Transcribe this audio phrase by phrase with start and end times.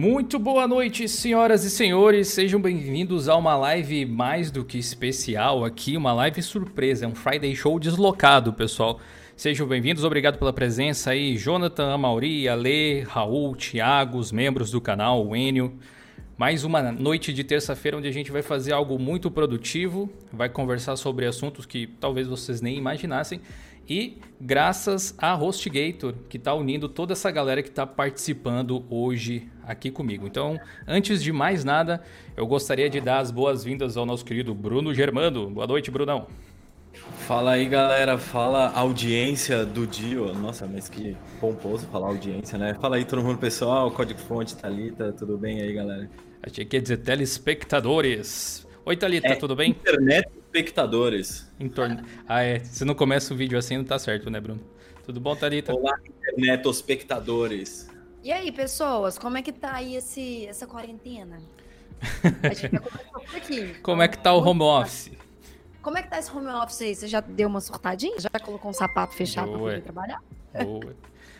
[0.00, 2.28] Muito boa noite, senhoras e senhores.
[2.28, 7.16] Sejam bem-vindos a uma live mais do que especial aqui, uma live surpresa, é um
[7.16, 9.00] Friday Show deslocado, pessoal.
[9.34, 15.26] Sejam bem-vindos, obrigado pela presença aí, Jonathan, Amauri, Ale, Raul, Thiago, os membros do canal,
[15.26, 15.76] o Enio.
[16.36, 20.94] Mais uma noite de terça-feira onde a gente vai fazer algo muito produtivo, vai conversar
[20.94, 23.40] sobre assuntos que talvez vocês nem imaginassem
[23.88, 29.90] e graças a HostGator, que está unindo toda essa galera que está participando hoje aqui
[29.90, 30.26] comigo.
[30.26, 32.02] Então, antes de mais nada,
[32.36, 35.48] eu gostaria de dar as boas-vindas ao nosso querido Bruno Germano.
[35.48, 36.26] Boa noite, Brunão.
[37.26, 38.18] Fala aí, galera.
[38.18, 40.34] Fala audiência do Dio.
[40.34, 42.74] Nossa, mas que pomposo falar audiência, né?
[42.80, 43.90] Fala aí todo mundo, pessoal.
[43.90, 46.10] Código Fonte, Thalita, tudo bem aí, galera?
[46.42, 48.66] Achei que ia dizer telespectadores.
[48.84, 49.70] Oi, Thalita, é, tudo bem?
[49.70, 51.50] Internet espectadores.
[51.58, 52.02] Em torno...
[52.26, 52.58] Ah, é.
[52.60, 54.60] Se não começa o vídeo assim, não tá certo, né, Bruno?
[55.04, 55.72] Tudo bom, Thalita?
[55.72, 57.88] Olá, internet espectadores.
[58.22, 61.38] E aí, pessoas, como é que tá aí esse, essa quarentena?
[62.42, 63.74] A gente já começou por aqui.
[63.82, 65.10] Como é que tá o home office?
[65.82, 66.94] Como é que tá esse home office aí?
[66.94, 68.20] Você já deu uma surtadinha?
[68.20, 69.58] Já colocou um sapato fechado Boa.
[69.58, 70.22] pra poder trabalhar?
[70.62, 70.94] Boa.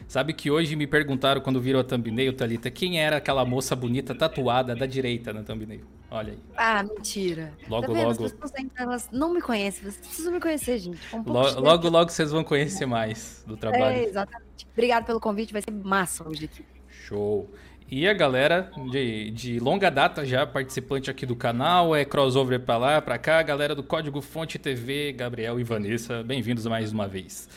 [0.08, 4.14] Sabe que hoje me perguntaram quando viram a thumbnail, Thalita, quem era aquela moça bonita
[4.14, 5.84] tatuada da direita na thumbnail?
[6.11, 6.39] Olha aí.
[6.56, 7.53] Ah, mentira.
[7.69, 8.25] Logo, tá logo.
[8.25, 11.01] As pessoas elas não me conhecem, vocês precisam me conhecer, gente.
[11.14, 13.97] Um logo, logo, logo vocês vão conhecer mais do trabalho.
[13.97, 14.67] É, exatamente.
[14.73, 16.64] Obrigado pelo convite, vai ser massa hoje aqui.
[16.89, 17.48] Show.
[17.91, 22.77] E a galera de, de longa data já participante aqui do canal, é crossover para
[22.77, 27.48] lá, para cá, galera do Código Fonte TV, Gabriel e Vanessa, bem-vindos mais uma vez.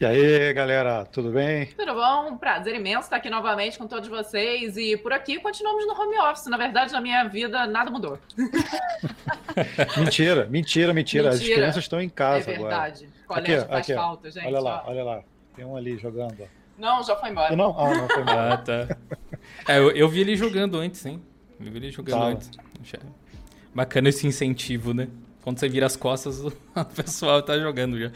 [0.00, 1.66] E aí, galera, tudo bem?
[1.76, 2.30] Tudo bom?
[2.30, 4.78] Um prazer imenso estar aqui novamente com todos vocês.
[4.78, 6.46] E por aqui continuamos no home office.
[6.46, 8.18] Na verdade, na minha vida, nada mudou.
[9.98, 11.28] mentira, mentira, mentira, mentira.
[11.28, 12.54] As crianças estão em casa agora.
[12.54, 13.08] É verdade.
[13.28, 13.42] Agora.
[13.42, 14.46] Colégio aqui, faz aqui, falta, gente.
[14.46, 14.90] Olha lá, ó.
[14.90, 15.22] olha lá.
[15.54, 16.48] Tem um ali jogando.
[16.78, 17.54] Não, já foi embora.
[17.54, 17.78] Não?
[17.78, 18.54] Ah, não foi embora.
[18.54, 18.96] ah, tá.
[19.68, 21.20] É, eu, eu, vi ele jogando antes, hein?
[21.62, 22.24] Eu vi ele jogando tá.
[22.24, 22.50] antes.
[23.74, 25.08] Bacana esse incentivo, né?
[25.42, 28.10] Quando você vira as costas, o pessoal tá jogando já.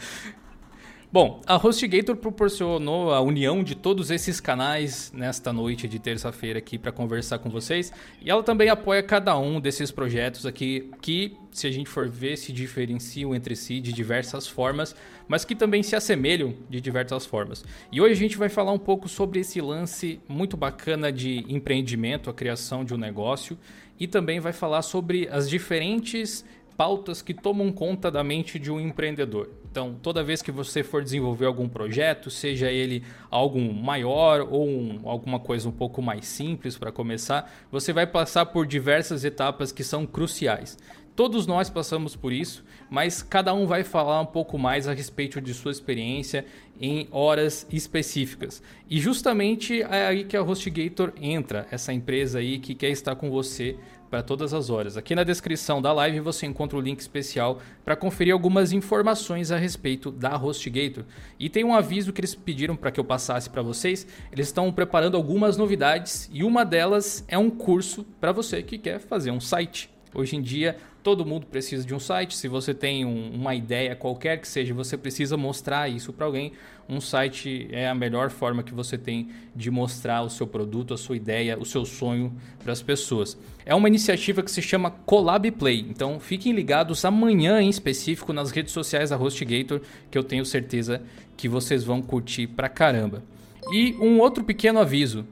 [1.15, 6.77] Bom, a HostGator proporcionou a união de todos esses canais nesta noite de terça-feira aqui
[6.77, 7.93] para conversar com vocês.
[8.21, 12.37] E ela também apoia cada um desses projetos aqui que, se a gente for ver,
[12.37, 14.97] se diferenciam entre si de diversas formas,
[15.29, 17.65] mas que também se assemelham de diversas formas.
[17.93, 22.29] E hoje a gente vai falar um pouco sobre esse lance muito bacana de empreendimento,
[22.29, 23.57] a criação de um negócio,
[24.01, 26.45] e também vai falar sobre as diferentes
[26.77, 29.49] pautas que tomam conta da mente de um empreendedor.
[29.75, 35.01] Então, toda vez que você for desenvolver algum projeto, seja ele algo maior ou um,
[35.03, 39.83] alguma coisa um pouco mais simples para começar, você vai passar por diversas etapas que
[39.83, 40.79] são cruciais.
[41.17, 45.41] Todos nós passamos por isso, mas cada um vai falar um pouco mais a respeito
[45.41, 46.45] de sua experiência
[46.81, 48.61] em horas específicas.
[48.91, 53.31] E justamente é aí que a HostGator entra, essa empresa aí que quer estar com
[53.31, 53.77] você
[54.11, 54.97] para todas as horas.
[54.97, 59.57] Aqui na descrição da live você encontra o link especial para conferir algumas informações a
[59.57, 61.05] respeito da HostGator.
[61.39, 64.05] E tem um aviso que eles pediram para que eu passasse para vocês.
[64.33, 68.99] Eles estão preparando algumas novidades e uma delas é um curso para você que quer
[68.99, 69.95] fazer um site.
[70.15, 72.35] Hoje em dia, todo mundo precisa de um site.
[72.35, 76.53] Se você tem um, uma ideia qualquer que seja, você precisa mostrar isso para alguém.
[76.89, 80.97] Um site é a melhor forma que você tem de mostrar o seu produto, a
[80.97, 82.33] sua ideia, o seu sonho
[82.63, 83.37] para as pessoas.
[83.67, 85.87] É uma iniciativa que se chama Collab Play.
[85.89, 91.03] Então, fiquem ligados amanhã em específico nas redes sociais da HostGator, que eu tenho certeza
[91.37, 93.23] que vocês vão curtir pra caramba.
[93.71, 95.27] E um outro pequeno aviso.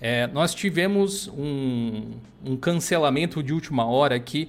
[0.00, 2.12] É, nós tivemos um,
[2.44, 4.48] um cancelamento de última hora aqui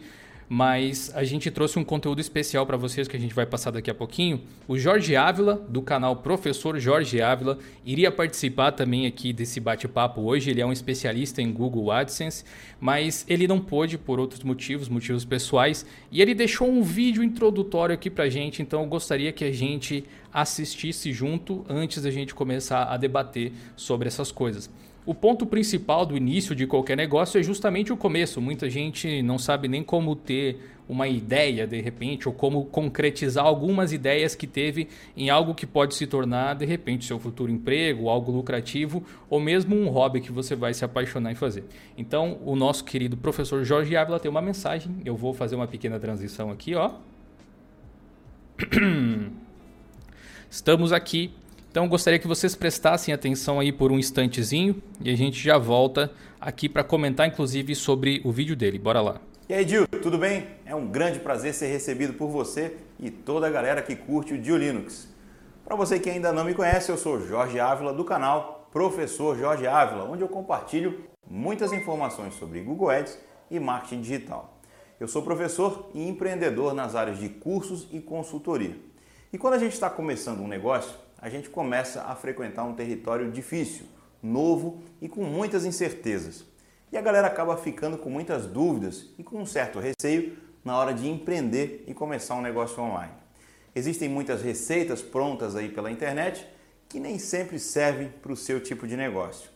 [0.50, 3.92] mas a gente trouxe um conteúdo especial para vocês que a gente vai passar daqui
[3.92, 4.42] a pouquinho.
[4.68, 10.50] O Jorge Ávila, do canal Professor Jorge Ávila, iria participar também aqui desse bate-papo hoje.
[10.50, 12.44] Ele é um especialista em Google AdSense,
[12.80, 17.94] mas ele não pôde por outros motivos, motivos pessoais, e ele deixou um vídeo introdutório
[17.94, 20.04] aqui para a gente, então eu gostaria que a gente
[20.34, 24.70] assistisse junto antes da gente começar a debater sobre essas coisas.
[25.06, 28.42] O ponto principal do início de qualquer negócio é justamente o começo.
[28.42, 30.60] Muita gente não sabe nem como ter
[30.90, 35.94] uma ideia de repente ou como concretizar algumas ideias que teve em algo que pode
[35.94, 40.56] se tornar de repente seu futuro emprego, algo lucrativo ou mesmo um hobby que você
[40.56, 41.64] vai se apaixonar em fazer.
[41.96, 44.96] Então, o nosso querido professor Jorge Ávila tem uma mensagem.
[45.06, 46.92] Eu vou fazer uma pequena transição aqui, ó.
[50.50, 51.32] Estamos aqui
[51.70, 56.12] então gostaria que vocês prestassem atenção aí por um instantezinho e a gente já volta
[56.42, 58.80] aqui para comentar inclusive sobre o vídeo dele.
[58.80, 59.22] Bora lá.
[59.48, 60.48] E aí, Dio, tudo bem?
[60.66, 64.38] É um grande prazer ser recebido por você e toda a galera que curte o
[64.42, 65.08] Dio Linux.
[65.64, 69.66] Para você que ainda não me conhece, eu sou Jorge Ávila do canal Professor Jorge
[69.66, 73.18] Ávila, onde eu compartilho muitas informações sobre Google Ads
[73.50, 74.60] e marketing digital.
[75.00, 78.76] Eu sou professor e empreendedor nas áreas de cursos e consultoria.
[79.32, 83.32] E quando a gente está começando um negócio, a gente começa a frequentar um território
[83.32, 83.86] difícil,
[84.22, 86.46] novo e com muitas incertezas.
[86.92, 90.94] E a galera acaba ficando com muitas dúvidas e com um certo receio na hora
[90.94, 93.14] de empreender e começar um negócio online.
[93.76, 96.48] Existem muitas receitas prontas aí pela internet
[96.88, 99.50] que nem sempre servem para o seu tipo de negócio.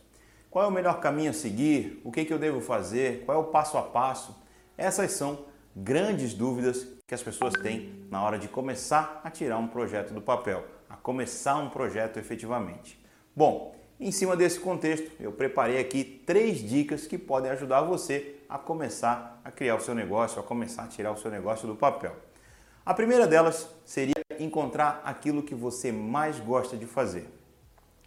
[0.48, 2.00] Qual é o melhor caminho a seguir?
[2.04, 3.24] O que, que eu devo fazer?
[3.24, 4.36] Qual é o passo a passo?
[4.78, 9.66] Essas são grandes dúvidas que as pessoas têm na hora de começar a tirar um
[9.66, 10.64] projeto do papel,
[11.04, 12.98] começar um projeto efetivamente.
[13.36, 18.56] Bom, em cima desse contexto, eu preparei aqui três dicas que podem ajudar você a
[18.56, 22.16] começar a criar o seu negócio, a começar a tirar o seu negócio do papel.
[22.86, 27.28] A primeira delas seria encontrar aquilo que você mais gosta de fazer.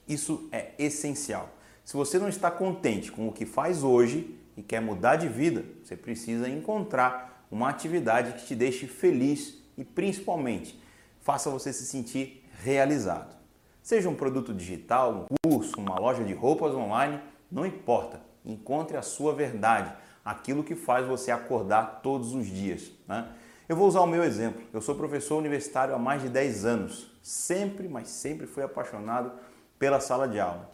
[0.08, 1.50] Isso é essencial.
[1.86, 5.64] Se você não está contente com o que faz hoje e quer mudar de vida,
[5.84, 10.82] você precisa encontrar uma atividade que te deixe feliz e principalmente
[11.22, 13.36] faça você se sentir realizado.
[13.82, 17.20] Seja um produto digital, um curso, uma loja de roupas online,
[17.52, 18.22] não importa.
[18.46, 19.94] Encontre a sua verdade,
[20.24, 22.92] aquilo que faz você acordar todos os dias.
[23.08, 23.28] Né?
[23.68, 24.62] Eu vou usar o meu exemplo.
[24.74, 27.12] Eu sou professor universitário há mais de 10 anos.
[27.22, 29.32] Sempre, mas sempre fui apaixonado
[29.78, 30.72] pela sala de aula.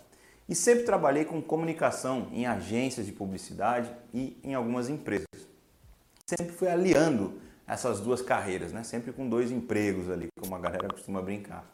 [0.47, 5.27] E sempre trabalhei com comunicação em agências de publicidade e em algumas empresas.
[6.25, 8.83] Sempre fui aliando essas duas carreiras, né?
[8.83, 11.65] Sempre com dois empregos ali, como a galera costuma brincar.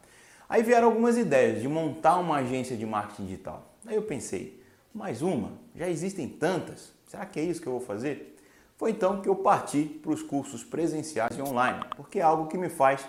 [0.47, 3.73] Aí vieram algumas ideias de montar uma agência de marketing digital.
[3.85, 4.63] Aí eu pensei,
[4.93, 5.51] mais uma?
[5.75, 6.91] Já existem tantas.
[7.07, 8.35] Será que é isso que eu vou fazer?
[8.77, 12.57] Foi então que eu parti para os cursos presenciais e online, porque é algo que
[12.57, 13.05] me faz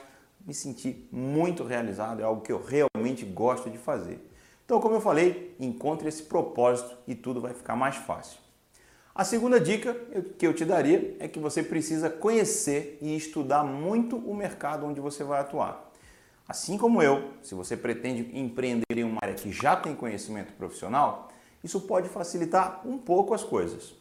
[0.47, 4.19] me sentir muito realizado, é algo que eu realmente gosto de fazer.
[4.65, 8.39] Então, como eu falei, encontre esse propósito e tudo vai ficar mais fácil.
[9.13, 9.93] A segunda dica
[10.39, 15.01] que eu te daria é que você precisa conhecer e estudar muito o mercado onde
[15.01, 15.91] você vai atuar.
[16.49, 21.29] Assim como eu, se você pretende empreender em uma área que já tem conhecimento profissional,
[21.63, 23.95] isso pode facilitar um pouco as coisas.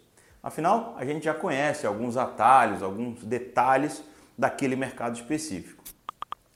[0.43, 4.03] Afinal, a gente já conhece alguns atalhos, alguns detalhes
[4.37, 5.83] daquele mercado específico.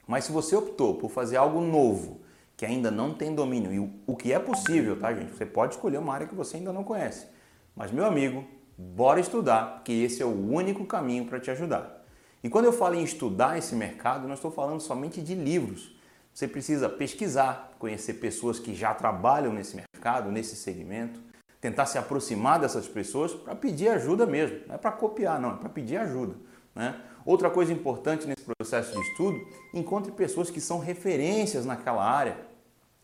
[0.07, 2.21] Mas se você optou por fazer algo novo,
[2.55, 5.33] que ainda não tem domínio, e o que é possível, tá, gente?
[5.33, 7.32] Você pode escolher uma área que você ainda não conhece.
[7.75, 8.45] Mas, meu amigo,
[8.77, 12.03] bora estudar, porque esse é o único caminho para te ajudar.
[12.43, 15.95] E quando eu falo em estudar esse mercado, não estou falando somente de livros.
[16.33, 21.19] Você precisa pesquisar, conhecer pessoas que já trabalham nesse mercado, nesse segmento,
[21.61, 24.59] tentar se aproximar dessas pessoas para pedir ajuda mesmo.
[24.67, 26.35] Não é para copiar, não, é para pedir ajuda.
[26.75, 26.99] Né?
[27.25, 32.37] Outra coisa importante nesse processo de estudo, encontre pessoas que são referências naquela área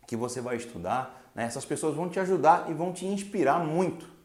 [0.06, 1.30] que você vai estudar.
[1.34, 1.44] Né?
[1.44, 4.19] Essas pessoas vão te ajudar e vão te inspirar muito.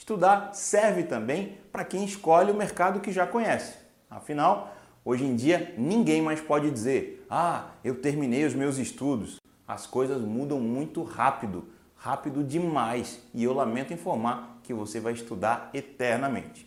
[0.00, 3.74] Estudar serve também para quem escolhe o mercado que já conhece.
[4.08, 4.74] Afinal,
[5.04, 9.38] hoje em dia ninguém mais pode dizer: "Ah, eu terminei os meus estudos".
[9.68, 15.68] As coisas mudam muito rápido rápido demais e eu lamento informar que você vai estudar
[15.74, 16.66] eternamente.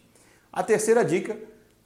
[0.52, 1.36] A terceira dica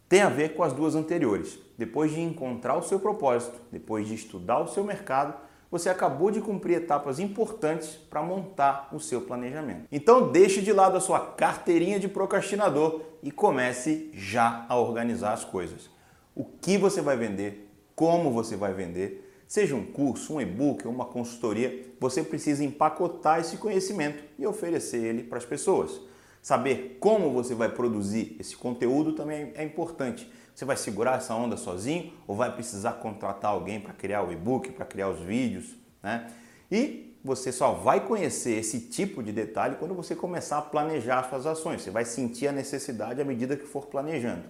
[0.10, 1.58] tem a ver com as duas anteriores.
[1.77, 5.34] Depois de encontrar o seu propósito, depois de estudar o seu mercado,
[5.69, 9.88] você acabou de cumprir etapas importantes para montar o seu planejamento.
[9.91, 15.43] Então deixe de lado a sua carteirinha de procrastinador e comece já a organizar as
[15.43, 15.89] coisas.
[16.36, 20.93] O que você vai vender, como você vai vender, Seja um curso, um e-book ou
[20.93, 26.01] uma consultoria, você precisa empacotar esse conhecimento e oferecer ele para as pessoas.
[26.41, 30.29] Saber como você vai produzir esse conteúdo também é importante.
[30.58, 34.72] Você vai segurar essa onda sozinho ou vai precisar contratar alguém para criar o e-book,
[34.72, 36.32] para criar os vídeos, né?
[36.72, 41.46] E você só vai conhecer esse tipo de detalhe quando você começar a planejar suas
[41.46, 41.84] ações.
[41.84, 44.46] Você vai sentir a necessidade à medida que for planejando.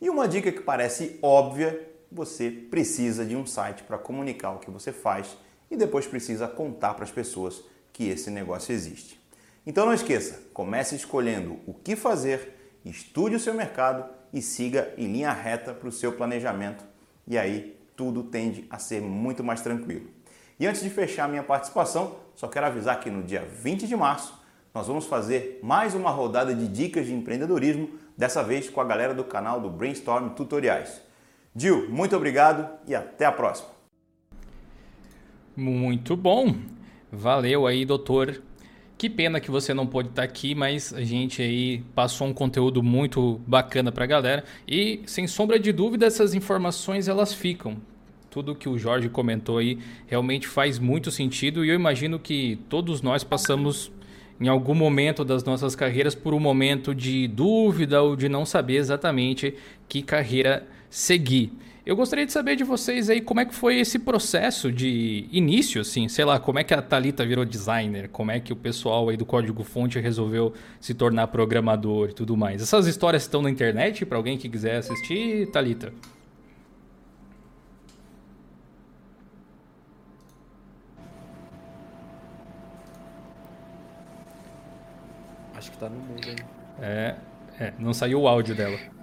[0.00, 4.70] E uma dica que parece óbvia você precisa de um site para comunicar o que
[4.70, 5.36] você faz
[5.70, 9.22] e depois precisa contar para as pessoas que esse negócio existe.
[9.66, 15.10] Então não esqueça, comece escolhendo o que fazer, estude o seu mercado e siga em
[15.10, 16.84] linha reta para o seu planejamento
[17.26, 20.10] e aí tudo tende a ser muito mais tranquilo.
[20.58, 24.34] E antes de fechar minha participação, só quero avisar que no dia 20 de março
[24.74, 27.88] nós vamos fazer mais uma rodada de dicas de empreendedorismo,
[28.18, 31.00] dessa vez com a galera do canal do Brainstorm Tutoriais.
[31.54, 33.68] Gil, muito obrigado e até a próxima.
[35.56, 36.56] Muito bom.
[37.12, 38.42] Valeu aí, doutor.
[39.04, 42.82] Que pena que você não pôde estar aqui, mas a gente aí passou um conteúdo
[42.82, 44.44] muito bacana para a galera.
[44.66, 47.76] E, sem sombra de dúvida, essas informações elas ficam.
[48.30, 53.02] Tudo que o Jorge comentou aí realmente faz muito sentido e eu imagino que todos
[53.02, 53.92] nós passamos
[54.40, 58.76] em algum momento das nossas carreiras por um momento de dúvida ou de não saber
[58.76, 59.52] exatamente
[59.86, 61.52] que carreira seguir.
[61.86, 65.82] Eu gostaria de saber de vocês aí como é que foi esse processo de início,
[65.82, 69.10] assim, sei lá, como é que a Talita virou designer, como é que o pessoal
[69.10, 72.62] aí do código fonte resolveu se tornar programador e tudo mais.
[72.62, 75.92] Essas histórias estão na internet para alguém que quiser assistir, Talita.
[85.54, 86.36] Acho que tá no mundo, hein?
[86.80, 87.14] É,
[87.60, 88.93] é, não saiu o áudio dela.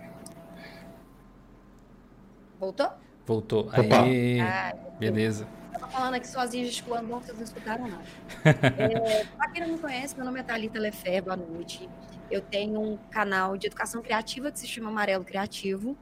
[2.62, 2.92] Voltou?
[3.26, 3.70] Voltou.
[3.72, 5.48] Aí, ah, beleza.
[5.74, 8.04] Tava falando aqui sozinha, gesticulando, bom, vocês não escutaram nada.
[8.78, 11.90] é, pra quem não me conhece, meu nome é Thalita Lefer, boa noite.
[12.30, 15.98] Eu tenho um canal de educação criativa que se chama Amarelo Criativo,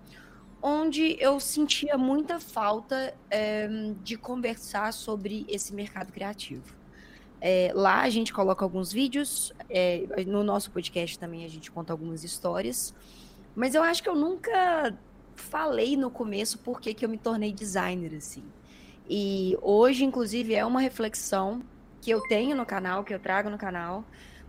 [0.61, 3.69] onde eu sentia muita falta é,
[4.03, 6.75] de conversar sobre esse mercado criativo.
[7.39, 11.93] É, lá a gente coloca alguns vídeos, é, no nosso podcast também a gente conta
[11.93, 12.93] algumas histórias,
[13.55, 14.93] mas eu acho que eu nunca
[15.39, 18.43] falei no começo por que, que eu me tornei designer, assim.
[19.09, 21.63] E hoje, inclusive, é uma reflexão
[22.01, 24.05] que eu tenho no canal, que eu trago no canal,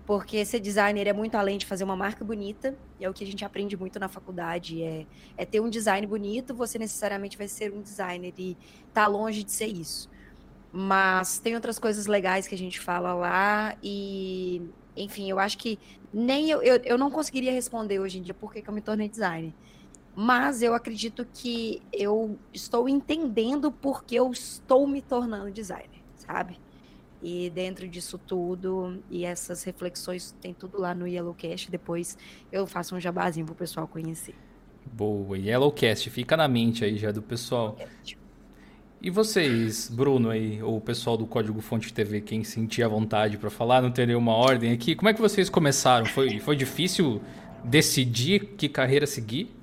[0.06, 3.26] porque ser designer é muito além de fazer uma marca bonita, é o que a
[3.26, 5.06] gente aprende muito na faculdade, é,
[5.36, 8.56] é ter um design bonito, você necessariamente vai ser um designer e
[8.92, 10.10] tá longe de ser isso.
[10.72, 14.62] Mas tem outras coisas legais que a gente fala lá e,
[14.96, 15.78] enfim, eu acho que
[16.12, 18.80] nem eu, eu, eu não conseguiria responder hoje em dia por que, que eu me
[18.80, 19.52] tornei designer.
[20.14, 26.58] Mas eu acredito que eu estou entendendo porque eu estou me tornando designer, sabe?
[27.22, 31.70] E dentro disso tudo, e essas reflexões, tem tudo lá no Yellowcast.
[31.70, 32.16] Depois
[32.50, 34.34] eu faço um jabazinho pro pessoal conhecer.
[34.92, 37.76] Boa, Yellowcast, fica na mente aí já do pessoal.
[39.02, 43.48] E vocês, Bruno aí, ou o pessoal do Código Fonte TV, quem sentia vontade para
[43.48, 46.04] falar, não ter nenhuma ordem aqui, como é que vocês começaram?
[46.04, 47.20] Foi, foi difícil
[47.64, 49.59] decidir que carreira seguir?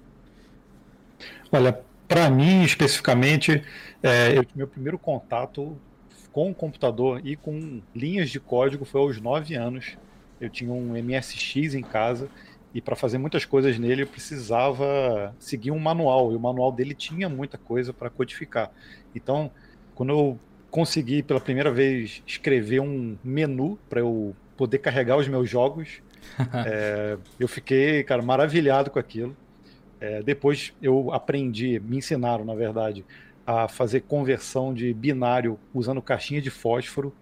[1.51, 3.63] Olha, para mim especificamente,
[4.01, 5.77] é, eu, meu primeiro contato
[6.31, 9.97] com o computador e com linhas de código foi aos 9 anos.
[10.39, 12.29] Eu tinha um MSX em casa
[12.73, 16.93] e para fazer muitas coisas nele eu precisava seguir um manual e o manual dele
[16.93, 18.71] tinha muita coisa para codificar.
[19.15, 19.49] Então,
[19.95, 20.39] quando eu
[20.69, 26.01] consegui pela primeira vez escrever um menu para eu poder carregar os meus jogos,
[26.67, 29.35] é, eu fiquei, cara, maravilhado com aquilo.
[29.99, 33.05] É, depois eu aprendi, me ensinaram, na verdade,
[33.45, 37.13] a fazer conversão de binário usando caixinha de fósforo.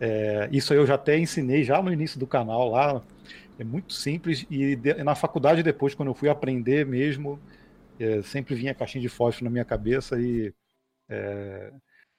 [0.00, 3.02] É, isso eu já até ensinei já no início do canal lá.
[3.58, 7.38] É muito simples e de, na faculdade depois, quando eu fui aprender mesmo,
[7.98, 10.52] é, sempre vinha caixinha de fósforo na minha cabeça e
[11.08, 11.72] é,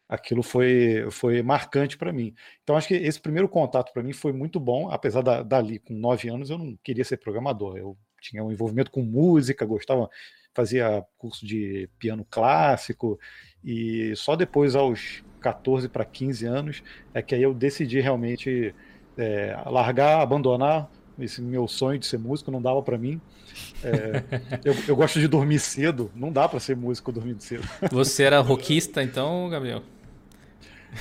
[0.07, 2.35] aquilo foi, foi marcante para mim.
[2.63, 5.93] Então acho que esse primeiro contato para mim foi muito bom, apesar da, dali com
[5.93, 7.77] nove anos eu não queria ser programador.
[7.77, 10.09] Eu tinha um envolvimento com música, gostava,
[10.53, 13.19] fazia curso de piano clássico,
[13.63, 18.73] e só depois, aos 14 para 15 anos, é que aí eu decidi realmente
[19.17, 23.19] é, largar, abandonar esse meu sonho de ser músico, não dava para mim.
[23.83, 24.23] É,
[24.63, 27.67] eu, eu, gosto de dormir cedo, não dá para ser músico dormindo cedo.
[27.91, 29.83] Você era rockista então, Gabriel?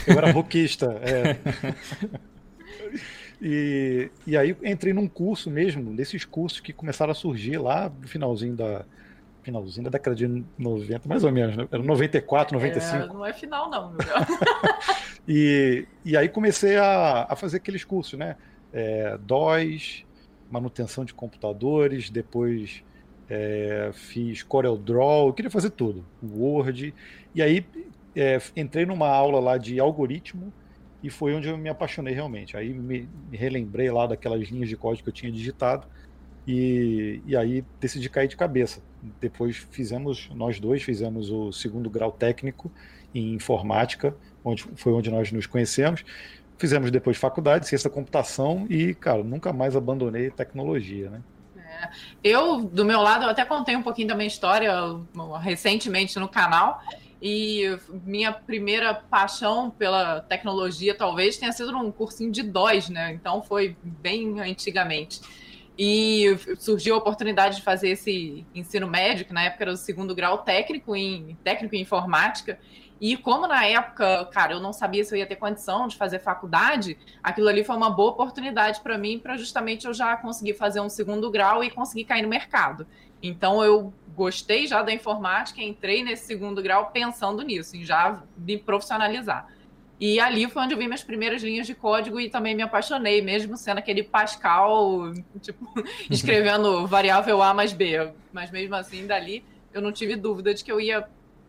[0.06, 1.38] Eu era rockista, é.
[3.40, 8.06] E, e aí entrei num curso mesmo, desses cursos que começaram a surgir lá no
[8.06, 8.84] finalzinho da,
[9.42, 11.66] finalzinho da década de 90, mais ou menos, né?
[11.70, 12.96] era 94, 95.
[12.96, 13.94] É, não é final, não.
[15.26, 18.36] e, e aí comecei a, a fazer aqueles cursos, né?
[18.72, 20.04] É, DOS,
[20.50, 22.84] manutenção de computadores, depois
[23.28, 26.94] é, fiz CorelDRAW, eu queria fazer tudo, Word.
[27.34, 27.66] E aí
[28.14, 30.52] é, entrei numa aula lá de algoritmo
[31.02, 32.56] e foi onde eu me apaixonei realmente.
[32.56, 35.86] Aí me, me relembrei lá daquelas linhas de código que eu tinha digitado
[36.46, 38.82] e, e aí decidi cair de cabeça.
[39.20, 42.70] Depois fizemos, nós dois fizemos o segundo grau técnico
[43.14, 44.14] em informática,
[44.44, 46.04] onde foi onde nós nos conhecemos.
[46.58, 51.22] Fizemos depois faculdade, ciência da computação e, cara, nunca mais abandonei tecnologia, né?
[51.56, 51.88] É.
[52.22, 54.72] Eu, do meu lado, eu até contei um pouquinho da minha história
[55.40, 56.82] recentemente no canal.
[57.22, 63.12] E minha primeira paixão pela tecnologia talvez tenha sido num cursinho de DOS, né?
[63.12, 65.20] Então foi bem antigamente.
[65.78, 70.14] E surgiu a oportunidade de fazer esse ensino médio, que na época era o segundo
[70.14, 72.58] grau técnico em técnico em informática.
[73.00, 76.18] E como na época, cara, eu não sabia se eu ia ter condição de fazer
[76.18, 80.80] faculdade, aquilo ali foi uma boa oportunidade para mim, para justamente eu já conseguir fazer
[80.80, 82.86] um segundo grau e conseguir cair no mercado.
[83.22, 88.58] Então eu gostei já da informática, entrei nesse segundo grau pensando nisso, em já me
[88.58, 89.48] profissionalizar.
[90.00, 93.20] E ali foi onde eu vi minhas primeiras linhas de código e também me apaixonei,
[93.20, 95.12] mesmo sendo aquele Pascal,
[95.42, 95.66] tipo,
[96.08, 98.10] escrevendo variável A mais B.
[98.32, 101.06] Mas mesmo assim, dali, eu não tive dúvida de que eu ia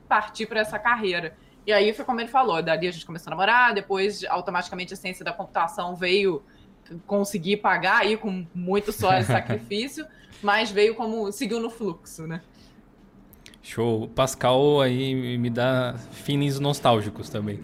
[0.07, 1.33] partir para essa carreira.
[1.65, 4.97] E aí foi como ele falou, dali a gente começou a namorar, depois automaticamente a
[4.97, 6.43] ciência da computação veio
[7.07, 10.05] conseguir pagar aí com muito só sacrifício,
[10.41, 12.41] mas veio como seguiu no fluxo, né?
[13.63, 14.07] Show.
[14.09, 17.59] Pascal aí me dá feelings nostálgicos também.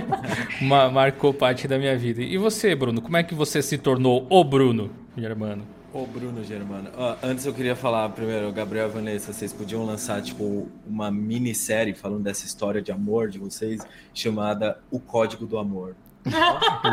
[0.92, 2.22] Marcou parte da minha vida.
[2.22, 3.02] E você, Bruno?
[3.02, 5.66] Como é que você se tornou o Bruno Germano?
[5.92, 6.90] O Bruno Germano.
[7.22, 12.22] antes eu queria falar primeiro, Gabriel e Vanessa, vocês podiam lançar tipo uma minissérie falando
[12.22, 13.80] dessa história de amor de vocês,
[14.14, 15.96] chamada O Código do Amor.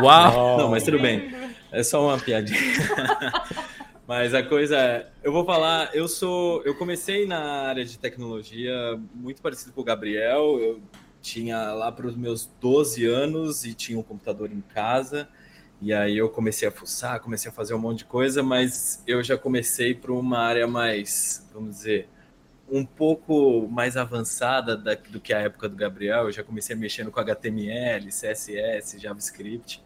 [0.02, 0.58] Uau!
[0.58, 1.30] Não, mas tudo bem.
[1.70, 2.58] É só uma piadinha.
[4.06, 8.72] Mas a coisa é, eu vou falar, eu sou, eu comecei na área de tecnologia
[9.12, 10.60] muito parecido com o Gabriel.
[10.60, 10.80] Eu
[11.20, 15.28] tinha lá para os meus 12 anos e tinha um computador em casa.
[15.82, 19.22] E aí eu comecei a fuçar, comecei a fazer um monte de coisa, mas eu
[19.24, 22.08] já comecei para uma área mais, vamos dizer,
[22.70, 26.26] um pouco mais avançada da, do que a época do Gabriel.
[26.26, 29.84] Eu já comecei mexendo com HTML, CSS, JavaScript.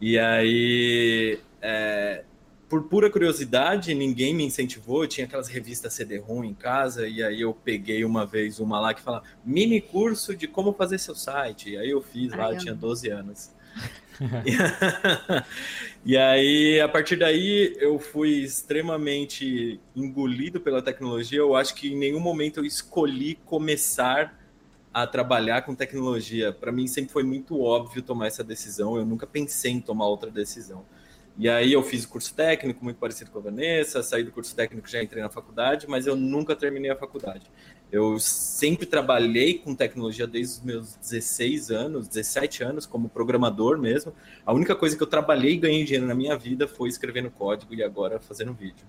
[0.00, 2.24] E aí é,
[2.68, 5.04] por pura curiosidade, ninguém me incentivou.
[5.04, 8.92] Eu tinha aquelas revistas CD-ROM em casa, e aí eu peguei uma vez uma lá
[8.92, 11.70] que fala mini curso de como fazer seu site.
[11.70, 13.50] E aí eu fiz lá, eu tinha 12 anos.
[16.04, 21.38] e aí, a partir daí, eu fui extremamente engolido pela tecnologia.
[21.38, 24.36] Eu acho que em nenhum momento eu escolhi começar
[24.92, 26.52] a trabalhar com tecnologia.
[26.52, 28.96] Para mim, sempre foi muito óbvio tomar essa decisão.
[28.96, 30.84] Eu nunca pensei em tomar outra decisão.
[31.38, 34.56] E aí eu fiz o curso técnico, muito parecido com a Vanessa, saí do curso
[34.56, 37.50] técnico, já entrei na faculdade, mas eu nunca terminei a faculdade.
[37.92, 44.14] Eu sempre trabalhei com tecnologia desde os meus 16 anos, 17 anos, como programador mesmo.
[44.46, 47.74] A única coisa que eu trabalhei e ganhei dinheiro na minha vida foi escrevendo código
[47.74, 48.86] e agora fazendo vídeo.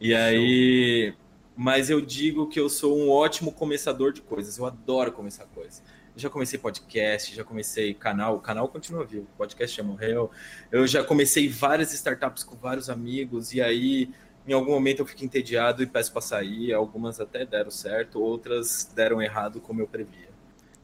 [0.00, 1.12] E aí,
[1.56, 4.58] mas eu digo que eu sou um ótimo começador de coisas.
[4.58, 5.82] Eu adoro começar coisas
[6.16, 10.30] já comecei podcast, já comecei canal, o canal continua vivo, o podcast já morreu.
[10.70, 14.10] Eu já comecei várias startups com vários amigos, e aí
[14.46, 16.72] em algum momento eu fico entediado e peço para sair.
[16.72, 20.28] Algumas até deram certo, outras deram errado, como eu previa.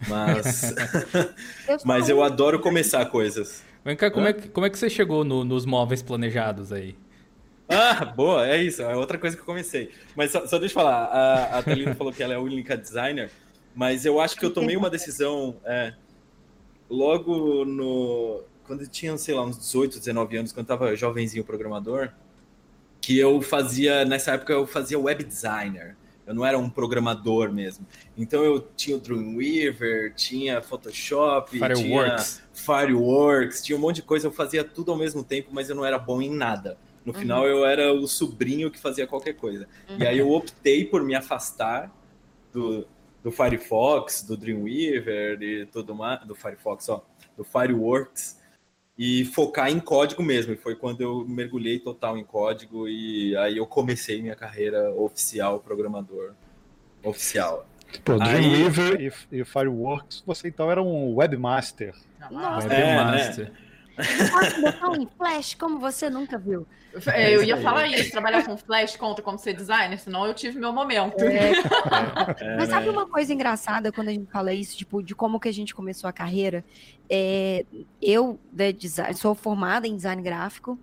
[0.09, 0.75] Mas,
[1.69, 3.63] eu mas eu adoro começar coisas.
[3.85, 6.97] Vem cá, como, é que, como é que você chegou no, nos móveis planejados aí?
[7.69, 9.93] Ah, boa, é isso, é outra coisa que eu comecei.
[10.17, 13.31] Mas só, só deixa eu falar, a, a Thalina falou que ela é única designer.
[13.75, 15.95] Mas eu acho que eu tomei uma decisão é,
[16.89, 18.43] logo no.
[18.65, 22.13] Quando eu tinha, sei lá, uns 18, 19 anos, quando eu tava jovenzinho programador,
[23.01, 25.97] que eu fazia, nessa época eu fazia web designer.
[26.27, 27.85] Eu não era um programador mesmo.
[28.17, 31.83] Então eu tinha o Dreamweaver, tinha Photoshop, Fireworks.
[31.83, 34.29] tinha Fireworks, tinha um monte de coisa.
[34.29, 36.79] Eu fazia tudo ao mesmo tempo, mas eu não era bom em nada.
[37.05, 37.19] No uhum.
[37.19, 39.67] final eu era o sobrinho que fazia qualquer coisa.
[39.89, 39.97] Uhum.
[39.99, 41.91] E aí eu optei por me afastar
[42.53, 42.87] do,
[43.23, 47.05] do Firefox, do Dreamweaver e tudo mais, do Firefox, ó,
[47.37, 48.41] do Fireworks
[48.99, 50.53] e focar em código mesmo.
[50.53, 55.61] E foi quando eu mergulhei total em código e aí eu comecei minha carreira oficial
[55.61, 56.35] programador
[57.03, 57.67] oficial.
[58.05, 59.11] Pô, Dreamweaver aí...
[59.33, 61.95] e, e, Fireworks, você então era um webmaster.
[62.31, 63.47] Nossa, webmaster.
[63.47, 63.57] É, né?
[64.61, 66.67] Botar em Flash como você nunca viu.
[67.07, 70.59] É, eu ia falar isso, trabalhar com Flash conta como ser designer, senão eu tive
[70.59, 71.23] meu momento.
[71.23, 71.53] É.
[72.41, 75.49] É, Mas sabe uma coisa engraçada quando a gente fala isso, tipo, de como que
[75.49, 76.65] a gente começou a carreira?
[77.09, 77.65] É,
[78.03, 80.79] eu de design, sou formada em design gráfico,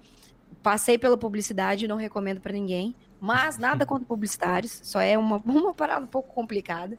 [0.64, 5.74] passei pela publicidade, não recomendo para ninguém, mas nada contra publicitários, só é uma, uma
[5.74, 6.98] parada um pouco complicada.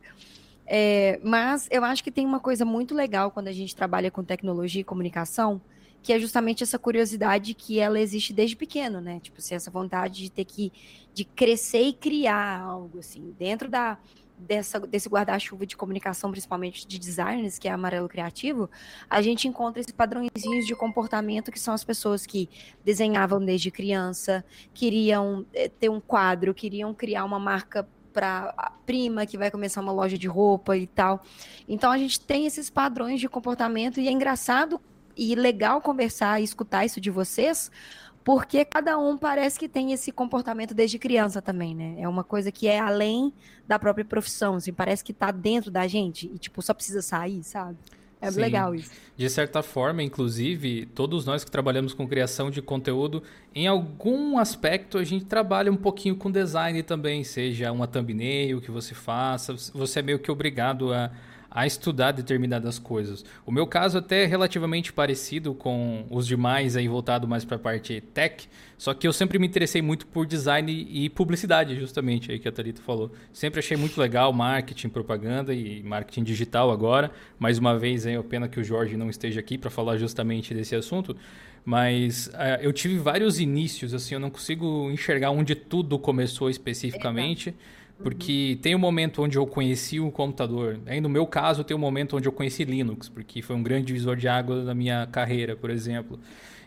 [0.67, 4.23] É, mas eu acho que tem uma coisa muito legal quando a gente trabalha com
[4.23, 5.61] tecnologia e comunicação,
[6.09, 9.21] que é justamente essa curiosidade que ela existe desde pequeno, né?
[9.21, 10.73] Tipo, assim, essa vontade de ter que
[11.13, 13.99] de crescer e criar algo assim, dentro da
[14.39, 18.71] dessa, desse guarda-chuva de comunicação, principalmente de designers, que é amarelo criativo,
[19.11, 22.49] a gente encontra esses padrõezinhos de comportamento que são as pessoas que
[22.83, 24.43] desenhavam desde criança,
[24.73, 29.83] queriam eh, ter um quadro, queriam criar uma marca para a prima que vai começar
[29.83, 31.23] uma loja de roupa e tal.
[31.69, 34.81] Então a gente tem esses padrões de comportamento e é engraçado
[35.19, 37.71] e legal conversar e escutar isso de vocês,
[38.23, 41.97] porque cada um parece que tem esse comportamento desde criança também, né?
[41.99, 43.33] É uma coisa que é além
[43.67, 47.43] da própria profissão, assim, parece que tá dentro da gente e, tipo, só precisa sair,
[47.43, 47.77] sabe?
[48.21, 48.41] É Sim.
[48.41, 48.91] legal isso.
[49.17, 53.23] De certa forma, inclusive, todos nós que trabalhamos com criação de conteúdo,
[53.55, 58.71] em algum aspecto a gente trabalha um pouquinho com design também, seja uma thumbnail que
[58.71, 61.11] você faça, você é meio que obrigado a
[61.51, 63.25] a estudar determinadas coisas.
[63.47, 67.59] O meu caso até é relativamente parecido com os demais aí voltado mais para a
[67.59, 72.39] parte tech, só que eu sempre me interessei muito por design e publicidade, justamente aí
[72.39, 73.11] que a Thalita falou.
[73.33, 77.11] Sempre achei muito legal marketing, propaganda e marketing digital agora.
[77.39, 80.77] Mais uma vez, é pena que o Jorge não esteja aqui para falar justamente desse
[80.77, 81.17] assunto,
[81.65, 87.55] mas uh, eu tive vários inícios, assim, eu não consigo enxergar onde tudo começou especificamente.
[88.03, 88.63] Porque uhum.
[88.63, 90.79] tem um momento onde eu conheci o computador.
[90.87, 93.87] Aí, no meu caso, tem um momento onde eu conheci Linux, porque foi um grande
[93.87, 96.19] divisor de água da minha carreira, por exemplo.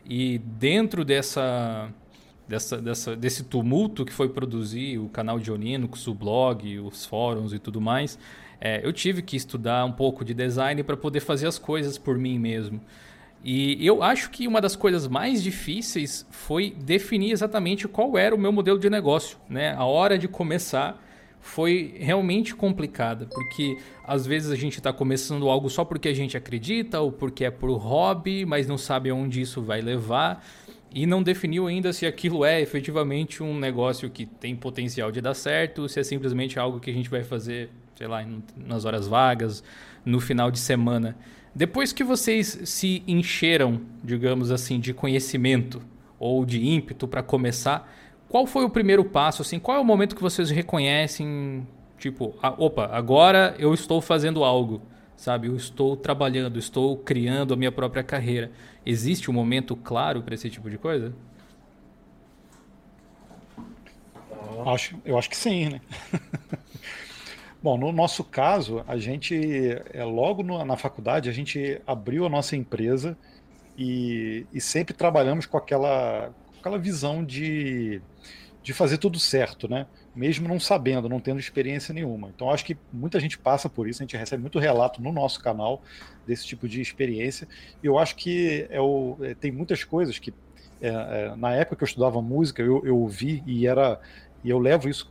[0.05, 1.89] E dentro dessa,
[2.47, 7.53] dessa, dessa, desse tumulto que foi produzir o canal de Linux, o blog, os fóruns
[7.53, 8.19] e tudo mais,
[8.59, 12.17] é, eu tive que estudar um pouco de design para poder fazer as coisas por
[12.17, 12.81] mim mesmo.
[13.43, 18.37] E eu acho que uma das coisas mais difíceis foi definir exatamente qual era o
[18.37, 19.73] meu modelo de negócio, né?
[19.75, 21.01] A hora de começar
[21.41, 26.37] foi realmente complicada, porque às vezes a gente está começando algo só porque a gente
[26.37, 30.45] acredita ou porque é por hobby, mas não sabe onde isso vai levar
[30.93, 35.33] e não definiu ainda se aquilo é efetivamente um negócio que tem potencial de dar
[35.33, 38.25] certo, se é simplesmente algo que a gente vai fazer, sei lá,
[38.57, 39.63] nas horas vagas,
[40.05, 41.17] no final de semana.
[41.55, 45.81] Depois que vocês se encheram, digamos assim, de conhecimento
[46.19, 47.89] ou de ímpeto para começar,
[48.31, 49.41] qual foi o primeiro passo?
[49.41, 51.67] Assim, qual é o momento que vocês reconhecem,
[51.97, 54.81] tipo, opa, agora eu estou fazendo algo,
[55.17, 55.49] sabe?
[55.49, 58.49] Eu estou trabalhando, estou criando a minha própria carreira.
[58.85, 61.13] Existe um momento claro para esse tipo de coisa?
[64.65, 65.81] Acho, eu acho que sim, né?
[67.61, 69.35] Bom, no nosso caso, a gente,
[69.93, 73.17] é, logo no, na faculdade, a gente abriu a nossa empresa
[73.77, 78.01] e, e sempre trabalhamos com aquela, aquela visão de,
[78.63, 79.87] de fazer tudo certo, né?
[80.15, 82.29] Mesmo não sabendo, não tendo experiência nenhuma.
[82.29, 85.41] Então acho que muita gente passa por isso, a gente recebe muito relato no nosso
[85.41, 85.81] canal
[86.27, 87.47] desse tipo de experiência.
[87.81, 90.33] E eu acho que é o, é, tem muitas coisas que
[90.81, 93.99] é, é, na época que eu estudava música eu, eu ouvi e era
[94.43, 95.07] e eu levo isso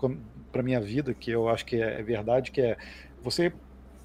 [0.51, 2.77] para minha vida que eu acho que é, é, verdade que é
[3.23, 3.53] você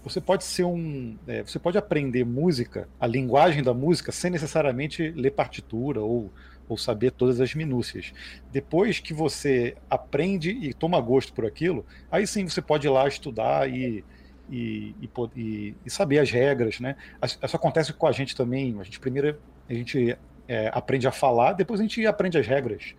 [0.04, 5.10] você pode ser um é, você pode aprender música a linguagem da música sem necessariamente
[5.10, 6.32] ler partitura ou
[6.68, 8.14] ou saber todas as minúcias.
[8.52, 13.08] Depois que você aprende e toma gosto por aquilo, aí sim você pode ir lá
[13.08, 14.04] estudar e,
[14.50, 14.96] e,
[15.36, 16.96] e, e saber as regras, né?
[17.24, 18.76] Isso acontece com a gente também.
[18.80, 19.38] A gente primeiro
[19.70, 22.96] a gente é, aprende a falar, depois a gente aprende as regras.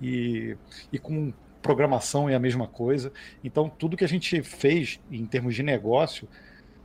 [0.00, 0.56] E,
[0.92, 3.12] e com programação é a mesma coisa.
[3.44, 6.28] Então, tudo que a gente fez em termos de negócio,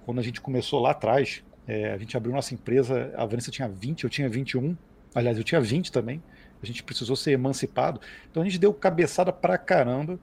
[0.05, 3.67] quando a gente começou lá atrás, é, a gente abriu nossa empresa, a Vanessa tinha
[3.67, 4.77] 20, eu tinha 21,
[5.15, 6.21] Aliás, eu tinha 20 também.
[6.61, 8.01] A gente precisou ser emancipado.
[8.29, 10.19] Então a gente deu cabeçada pra caramba,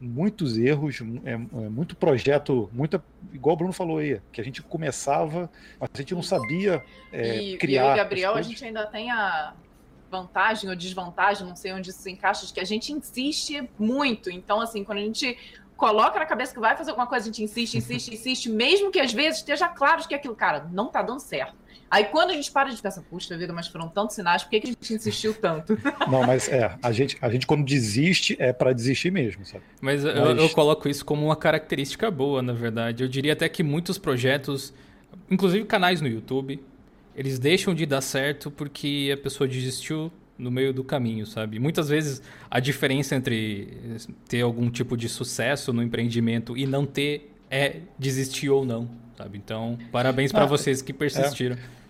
[0.00, 3.02] muitos erros, é, é, muito projeto, muita.
[3.32, 7.36] Igual o Bruno falou aí, que a gente começava, mas a gente não sabia é,
[7.40, 7.90] e, criar.
[7.90, 9.54] E e Gabriel, a gente ainda tem a
[10.10, 14.28] vantagem ou desvantagem, não sei onde isso se encaixa, de que a gente insiste muito.
[14.28, 15.38] Então, assim, quando a gente
[15.76, 19.00] coloca na cabeça que vai fazer alguma coisa, a gente insiste, insiste, insiste, mesmo que
[19.00, 21.61] às vezes esteja claro que aquilo, cara, não tá dando certo.
[21.92, 24.60] Aí quando a gente para de pensar, puxa vida, mas foram tantos sinais, por que,
[24.60, 25.78] que a gente insistiu tanto?
[26.10, 29.62] Não, mas é, a gente, a gente quando desiste é para desistir mesmo, sabe?
[29.78, 30.16] Mas, mas...
[30.16, 33.04] Eu, eu coloco isso como uma característica boa, na verdade.
[33.04, 34.72] Eu diria até que muitos projetos,
[35.30, 36.64] inclusive canais no YouTube,
[37.14, 41.58] eles deixam de dar certo porque a pessoa desistiu no meio do caminho, sabe?
[41.58, 47.34] Muitas vezes a diferença entre ter algum tipo de sucesso no empreendimento e não ter
[47.50, 49.36] é desistir ou não, sabe?
[49.36, 51.56] Então, parabéns para ah, vocês que persistiram.
[51.56, 51.81] É.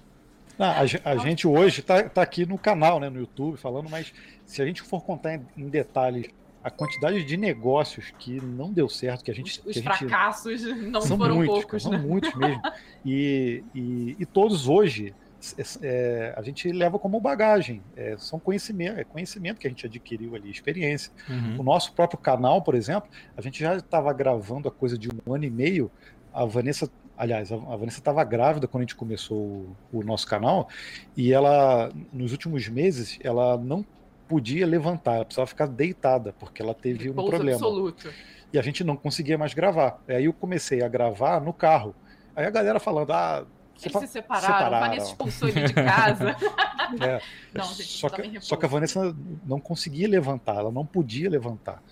[0.63, 4.13] Ah, a, a, gente hoje está tá aqui no canal, né, no YouTube, falando, mas
[4.47, 6.29] se a gente for contar em, em detalhes
[6.63, 9.61] a quantidade de negócios que não deu certo, que a gente.
[9.67, 12.01] Os, os fracassos não são foram muitos, poucos, cara, né?
[12.01, 12.63] São muitos mesmo.
[13.05, 15.13] E, e, e todos hoje
[15.59, 17.83] é, é, a gente leva como bagagem.
[17.97, 21.13] É, são conhecimento, é conhecimento que a gente adquiriu ali, experiência.
[21.29, 21.59] Uhum.
[21.59, 25.35] O nosso próprio canal, por exemplo, a gente já estava gravando a coisa de um
[25.35, 25.91] ano e meio.
[26.33, 30.69] A Vanessa Aliás, a Vanessa estava grávida quando a gente começou o, nosso canal
[31.17, 33.85] e ela, nos últimos meses, ela não
[34.27, 37.53] podia levantar, ela precisava ficar deitada porque ela teve um problema.
[37.53, 38.13] Absoluto.
[38.53, 40.03] E a gente não conseguia mais gravar.
[40.09, 41.95] Aí eu comecei a gravar no carro.
[42.35, 43.47] Aí a galera falando, ah,
[43.81, 44.77] eles se separaram, separaram.
[44.77, 46.37] a Vanessa expulsou ele de casa.
[47.01, 47.23] É.
[47.55, 51.83] não, gente, só, que, só que a Vanessa não conseguia levantar, ela não podia levantar.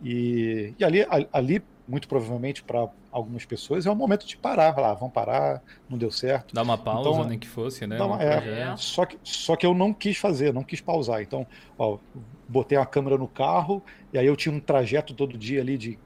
[0.00, 4.74] E, e ali, ali muito provavelmente para algumas pessoas, é o momento de parar.
[4.74, 6.54] Falar, ah, vamos parar, não deu certo.
[6.54, 8.00] Dar uma pausa, então, nem que fosse, né?
[8.00, 11.22] Uma, é, só, que, só que eu não quis fazer, não quis pausar.
[11.22, 11.46] Então,
[11.78, 11.98] ó,
[12.48, 15.98] botei a câmera no carro, e aí eu tinha um trajeto todo dia ali de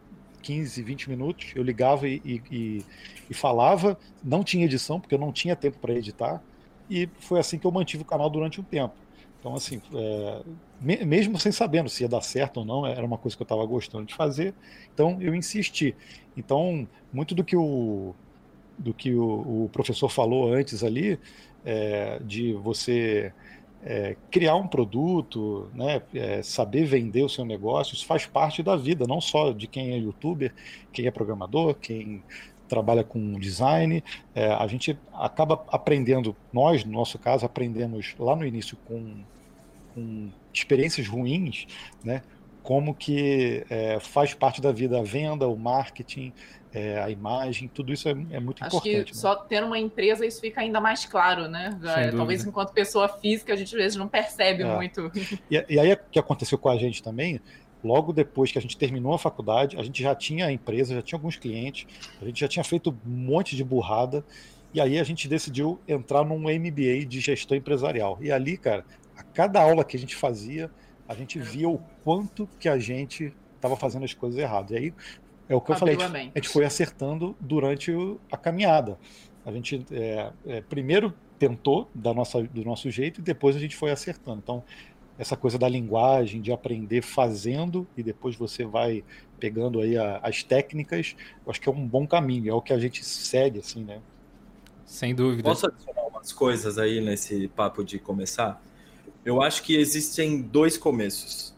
[0.43, 2.85] 15, 20 minutos, eu ligava e, e,
[3.29, 6.43] e falava, não tinha edição, porque eu não tinha tempo para editar,
[6.89, 8.95] e foi assim que eu mantive o canal durante um tempo.
[9.41, 10.43] Então, assim, é,
[10.81, 13.65] mesmo sem sabendo se ia dar certo ou não, era uma coisa que eu estava
[13.65, 14.55] gostando de fazer,
[14.93, 15.97] então eu insisti.
[16.37, 18.15] Então, muito do que o,
[18.79, 21.19] do que o, o professor falou antes ali,
[21.65, 23.33] é, de você
[23.83, 28.77] é, criar um produto, né, é, saber vender o seu negócio, isso faz parte da
[28.77, 30.53] vida, não só de quem é youtuber,
[30.93, 32.23] quem é programador, quem
[32.71, 34.03] trabalha com design.
[34.35, 39.17] É, a gente acaba aprendendo, nós, no nosso caso, aprendemos lá no início com,
[39.95, 41.67] com experiências ruins,
[42.03, 42.23] né,
[42.63, 46.33] como que é, faz parte da vida a venda, o marketing,
[46.73, 48.97] é, a imagem, tudo isso é, é muito Acho importante.
[48.97, 49.21] Acho que né?
[49.21, 51.77] só tendo uma empresa isso fica ainda mais claro, né?
[51.97, 54.75] É, talvez enquanto pessoa física a gente às vezes não percebe é.
[54.77, 55.11] muito.
[55.51, 57.41] E, e aí o que aconteceu com a gente também,
[57.83, 61.03] logo depois que a gente terminou a faculdade, a gente já tinha a empresa, já
[61.03, 61.87] tinha alguns clientes,
[62.21, 64.25] a gente já tinha feito um monte de burrada,
[64.73, 68.19] e aí a gente decidiu entrar num MBA de gestão empresarial.
[68.21, 68.85] E ali, cara,
[69.17, 70.71] a cada aula que a gente fazia,
[71.09, 74.71] a gente via o quanto que a gente estava fazendo as coisas erradas.
[74.71, 74.95] E aí
[75.49, 77.93] é o que eu falei, a gente, foi acertando durante
[78.31, 78.97] a caminhada.
[79.45, 83.75] A gente é, é, primeiro tentou da nossa, do nosso jeito e depois a gente
[83.75, 84.41] foi acertando.
[84.43, 84.63] Então,
[85.21, 89.05] essa coisa da linguagem, de aprender fazendo e depois você vai
[89.39, 92.73] pegando aí a, as técnicas, eu acho que é um bom caminho, é o que
[92.73, 94.01] a gente segue, assim, né?
[94.87, 95.43] Sem dúvida.
[95.43, 98.63] Posso adicionar umas coisas aí nesse papo de começar?
[99.23, 101.55] Eu acho que existem dois começos.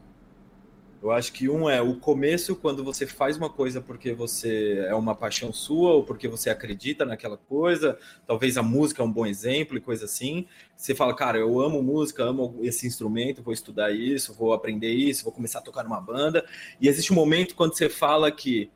[1.02, 4.94] Eu acho que um é o começo, quando você faz uma coisa porque você é
[4.94, 7.98] uma paixão sua ou porque você acredita naquela coisa.
[8.24, 10.46] Talvez a música é um bom exemplo e coisa assim.
[10.76, 15.24] Você fala, cara, eu amo música, amo esse instrumento, vou estudar isso, vou aprender isso,
[15.24, 16.46] vou começar a tocar numa banda.
[16.80, 18.70] E existe um momento quando você fala que,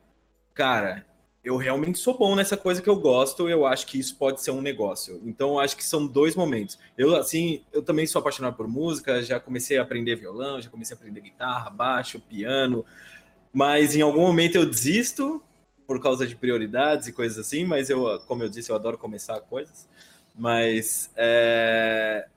[0.53, 1.05] cara,
[1.47, 4.51] eu realmente sou bom nessa coisa que eu gosto, eu acho que isso pode ser
[4.51, 5.21] um negócio.
[5.23, 6.77] Então, acho que são dois momentos.
[6.97, 10.93] Eu, assim, eu também sou apaixonado por música, já comecei a aprender violão, já comecei
[10.93, 12.83] a aprender guitarra, baixo, piano,
[13.53, 15.41] mas em algum momento eu desisto
[15.87, 19.39] por causa de prioridades e coisas assim, mas eu, como eu disse, eu adoro começar
[19.39, 19.87] coisas.
[20.35, 22.27] Mas é,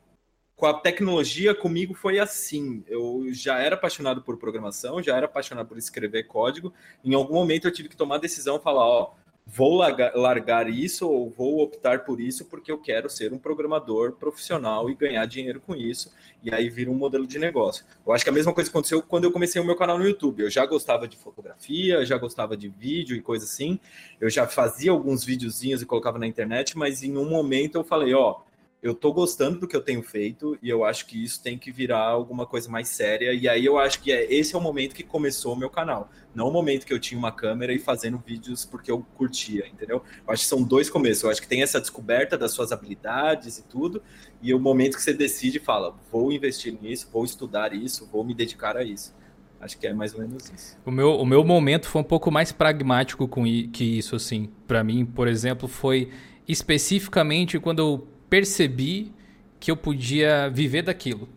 [0.60, 2.84] com a tecnologia, comigo foi assim.
[2.86, 6.70] Eu já era apaixonado por programação, já era apaixonado por escrever código.
[7.02, 9.14] Em algum momento eu tive que tomar a decisão, falar, ó,
[9.46, 14.90] vou largar, isso ou vou optar por isso porque eu quero ser um programador profissional
[14.90, 16.12] e ganhar dinheiro com isso.
[16.42, 17.86] E aí vira um modelo de negócio.
[18.06, 20.42] Eu acho que a mesma coisa aconteceu quando eu comecei o meu canal no YouTube.
[20.42, 23.80] Eu já gostava de fotografia, já gostava de vídeo e coisa assim.
[24.20, 28.12] Eu já fazia alguns videozinhos e colocava na internet, mas em um momento eu falei,
[28.12, 28.40] ó,
[28.82, 31.70] eu tô gostando do que eu tenho feito e eu acho que isso tem que
[31.70, 33.32] virar alguma coisa mais séria.
[33.34, 36.10] E aí eu acho que é, esse é o momento que começou o meu canal.
[36.34, 40.02] Não o momento que eu tinha uma câmera e fazendo vídeos porque eu curtia, entendeu?
[40.26, 41.22] Eu acho que são dois começos.
[41.22, 44.02] Eu acho que tem essa descoberta das suas habilidades e tudo,
[44.40, 48.24] e o momento que você decide e fala: vou investir nisso, vou estudar isso, vou
[48.24, 49.14] me dedicar a isso.
[49.60, 50.78] Acho que é mais ou menos isso.
[50.86, 54.48] O meu, o meu momento foi um pouco mais pragmático com que isso, assim.
[54.66, 56.10] Para mim, por exemplo, foi
[56.48, 59.12] especificamente quando eu percebi
[59.58, 61.28] que eu podia viver daquilo.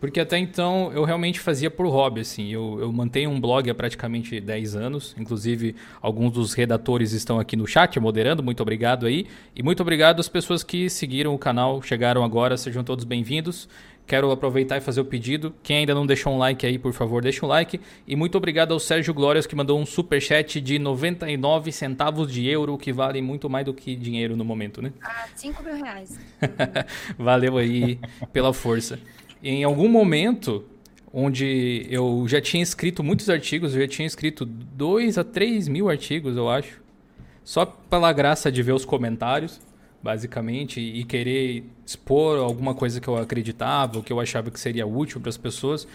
[0.00, 2.48] Porque até então eu realmente fazia por hobby, assim.
[2.50, 5.14] Eu, eu mantenho um blog há praticamente 10 anos.
[5.18, 8.42] Inclusive, alguns dos redatores estão aqui no chat moderando.
[8.42, 9.26] Muito obrigado aí.
[9.54, 12.56] E muito obrigado às pessoas que seguiram o canal, chegaram agora.
[12.56, 13.68] Sejam todos bem-vindos.
[14.06, 15.54] Quero aproveitar e fazer o pedido.
[15.62, 17.78] Quem ainda não deixou um like aí, por favor, deixa um like.
[18.08, 22.48] E muito obrigado ao Sérgio Glórias que mandou um super chat de 99 centavos de
[22.48, 24.92] euro, que vale muito mais do que dinheiro no momento, né?
[25.00, 26.18] Ah, 5 mil reais.
[27.16, 28.00] Valeu aí
[28.32, 28.98] pela força.
[29.42, 30.64] Em algum momento,
[31.12, 35.88] onde eu já tinha escrito muitos artigos, eu já tinha escrito 2 a 3 mil
[35.88, 36.80] artigos, eu acho.
[37.42, 39.60] Só pela graça de ver os comentários
[40.02, 45.20] basicamente, e querer expor alguma coisa que eu acreditava, que eu achava que seria útil
[45.20, 45.86] para as pessoas,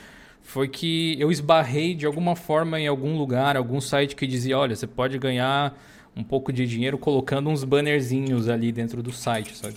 [0.44, 4.76] foi que eu esbarrei de alguma forma em algum lugar, algum site que dizia, olha,
[4.76, 5.76] você pode ganhar
[6.16, 9.76] um pouco de dinheiro colocando uns bannerzinhos ali dentro do site, sabe?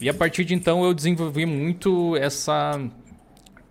[0.00, 2.80] E a partir de então eu desenvolvi muito essa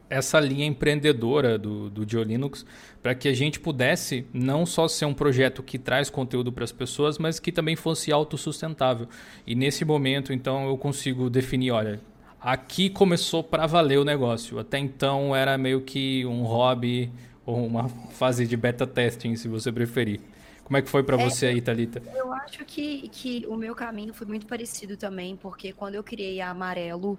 [0.09, 2.65] essa linha empreendedora do, do Geolinux
[3.01, 6.71] para que a gente pudesse não só ser um projeto que traz conteúdo para as
[6.71, 9.07] pessoas, mas que também fosse autossustentável.
[9.45, 12.01] E nesse momento, então, eu consigo definir, olha,
[12.39, 14.59] aqui começou para valer o negócio.
[14.59, 17.11] Até então era meio que um hobby
[17.45, 20.19] ou uma fase de beta testing, se você preferir.
[20.63, 22.03] Como é que foi para é, você aí, Thalita?
[22.13, 26.41] Eu acho que, que o meu caminho foi muito parecido também, porque quando eu criei
[26.41, 27.17] a Amarelo,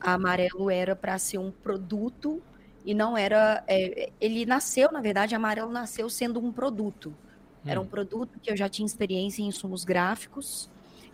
[0.00, 2.42] a Amarelo era para ser um produto
[2.84, 3.62] e não era.
[3.66, 7.14] É, ele nasceu, na verdade, Amarelo nasceu sendo um produto.
[7.66, 10.70] Era um produto que eu já tinha experiência em insumos gráficos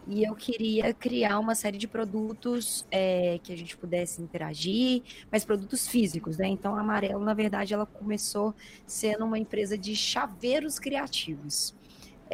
[0.07, 5.45] e eu queria criar uma série de produtos é, que a gente pudesse interagir, mas
[5.45, 6.47] produtos físicos, né?
[6.47, 8.55] Então, a Amarelo, na verdade, ela começou
[8.87, 11.75] sendo uma empresa de chaveiros criativos.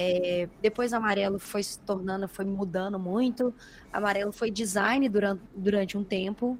[0.02, 3.52] É, depois, Amarelo foi se tornando, foi mudando muito.
[3.92, 6.58] Amarelo foi design durante, durante um tempo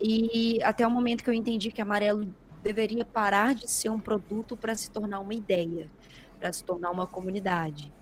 [0.00, 4.56] e até o momento que eu entendi que Amarelo deveria parar de ser um produto
[4.56, 5.88] para se tornar uma ideia,
[6.40, 7.92] para se tornar uma comunidade.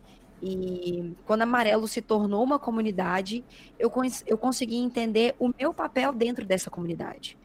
[0.42, 3.44] E quando Amarelo se tornou uma comunidade,
[3.78, 3.92] eu,
[4.26, 7.36] eu consegui entender o meu papel dentro dessa comunidade.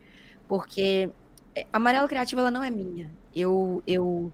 [0.47, 1.09] Porque
[1.53, 3.11] é, Amarelo Criativo ela não é minha.
[3.35, 4.31] Eu, eu,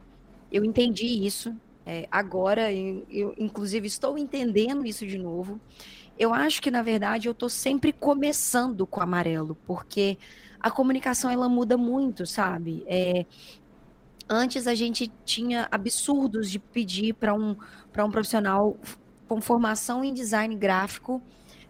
[0.51, 1.51] eu entendi isso.
[1.91, 5.59] É, agora, eu, inclusive, estou entendendo isso de novo.
[6.17, 10.17] Eu acho que, na verdade, eu estou sempre começando com Amarelo, porque
[10.59, 12.83] a comunicação ela muda muito, sabe?
[12.87, 13.25] É,
[14.33, 17.49] Antes a gente tinha absurdos de pedir para um,
[17.97, 18.77] um profissional
[19.27, 21.21] com formação em design gráfico,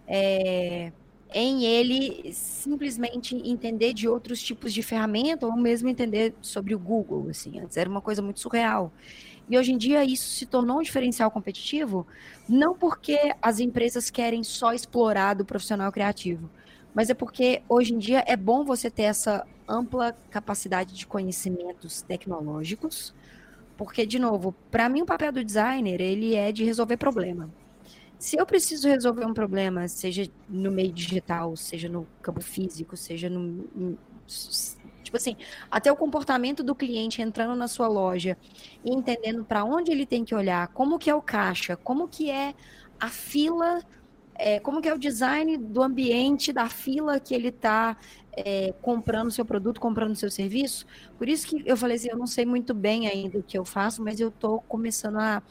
[0.07, 0.91] é,
[1.33, 7.29] em ele simplesmente entender de outros tipos de ferramenta ou mesmo entender sobre o Google.
[7.29, 8.93] Assim, antes era uma coisa muito surreal.
[9.49, 12.07] E hoje em dia isso se tornou um diferencial competitivo,
[12.47, 16.49] não porque as empresas querem só explorar do profissional criativo,
[16.93, 22.01] mas é porque hoje em dia é bom você ter essa ampla capacidade de conhecimentos
[22.01, 23.13] tecnológicos,
[23.77, 27.49] porque, de novo, para mim o papel do designer, ele é de resolver problema.
[28.19, 33.27] Se eu preciso resolver um problema, seja no meio digital, seja no campo físico, seja
[33.27, 33.97] no...
[35.11, 35.35] Tipo assim,
[35.69, 38.37] até o comportamento do cliente entrando na sua loja
[38.85, 42.31] e entendendo para onde ele tem que olhar, como que é o caixa, como que
[42.31, 42.55] é
[42.97, 43.81] a fila
[44.35, 47.97] é, como que é o design do ambiente, da fila que ele está
[48.31, 50.85] é, comprando seu produto, comprando seu serviço.
[51.17, 53.65] Por isso que eu falei assim, eu não sei muito bem ainda o que eu
[53.65, 55.43] faço, mas eu estou começando a,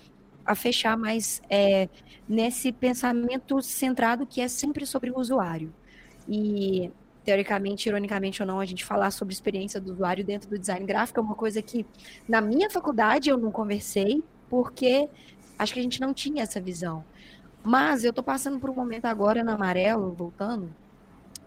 [0.44, 1.90] a fechar mais é,
[2.26, 5.70] nesse pensamento centrado que é sempre sobre o usuário.
[6.26, 6.90] E
[7.30, 11.20] teoricamente, ironicamente ou não, a gente falar sobre experiência do usuário dentro do design gráfico
[11.20, 11.86] é uma coisa que
[12.28, 15.08] na minha faculdade eu não conversei, porque
[15.56, 17.04] acho que a gente não tinha essa visão.
[17.62, 20.74] Mas eu tô passando por um momento agora no amarelo, voltando,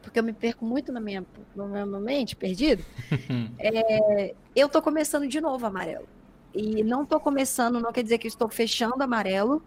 [0.01, 2.85] porque eu me perco muito na minha, na minha mente, perdido.
[3.59, 6.07] é, eu tô começando de novo amarelo.
[6.53, 9.61] E não tô começando, não quer dizer que estou fechando amarelo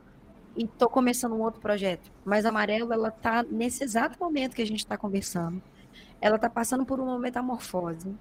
[0.57, 2.11] e tô começando um outro projeto.
[2.25, 5.61] Mas amarelo, ela tá nesse exato momento que a gente está conversando.
[6.21, 8.15] Ela tá passando por uma metamorfose.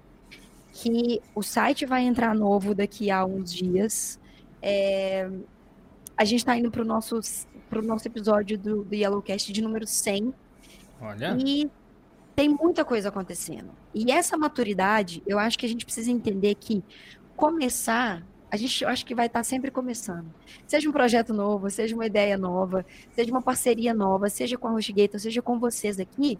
[0.72, 4.20] Que o site vai entrar novo daqui a uns dias.
[4.60, 5.30] É,
[6.16, 7.20] a gente está indo para o nosso,
[7.84, 10.34] nosso episódio do, do Yellowcast de número 100.
[11.00, 11.36] Olha.
[11.38, 11.70] E
[12.34, 13.70] tem muita coisa acontecendo.
[13.94, 16.84] E essa maturidade, eu acho que a gente precisa entender que
[17.34, 20.26] começar, a gente acho que vai estar tá sempre começando.
[20.66, 24.72] Seja um projeto novo, seja uma ideia nova, seja uma parceria nova, seja com a
[24.72, 26.38] HostGator, seja com vocês aqui,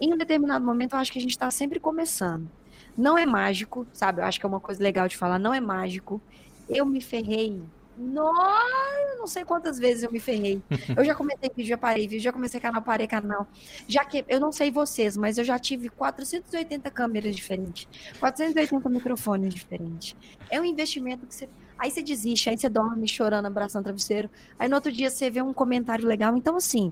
[0.00, 2.48] em um determinado momento eu acho que a gente está sempre começando.
[2.96, 4.20] Não é mágico, sabe?
[4.20, 6.20] Eu acho que é uma coisa legal de falar, não é mágico.
[6.68, 7.62] Eu me ferrei
[7.98, 10.62] nossa, não sei quantas vezes eu me ferrei.
[10.94, 13.46] Eu já comecei vídeo, já parei vídeo, já comecei canal, parei canal.
[13.88, 17.88] Já que eu não sei vocês, mas eu já tive 480 câmeras diferentes,
[18.20, 20.14] 480 microfones diferentes.
[20.50, 24.30] É um investimento que você Aí você desiste, aí você dorme chorando, abraçando o travesseiro.
[24.58, 26.34] Aí no outro dia você vê um comentário legal.
[26.34, 26.90] Então, assim,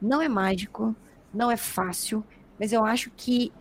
[0.00, 0.94] não é mágico,
[1.32, 2.24] não é fácil,
[2.58, 3.52] mas eu acho que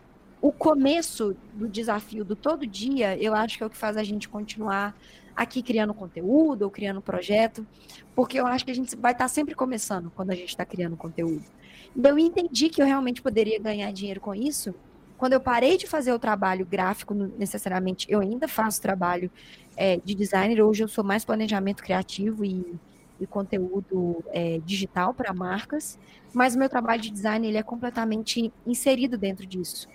[0.42, 4.04] o começo do desafio do todo dia, eu acho que é o que faz a
[4.04, 4.96] gente continuar
[5.36, 7.66] aqui criando conteúdo ou criando projeto,
[8.16, 10.98] porque eu acho que a gente vai estar sempre começando quando a gente está criando
[10.98, 11.44] conteúdo.
[11.96, 14.74] Então, eu entendi que eu realmente poderia ganhar dinheiro com isso
[15.20, 19.30] quando eu parei de fazer o trabalho gráfico, necessariamente, eu ainda faço trabalho
[19.76, 22.80] é, de designer, hoje eu sou mais planejamento criativo e,
[23.20, 26.00] e conteúdo é, digital para marcas,
[26.34, 29.88] mas o meu trabalho de design ele é completamente inserido dentro disso.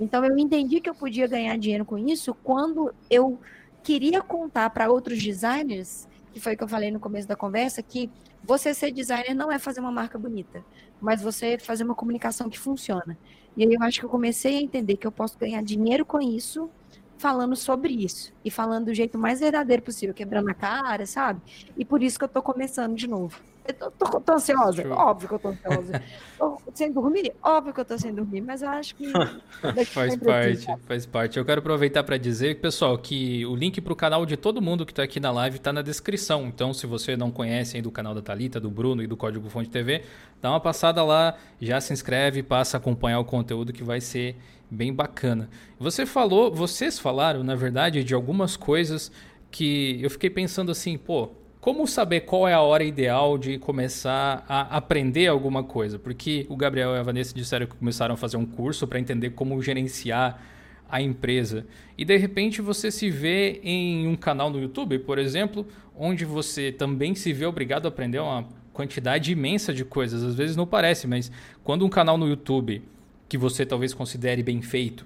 [0.00, 3.38] Então eu entendi que eu podia ganhar dinheiro com isso quando eu
[3.82, 7.82] queria contar para outros designers, que foi o que eu falei no começo da conversa,
[7.82, 8.10] que
[8.44, 10.64] você ser designer não é fazer uma marca bonita,
[11.00, 13.18] mas você fazer uma comunicação que funciona.
[13.56, 16.20] E aí eu acho que eu comecei a entender que eu posso ganhar dinheiro com
[16.20, 16.70] isso,
[17.18, 18.32] falando sobre isso.
[18.44, 21.42] E falando do jeito mais verdadeiro possível, quebrando a cara, sabe?
[21.76, 23.38] E por isso que eu tô começando de novo.
[23.68, 24.82] Eu tô, tô, tô ansiosa?
[24.82, 24.92] Show.
[24.92, 26.02] Óbvio que eu tô ansiosa.
[26.38, 27.34] tô sem dormir?
[27.42, 29.12] Óbvio que eu tô sem dormir, mas acho que.
[29.84, 31.38] faz parte, faz parte.
[31.38, 34.86] Eu quero aproveitar para dizer, pessoal, que o link para o canal de todo mundo
[34.86, 36.46] que está aqui na live está na descrição.
[36.46, 39.50] Então, se você não conhece ainda o canal da Talita, do Bruno e do Código
[39.50, 40.02] Fonte TV,
[40.40, 44.34] dá uma passada lá, já se inscreve, passa a acompanhar o conteúdo que vai ser
[44.70, 45.50] bem bacana.
[45.78, 49.12] Você falou, vocês falaram, na verdade, de algumas coisas
[49.50, 51.30] que eu fiquei pensando assim, pô,
[51.60, 55.98] como saber qual é a hora ideal de começar a aprender alguma coisa?
[55.98, 59.30] Porque o Gabriel e a Vanessa disseram que começaram a fazer um curso para entender
[59.30, 60.40] como gerenciar
[60.88, 61.66] a empresa.
[61.96, 66.70] E de repente você se vê em um canal no YouTube, por exemplo, onde você
[66.70, 70.22] também se vê obrigado a aprender uma quantidade imensa de coisas.
[70.22, 71.30] Às vezes não parece, mas
[71.64, 72.82] quando um canal no YouTube
[73.28, 75.04] que você talvez considere bem feito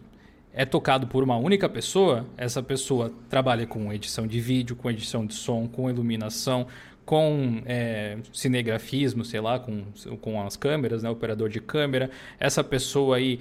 [0.55, 5.25] é tocado por uma única pessoa, essa pessoa trabalha com edição de vídeo, com edição
[5.25, 6.67] de som, com iluminação,
[7.05, 9.85] com é, cinegrafismo, sei lá, com,
[10.21, 12.11] com as câmeras, né, operador de câmera.
[12.39, 13.41] Essa pessoa aí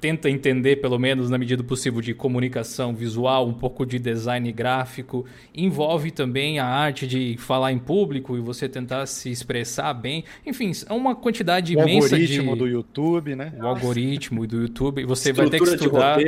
[0.00, 4.50] tenta entender, pelo menos na medida do possível, de comunicação visual, um pouco de design
[4.50, 5.26] gráfico.
[5.54, 10.24] Envolve também a arte de falar em público e você tentar se expressar bem.
[10.46, 12.38] Enfim, é uma quantidade o imensa de...
[12.38, 13.52] O algoritmo do YouTube, né?
[13.60, 15.04] O algoritmo do YouTube.
[15.04, 16.18] Você vai ter que estudar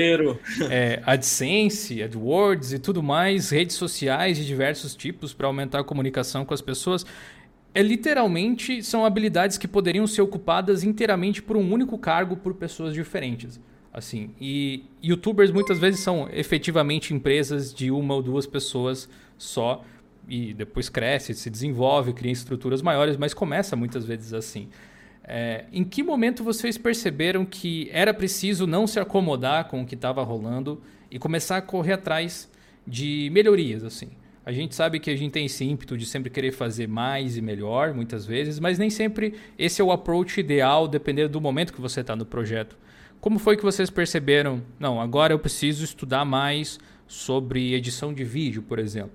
[0.71, 6.45] é, AdSense, AdWords e tudo mais, redes sociais de diversos tipos para aumentar a comunicação
[6.45, 7.07] com as pessoas
[7.75, 12.93] é literalmente são habilidades que poderiam ser ocupadas inteiramente por um único cargo por pessoas
[12.93, 13.61] diferentes.
[13.93, 19.85] Assim, e youtubers muitas vezes são efetivamente empresas de uma ou duas pessoas só
[20.27, 24.69] e depois cresce, se desenvolve, cria estruturas maiores, mas começa muitas vezes assim.
[25.25, 29.95] É, em que momento vocês perceberam que era preciso não se acomodar com o que
[29.95, 32.51] estava rolando e começar a correr atrás
[32.87, 34.11] de melhorias assim?
[34.45, 37.41] A gente sabe que a gente tem esse ímpeto de sempre querer fazer mais e
[37.41, 41.81] melhor, muitas vezes, mas nem sempre esse é o approach ideal, dependendo do momento que
[41.81, 42.77] você está no projeto.
[43.21, 44.61] Como foi que vocês perceberam?
[44.81, 49.13] Não, agora eu preciso estudar mais sobre edição de vídeo, por exemplo.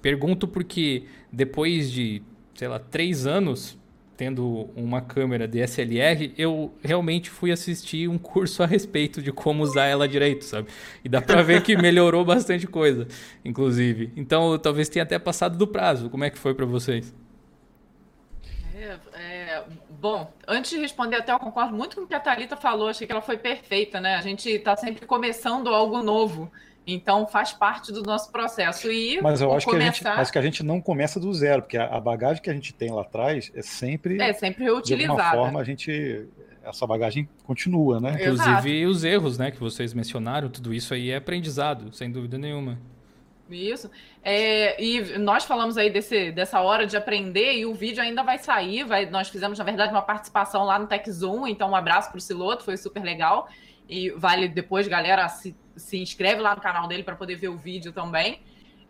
[0.00, 2.22] Pergunto porque depois de,
[2.54, 3.78] sei lá, três anos
[4.20, 9.86] tendo uma câmera DSLR, eu realmente fui assistir um curso a respeito de como usar
[9.86, 10.68] ela direito, sabe?
[11.02, 13.08] E dá para ver que melhorou bastante coisa,
[13.42, 14.12] inclusive.
[14.14, 16.10] Então, talvez tenha até passado do prazo.
[16.10, 17.14] Como é que foi para vocês?
[18.74, 22.58] É, é, bom, antes de responder, até eu concordo muito com o que a Thalita
[22.58, 24.16] falou, achei que ela foi perfeita, né?
[24.16, 26.52] A gente está sempre começando algo novo.
[26.92, 28.90] Então faz parte do nosso processo.
[28.90, 29.92] E mas eu acho começar...
[29.92, 32.50] que, a gente, acho que a gente não começa do zero, porque a, bagagem que
[32.50, 34.20] a gente tem lá atrás é sempre.
[34.20, 35.14] É sempre reutilizada.
[35.14, 36.26] De alguma forma a gente.
[36.62, 38.18] Essa bagagem continua, né?
[38.20, 42.78] Inclusive os erros, né, que vocês mencionaram, tudo isso aí é aprendizado, sem dúvida nenhuma.
[43.56, 43.90] Isso.
[44.22, 48.38] É, e nós falamos aí desse, dessa hora de aprender e o vídeo ainda vai
[48.38, 48.84] sair.
[48.84, 52.20] Vai, nós fizemos, na verdade, uma participação lá no TechZoom, então um abraço para o
[52.20, 53.48] Siloto, foi super legal.
[53.88, 57.56] E vale depois, galera, se, se inscreve lá no canal dele para poder ver o
[57.56, 58.40] vídeo também.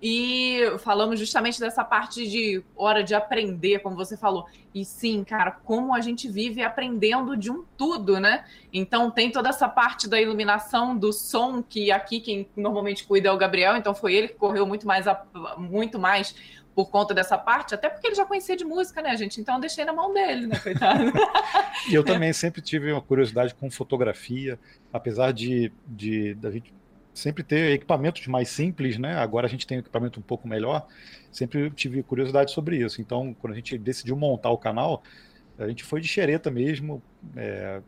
[0.03, 4.47] E falamos justamente dessa parte de hora de aprender, como você falou.
[4.75, 8.45] E sim, cara, como a gente vive aprendendo de um tudo, né?
[8.73, 13.33] Então tem toda essa parte da iluminação, do som, que aqui quem normalmente cuida é
[13.33, 15.23] o Gabriel, então foi ele que correu muito mais, a,
[15.59, 16.35] muito mais
[16.75, 19.41] por conta dessa parte, até porque ele já conhecia de música, né, gente?
[19.41, 21.13] Então eu deixei na mão dele, né, coitado?
[21.91, 24.59] e eu também sempre tive uma curiosidade com fotografia,
[24.93, 26.73] apesar de, de gente
[27.13, 29.17] sempre ter equipamentos mais simples, né?
[29.17, 30.87] Agora a gente tem um equipamento um pouco melhor.
[31.31, 33.01] Sempre tive curiosidade sobre isso.
[33.01, 35.03] Então, quando a gente decidiu montar o canal,
[35.59, 37.03] a gente foi de xereta mesmo,
[37.37, 37.81] é,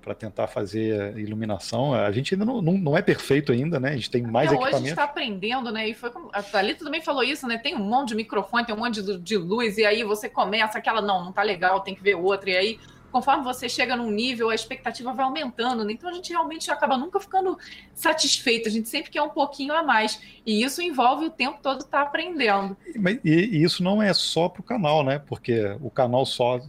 [0.00, 1.92] para tentar fazer iluminação.
[1.94, 3.90] A gente ainda não, não, não, é perfeito ainda, né?
[3.90, 4.66] A gente tem mais Até equipamentos.
[4.66, 5.88] Hoje a gente está aprendendo, né?
[5.88, 6.30] E foi como...
[6.32, 7.58] a Thalita também falou isso, né?
[7.58, 10.78] Tem um monte de microfone, tem um monte de, de luz, e aí você começa
[10.78, 12.80] aquela, não, não tá legal, tem que ver outra, e aí
[13.16, 15.94] conforme você chega num nível, a expectativa vai aumentando, né?
[15.94, 17.58] Então a gente realmente acaba nunca ficando
[17.94, 20.20] satisfeito, a gente sempre quer um pouquinho a mais.
[20.44, 22.76] E isso envolve o tempo todo estar tá aprendendo.
[23.24, 25.18] E, e, isso não é só para o canal, né?
[25.18, 26.60] Porque o canal só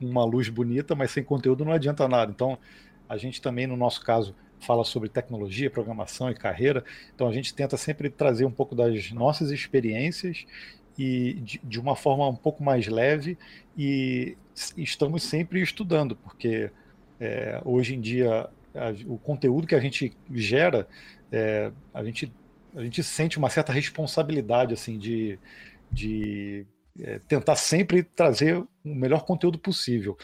[0.00, 2.32] uma luz bonita, mas sem conteúdo não adianta nada.
[2.32, 2.58] Então,
[3.08, 6.84] a gente também, no nosso caso, fala sobre tecnologia, programação e carreira.
[7.14, 10.46] Então, a gente tenta sempre trazer um pouco das nossas experiências
[10.98, 13.38] e de, de uma forma um pouco mais leve
[13.76, 14.36] e
[14.76, 16.70] estamos sempre estudando, porque
[17.20, 20.88] é, hoje em dia a, o conteúdo que a gente gera,
[21.30, 22.32] é, a, gente,
[22.74, 25.38] a gente sente uma certa responsabilidade assim de,
[25.90, 26.66] de
[27.00, 30.16] é, tentar sempre trazer o melhor conteúdo possível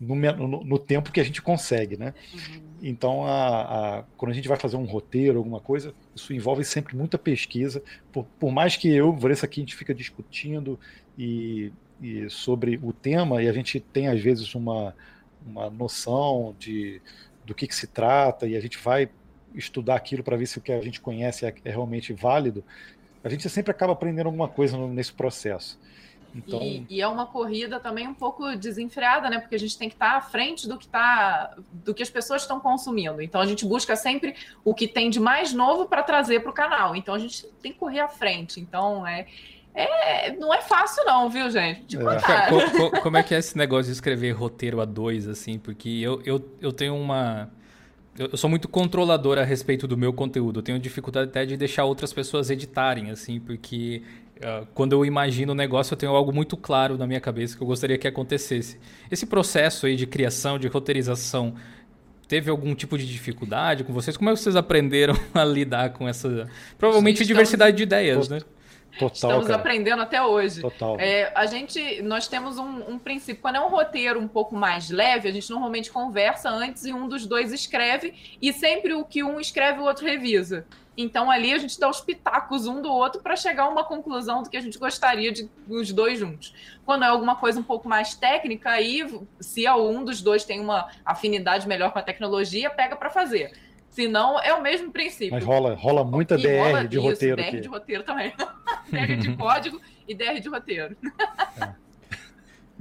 [0.00, 2.14] no, no, no tempo que a gente consegue, né?
[2.32, 2.66] Uhum.
[2.82, 6.96] Então, a, a, quando a gente vai fazer um roteiro, alguma coisa, isso envolve sempre
[6.96, 7.82] muita pesquisa.
[8.12, 10.78] Por, por mais que eu, Vanessa, aqui a gente fica discutindo
[11.18, 14.94] e, e sobre o tema e a gente tem às vezes uma,
[15.46, 17.00] uma noção de
[17.46, 19.08] do que, que se trata e a gente vai
[19.54, 22.62] estudar aquilo para ver se o que a gente conhece é, é realmente válido.
[23.22, 25.78] A gente sempre acaba aprendendo alguma coisa nesse processo.
[26.36, 26.60] Então...
[26.60, 29.38] E, e, é uma corrida também um pouco desenfreada, né?
[29.38, 32.42] Porque a gente tem que estar à frente do que tá, do que as pessoas
[32.42, 33.22] estão consumindo.
[33.22, 34.34] Então a gente busca sempre
[34.64, 36.94] o que tem de mais novo para trazer para o canal.
[36.94, 38.60] Então a gente tem que correr à frente.
[38.60, 39.26] Então é,
[39.74, 41.84] É, não é fácil não, viu, gente?
[41.84, 42.00] De é.
[42.48, 45.58] Co, como é que é esse negócio de escrever roteiro a dois, assim?
[45.58, 47.50] Porque eu, eu, eu tenho uma...
[48.18, 50.60] Eu sou muito controlador a respeito do meu conteúdo.
[50.60, 54.02] Eu tenho dificuldade até de deixar outras pessoas editarem, assim, porque
[54.74, 57.66] quando eu imagino o negócio, eu tenho algo muito claro na minha cabeça que eu
[57.66, 58.78] gostaria que acontecesse.
[59.10, 61.54] Esse processo aí de criação, de roteirização,
[62.28, 64.16] teve algum tipo de dificuldade com vocês?
[64.16, 68.40] Como é que vocês aprenderam a lidar com essa, provavelmente, diversidade de ideias, né?
[68.98, 69.58] Total, Estamos cara.
[69.58, 70.62] aprendendo até hoje.
[70.62, 70.96] Total.
[70.98, 73.42] É, a gente, nós temos um, um, princípio.
[73.42, 77.06] Quando é um roteiro um pouco mais leve, a gente normalmente conversa antes e um
[77.06, 80.64] dos dois escreve e sempre o que um escreve o outro revisa.
[80.96, 84.42] Então ali a gente dá os pitacos um do outro para chegar a uma conclusão
[84.42, 86.54] do que a gente gostaria de os dois juntos.
[86.84, 89.06] Quando é alguma coisa um pouco mais técnica, aí
[89.38, 93.52] se um dos dois tem uma afinidade melhor com a tecnologia, pega para fazer.
[93.90, 95.32] Se não, é o mesmo princípio.
[95.32, 97.36] Mas rola, rola muita e DR rola de isso, roteiro.
[97.36, 97.60] DR aqui.
[97.60, 98.32] de roteiro também.
[98.92, 100.96] DR de código e DR de roteiro.
[101.60, 101.72] É.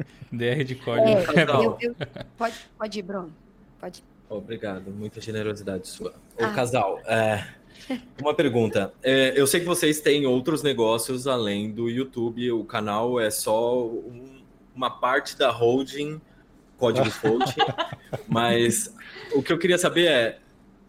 [0.31, 1.07] DR de código.
[1.07, 1.95] É, eu, eu,
[2.37, 3.33] pode, pode ir, Bruno.
[3.79, 4.03] Pode.
[4.29, 6.13] Obrigado, muita generosidade sua.
[6.37, 6.49] Ah.
[6.49, 7.45] casal, é,
[8.21, 8.93] uma pergunta.
[9.03, 12.51] É, eu sei que vocês têm outros negócios além do YouTube.
[12.51, 14.41] O canal é só um,
[14.75, 16.21] uma parte da holding
[16.77, 17.55] Código Fonte.
[18.27, 18.93] mas
[19.33, 20.39] o que eu queria saber é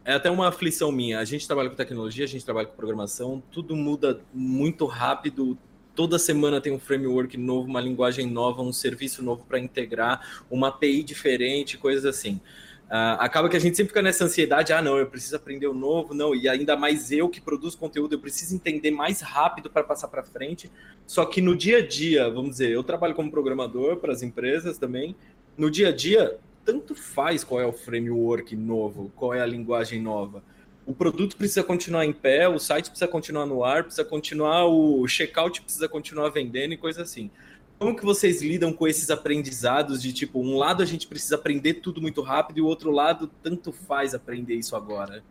[0.07, 1.18] é até uma aflição minha.
[1.18, 5.59] A gente trabalha com tecnologia, a gente trabalha com programação, tudo muda muito rápido.
[5.97, 10.68] Toda semana tem um framework novo, uma linguagem nova, um serviço novo para integrar, uma
[10.68, 12.40] API diferente, coisas assim.
[12.87, 15.74] Uh, acaba que a gente sempre fica nessa ansiedade, ah, não, eu preciso aprender o
[15.74, 19.82] novo, não, e ainda mais eu que produzo conteúdo, eu preciso entender mais rápido para
[19.82, 20.70] passar para frente.
[21.05, 24.78] Só que no dia a dia, vamos dizer, eu trabalho como programador para as empresas
[24.78, 25.16] também.
[25.59, 30.01] No dia a dia, tanto faz qual é o framework novo, qual é a linguagem
[30.01, 30.43] nova.
[30.87, 35.07] O produto precisa continuar em pé, o site precisa continuar no ar, precisa continuar, o
[35.09, 37.32] checkout precisa continuar vendendo e coisa assim.
[37.79, 41.74] Como que vocês lidam com esses aprendizados de tipo, um lado a gente precisa aprender
[41.74, 45.22] tudo muito rápido e o outro lado tanto faz aprender isso agora?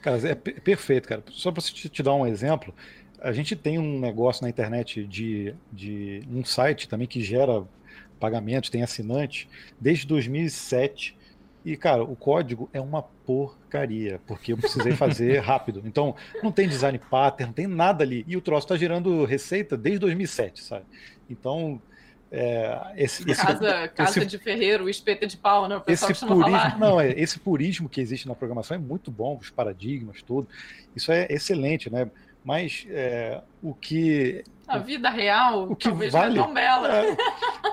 [0.00, 1.22] Cara, é perfeito, cara.
[1.30, 2.72] Só para te, dar um exemplo,
[3.20, 7.64] a gente tem um negócio na internet de, de um site também que gera
[8.18, 9.48] pagamentos, tem assinante,
[9.80, 11.16] desde 2007.
[11.64, 15.82] E, cara, o código é uma porcaria, porque eu precisei fazer rápido.
[15.84, 18.24] Então, não tem design pattern, não tem nada ali.
[18.26, 20.86] E o troço está gerando receita desde 2007, sabe?
[21.28, 21.80] Então,
[22.30, 25.76] é, esse, esse, casa, casa de ferreiro, espeta de pau, né?
[25.76, 26.78] O pessoal esse purismo, falar.
[26.78, 30.46] Não, é, esse purismo que existe na programação é muito bom, os paradigmas, tudo.
[30.94, 32.10] Isso é excelente, né?
[32.48, 34.42] Mas é, o que.
[34.66, 36.88] A vida real o que vale, não é tão bela.
[36.88, 37.16] É,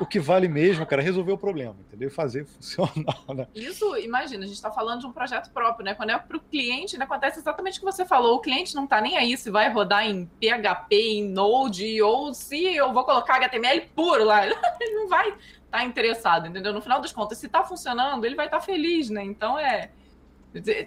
[0.01, 2.11] o que vale mesmo, cara, é resolver o problema, entendeu?
[2.11, 3.17] Fazer funcionar.
[3.34, 3.47] Né?
[3.55, 5.93] Isso, imagina, a gente está falando de um projeto próprio, né?
[5.93, 8.36] Quando é para o cliente, né, acontece exatamente o que você falou.
[8.36, 12.76] O cliente não está nem aí se vai rodar em PHP, em Node, ou se
[12.76, 14.43] eu vou colocar HTML puro lá.
[14.82, 15.39] Ele não vai estar
[15.71, 16.73] tá interessado, entendeu?
[16.73, 19.23] No final das contas, se está funcionando, ele vai estar tá feliz, né?
[19.23, 19.89] Então é.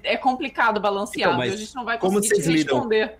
[0.02, 3.18] É complicado balancear, então, a gente não vai conseguir te responder.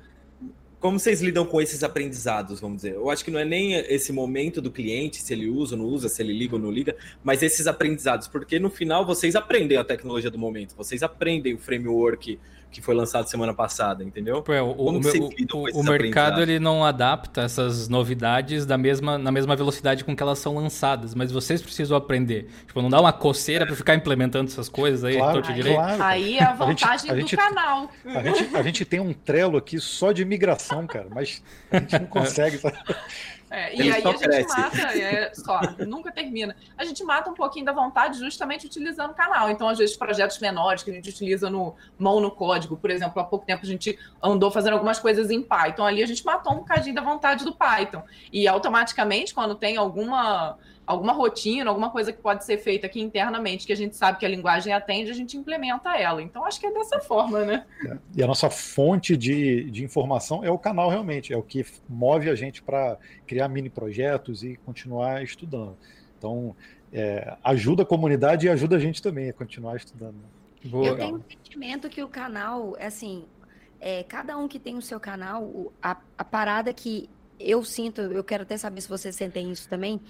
[0.80, 2.94] Como vocês lidam com esses aprendizados, vamos dizer?
[2.94, 5.88] Eu acho que não é nem esse momento do cliente, se ele usa ou não
[5.88, 9.76] usa, se ele liga ou não liga, mas esses aprendizados, porque no final vocês aprendem
[9.76, 12.38] a tecnologia do momento, vocês aprendem o framework,
[12.70, 14.44] que foi lançado semana passada, entendeu?
[14.48, 19.56] É, o, o, o, o mercado ele não adapta essas novidades da mesma, na mesma
[19.56, 22.48] velocidade com que elas são lançadas, mas vocês precisam aprender.
[22.66, 26.02] Tipo, não dá uma coceira para ficar implementando essas coisas aí, claro, aí, claro.
[26.02, 27.90] aí é a vantagem a gente, do a gente, canal.
[28.04, 31.98] A gente, a gente tem um trelo aqui só de migração, cara, mas a gente
[31.98, 32.60] não consegue.
[33.50, 34.60] É, e aí a gente cresce.
[34.60, 36.54] mata, é, só, nunca termina.
[36.76, 39.50] A gente mata um pouquinho da vontade justamente utilizando o canal.
[39.50, 43.20] Então, às vezes, projetos menores que a gente utiliza no mão no código, por exemplo,
[43.20, 45.84] há pouco tempo a gente andou fazendo algumas coisas em Python.
[45.84, 48.02] Ali a gente matou um bocadinho da vontade do Python.
[48.32, 50.58] E automaticamente, quando tem alguma
[50.88, 54.24] alguma rotina, alguma coisa que pode ser feita aqui internamente, que a gente sabe que
[54.24, 56.22] a linguagem atende, a gente implementa ela.
[56.22, 57.66] Então, acho que é dessa forma, né?
[57.84, 57.98] É.
[58.16, 62.30] E a nossa fonte de, de informação é o canal, realmente, é o que move
[62.30, 65.76] a gente para criar mini projetos e continuar estudando.
[66.16, 66.56] Então,
[66.90, 70.16] é, ajuda a comunidade e ajuda a gente também a continuar estudando.
[70.64, 70.86] Boa.
[70.86, 73.26] Eu tenho um sentimento que o canal, assim,
[73.78, 78.24] é, cada um que tem o seu canal, a, a parada que eu sinto, eu
[78.24, 80.00] quero até saber se vocês sentem isso também,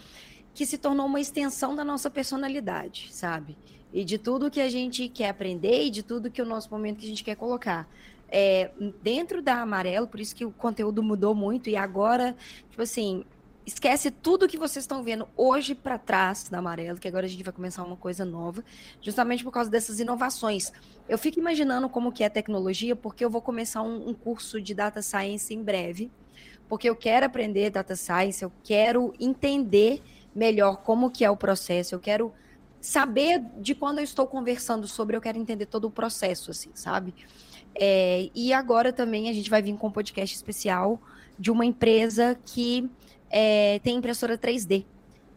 [0.55, 3.57] que se tornou uma extensão da nossa personalidade, sabe?
[3.93, 6.99] E de tudo que a gente quer aprender e de tudo que o nosso momento
[6.99, 7.89] que a gente quer colocar.
[8.31, 8.71] É,
[9.03, 12.37] dentro da Amarelo, por isso que o conteúdo mudou muito e agora,
[12.69, 13.25] tipo assim,
[13.69, 17.43] esquece tudo que vocês estão vendo hoje para trás da Amarelo, que agora a gente
[17.43, 18.65] vai começar uma coisa nova,
[19.01, 20.73] justamente por causa dessas inovações.
[21.09, 24.61] Eu fico imaginando como que é a tecnologia, porque eu vou começar um, um curso
[24.61, 26.11] de Data Science em breve,
[26.69, 30.03] porque eu quero aprender data science, eu quero entender
[30.35, 32.33] melhor como que é o processo, eu quero
[32.81, 37.15] saber de quando eu estou conversando sobre, eu quero entender todo o processo, assim, sabe?
[37.75, 41.01] É, e agora também a gente vai vir com um podcast especial
[41.39, 42.89] de uma empresa que
[43.31, 44.85] é, tem impressora 3D.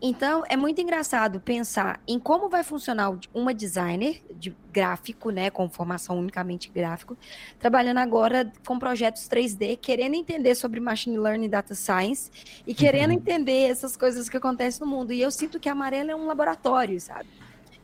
[0.01, 5.69] Então, é muito engraçado pensar em como vai funcionar uma designer de gráfico, né, com
[5.69, 7.15] formação unicamente gráfico,
[7.59, 12.31] trabalhando agora com projetos 3D, querendo entender sobre machine learning e data science
[12.65, 13.17] e querendo uhum.
[13.17, 15.13] entender essas coisas que acontecem no mundo.
[15.13, 17.27] E eu sinto que a Amarela é um laboratório, sabe?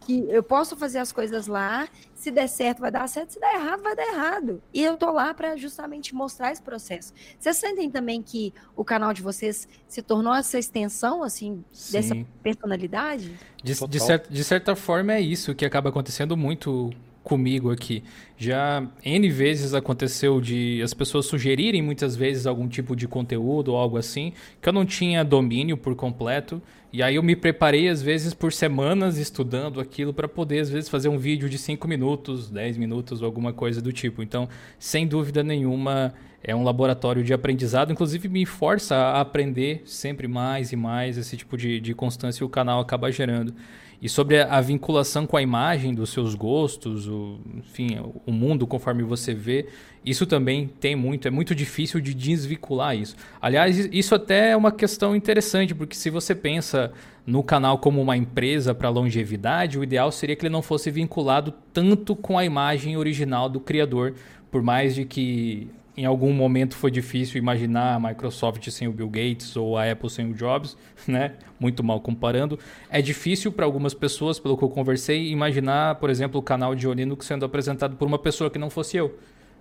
[0.07, 1.85] Que eu posso fazer as coisas lá,
[2.15, 4.61] se der certo vai dar certo, se der errado vai dar errado.
[4.73, 7.13] E eu tô lá para justamente mostrar esse processo.
[7.37, 11.91] Vocês sentem também que o canal de vocês se tornou essa extensão assim Sim.
[11.91, 13.37] dessa personalidade?
[13.61, 16.89] De, de, certa, de certa forma é isso que acaba acontecendo muito
[17.27, 18.05] comigo aqui.
[18.37, 23.77] Já N vezes aconteceu de as pessoas sugerirem muitas vezes algum tipo de conteúdo ou
[23.77, 26.61] algo assim, que eu não tinha domínio por completo.
[26.93, 30.87] E aí eu me preparei às vezes por semanas estudando aquilo para poder às vezes
[30.87, 34.23] fazer um vídeo de 5 minutos, 10 minutos ou alguma coisa do tipo.
[34.23, 34.47] Então,
[34.79, 40.71] sem dúvida nenhuma, é um laboratório de aprendizado, inclusive me força a aprender sempre mais
[40.71, 43.53] e mais esse tipo de, de constância o canal acaba gerando.
[43.99, 49.01] E sobre a, vinculação com a imagem dos seus gostos, o, enfim, o mundo conforme
[49.01, 49.67] você vê,
[50.05, 53.15] isso também tem muito, é muito difícil de desvincular isso.
[53.41, 56.91] Aliás, isso até é uma questão interessante, porque se você pensa
[57.25, 61.51] no canal como uma empresa para longevidade, o ideal seria que ele não fosse vinculado
[61.73, 64.13] tanto com a imagem original do criador,
[64.51, 65.67] por mais de que
[65.97, 70.09] em algum momento foi difícil imaginar a Microsoft sem o Bill Gates ou a Apple
[70.09, 70.77] sem o Jobs,
[71.07, 71.33] né?
[71.59, 72.59] Muito mal comparando.
[72.89, 76.87] É difícil para algumas pessoas, pelo que eu conversei, imaginar, por exemplo, o canal de
[76.87, 79.17] Linux sendo apresentado por uma pessoa que não fosse eu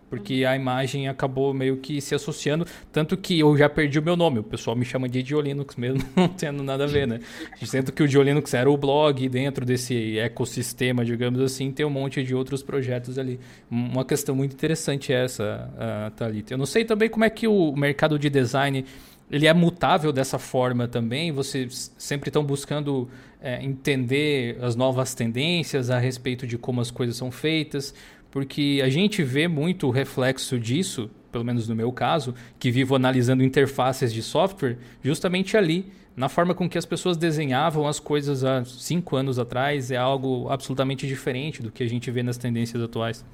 [0.08, 4.16] porque a imagem acabou meio que se associando, tanto que eu já perdi o meu
[4.16, 7.20] nome, o pessoal me chama de Idiolinux mesmo, não tendo nada a ver, né?
[7.64, 12.22] Sendo que o Idiolinux era o blog, dentro desse ecossistema, digamos assim, tem um monte
[12.22, 13.40] de outros projetos ali.
[13.70, 16.54] Uma questão muito interessante essa, uh, Thalita.
[16.54, 18.84] Eu não sei também como é que o mercado de design
[19.30, 21.32] ele é mutável dessa forma também?
[21.32, 23.08] Vocês sempre estão buscando
[23.40, 27.92] é, entender as novas tendências a respeito de como as coisas são feitas?
[28.36, 32.94] Porque a gente vê muito o reflexo disso, pelo menos no meu caso, que vivo
[32.94, 38.44] analisando interfaces de software, justamente ali, na forma com que as pessoas desenhavam as coisas
[38.44, 42.82] há cinco anos atrás, é algo absolutamente diferente do que a gente vê nas tendências
[42.82, 43.24] atuais.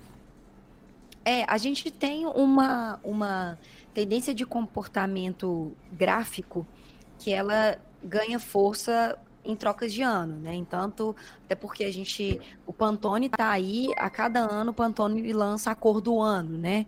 [1.25, 3.59] É, a gente tem uma, uma
[3.93, 6.65] tendência de comportamento gráfico
[7.19, 10.55] que ela ganha força em trocas de ano, né?
[10.55, 15.71] Entanto, até porque a gente, o Pantone está aí, a cada ano o Pantone lança
[15.71, 16.87] a cor do ano, né?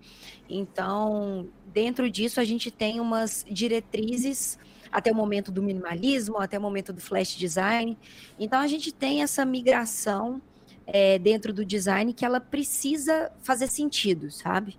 [0.49, 4.59] Então, dentro disso a gente tem umas diretrizes
[4.93, 7.99] até o momento do minimalismo, até o momento do flash design.
[8.39, 10.41] Então, a gente tem essa migração
[10.87, 14.79] é, dentro do design que ela precisa fazer sentido, sabe?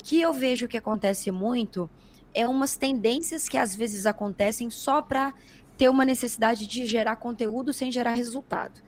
[0.00, 1.90] O que eu vejo que acontece muito
[2.32, 5.34] é umas tendências que às vezes acontecem só para
[5.80, 8.82] ter uma necessidade de gerar conteúdo sem gerar resultado.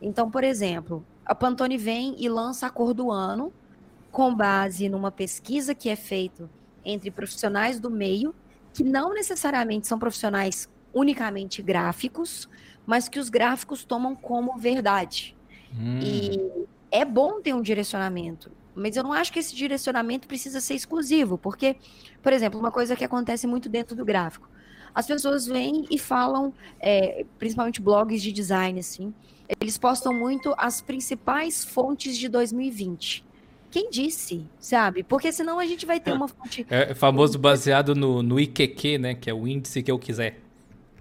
[0.00, 3.52] Então, por exemplo, a Pantone vem e lança a cor do ano
[4.12, 6.48] com base numa pesquisa que é feita
[6.84, 8.32] entre profissionais do meio,
[8.72, 12.48] que não necessariamente são profissionais unicamente gráficos,
[12.86, 15.36] mas que os gráficos tomam como verdade.
[15.76, 15.98] Hum.
[16.00, 20.74] E é bom ter um direcionamento, mas eu não acho que esse direcionamento precisa ser
[20.74, 21.74] exclusivo, porque,
[22.22, 24.48] por exemplo, uma coisa que acontece muito dentro do gráfico,
[24.96, 29.12] as pessoas vêm e falam, é, principalmente blogs de design, assim,
[29.60, 33.22] eles postam muito as principais fontes de 2020.
[33.70, 35.02] Quem disse, sabe?
[35.02, 36.66] Porque senão a gente vai ter uma fonte.
[36.70, 39.14] É famoso baseado no, no IQQ, né?
[39.14, 40.40] Que é o índice que eu quiser.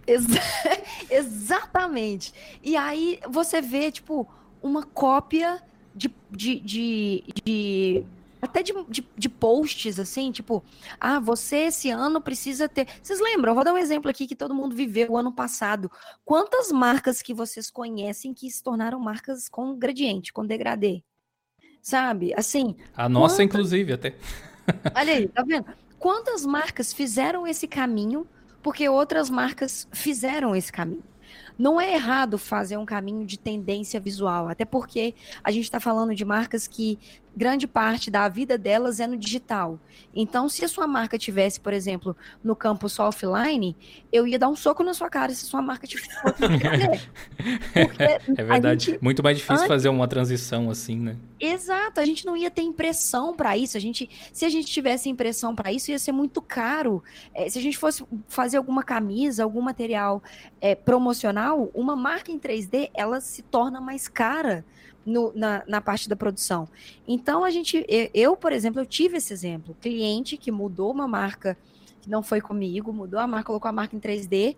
[0.05, 0.25] Ex
[1.09, 2.33] exatamente.
[2.61, 4.27] E aí você vê, tipo,
[4.61, 5.63] uma cópia
[5.95, 8.03] de, de, de, de
[8.45, 10.63] até de, de, de, posts, assim, tipo,
[10.99, 12.87] ah, você esse ano precisa ter.
[13.01, 13.51] Vocês lembram?
[13.51, 15.91] Eu vou dar um exemplo aqui que todo mundo viveu o ano passado.
[16.23, 21.03] Quantas marcas que vocês conhecem que se tornaram marcas com gradiente, com degradê?
[21.81, 22.33] Sabe?
[22.35, 22.75] Assim.
[22.95, 23.45] A nossa, quantas...
[23.45, 24.15] inclusive, até.
[24.95, 25.65] Olha aí, tá vendo?
[25.99, 28.27] Quantas marcas fizeram esse caminho
[28.61, 31.03] porque outras marcas fizeram esse caminho?
[31.57, 36.13] Não é errado fazer um caminho de tendência visual, até porque a gente está falando
[36.13, 36.99] de marcas que
[37.35, 39.79] grande parte da vida delas é no digital.
[40.15, 43.75] Então, se a sua marca tivesse, por exemplo, no campo só offline,
[44.11, 46.09] eu ia dar um soco na sua cara se a sua marca tivesse.
[48.37, 48.85] é verdade.
[48.85, 49.67] Gente, Muito mais difícil antes...
[49.67, 51.17] fazer uma transição assim, né?
[51.39, 51.99] Exato.
[51.99, 53.75] A gente não ia ter impressão para isso.
[53.75, 57.03] A gente, se a gente tivesse impressão para isso, ia ser muito caro.
[57.33, 60.23] É, se a gente fosse fazer alguma camisa, algum material
[60.61, 64.65] é, promocional, uma marca em 3D, ela se torna mais cara
[65.05, 66.67] no, na, na, parte da produção.
[67.07, 69.75] Então, a gente, eu, por exemplo, eu tive esse exemplo.
[69.79, 71.57] Cliente que mudou uma marca,
[72.01, 74.55] que não foi comigo, mudou a marca, colocou a marca em 3D,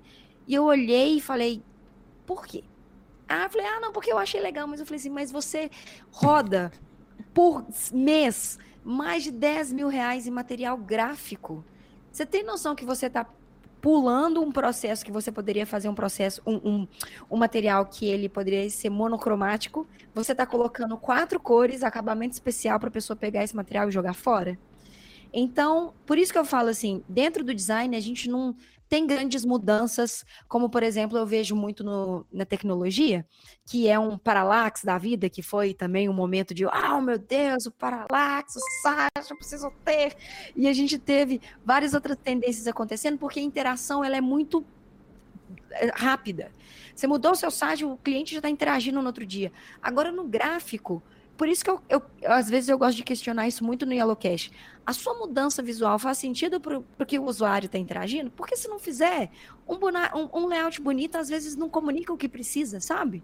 [0.48, 1.62] e eu olhei e falei,
[2.26, 2.64] por quê?
[3.28, 5.70] Ah, eu falei, ah, não, porque eu achei legal, mas eu falei assim, mas você
[6.12, 6.72] roda
[7.34, 11.64] por mês mais de 10 mil reais em material gráfico.
[12.10, 13.26] Você tem noção que você está
[13.88, 16.88] pulando um processo que você poderia fazer um processo, um, um,
[17.32, 22.90] um material que ele poderia ser monocromático, você está colocando quatro cores, acabamento especial para
[22.90, 24.60] a pessoa pegar esse material e jogar fora.
[25.32, 28.54] Então, por isso que eu falo assim, dentro do design a gente não
[28.90, 33.26] tem grandes mudanças, como por exemplo eu vejo muito no, na tecnologia,
[33.66, 37.66] que é um paralaxe da vida, que foi também um momento de, oh meu Deus,
[37.66, 40.16] o paralaxe, o eu preciso ter.
[40.56, 44.66] E a gente teve várias outras tendências acontecendo, porque a interação ela é muito
[45.72, 46.52] é, rápida.
[46.96, 49.52] Você mudou o seu site, o cliente já está interagindo no outro dia.
[49.82, 51.04] Agora no gráfico,
[51.38, 54.52] por isso que eu, eu, às vezes eu gosto de questionar isso muito no Yellowcast.
[54.84, 58.32] A sua mudança visual faz sentido para o que o usuário está interagindo?
[58.32, 59.30] Porque se não fizer,
[59.68, 63.24] um, um, um, layout bonito às vezes não comunica o que precisa, sabe?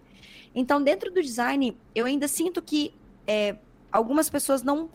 [0.54, 2.94] Então, dentro do design, eu ainda sinto que
[3.26, 3.56] é,
[3.92, 4.90] algumas pessoas não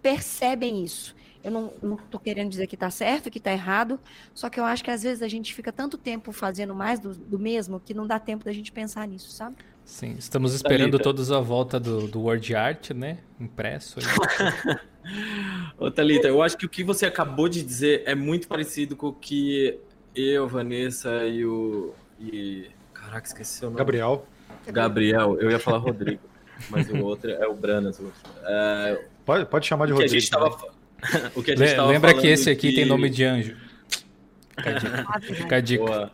[0.00, 1.14] percebem isso.
[1.44, 4.00] Eu não estou querendo dizer que está certo, que está errado,
[4.34, 7.14] só que eu acho que às vezes a gente fica tanto tempo fazendo mais do,
[7.14, 9.56] do mesmo que não dá tempo da gente pensar nisso, sabe?
[9.86, 11.04] Sim, estamos esperando Thalita.
[11.04, 13.18] todos a volta do, do Word Art, né?
[13.38, 14.00] Impresso.
[15.78, 19.06] Ô, Thalita, eu acho que o que você acabou de dizer é muito parecido com
[19.06, 19.78] o que
[20.12, 21.94] eu, Vanessa e o.
[22.20, 22.66] E...
[22.92, 23.78] Caraca, esqueci o nome.
[23.78, 24.26] Gabriel.
[24.66, 26.22] Gabriel, eu ia falar Rodrigo,
[26.68, 28.02] mas o outro é o Branas.
[28.42, 29.04] É...
[29.24, 30.20] Pode, pode chamar de Rodrigo.
[30.20, 30.48] Que tava...
[31.36, 32.74] o que a gente tava Lembra que esse aqui que...
[32.74, 33.56] tem nome de anjo.
[34.56, 35.20] Fica a dica.
[35.20, 36.12] Fica a dica.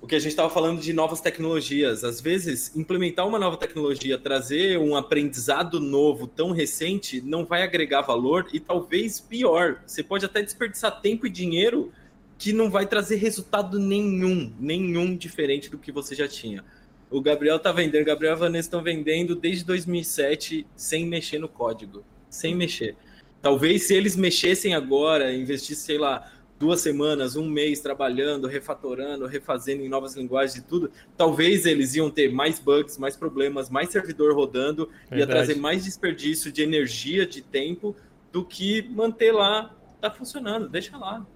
[0.00, 2.04] O que a gente estava falando de novas tecnologias.
[2.04, 8.00] Às vezes, implementar uma nova tecnologia, trazer um aprendizado novo tão recente, não vai agregar
[8.00, 11.92] valor e talvez pior, você pode até desperdiçar tempo e dinheiro
[12.38, 16.64] que não vai trazer resultado nenhum, nenhum diferente do que você já tinha.
[17.10, 21.38] O Gabriel está vendendo, o Gabriel e a Vanessa estão vendendo desde 2007 sem mexer
[21.38, 22.96] no código, sem mexer.
[23.42, 29.82] Talvez se eles mexessem agora, investissem, sei lá, duas semanas, um mês trabalhando, refatorando, refazendo
[29.82, 34.34] em novas linguagens e tudo, talvez eles iam ter mais bugs, mais problemas, mais servidor
[34.34, 35.20] rodando, Verdade.
[35.20, 37.96] ia trazer mais desperdício de energia, de tempo,
[38.30, 41.26] do que manter lá, tá funcionando, deixa lá.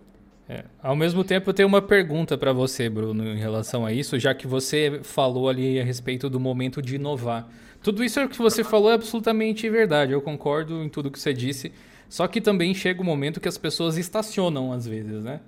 [0.47, 0.65] É.
[0.83, 4.35] Ao mesmo tempo, eu tenho uma pergunta para você, Bruno, em relação a isso, já
[4.35, 7.49] que você falou ali a respeito do momento de inovar.
[7.83, 11.73] Tudo isso que você falou é absolutamente verdade, eu concordo em tudo que você disse.
[12.15, 15.41] Só que também chega o um momento que as pessoas estacionam às vezes, né?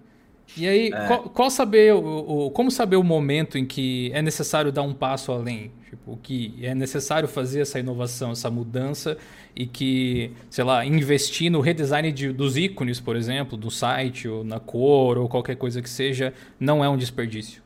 [0.57, 1.07] E aí, é.
[1.07, 4.93] qual, qual, saber o, o, como saber o momento em que é necessário dar um
[4.93, 5.71] passo além?
[5.89, 9.17] Tipo, que é necessário fazer essa inovação, essa mudança
[9.55, 14.43] e que, sei lá, investir no redesign de, dos ícones, por exemplo, do site, ou
[14.43, 17.63] na cor, ou qualquer coisa que seja, não é um desperdício.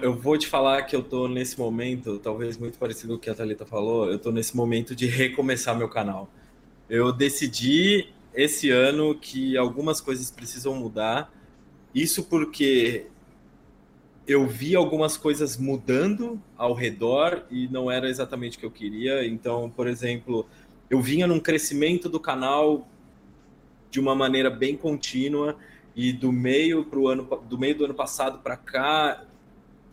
[0.00, 3.28] Eu vou te falar que eu tô nesse momento, talvez muito parecido com o que
[3.28, 6.30] a Thalita falou, eu tô nesse momento de recomeçar meu canal
[6.88, 11.32] eu decidi esse ano que algumas coisas precisam mudar.
[11.94, 13.06] Isso porque
[14.26, 19.26] eu vi algumas coisas mudando ao redor e não era exatamente o que eu queria.
[19.26, 20.46] Então, por exemplo,
[20.90, 22.88] eu vinha num crescimento do canal
[23.90, 25.56] de uma maneira bem contínua
[25.94, 29.24] e do meio pro ano do meio do ano passado para cá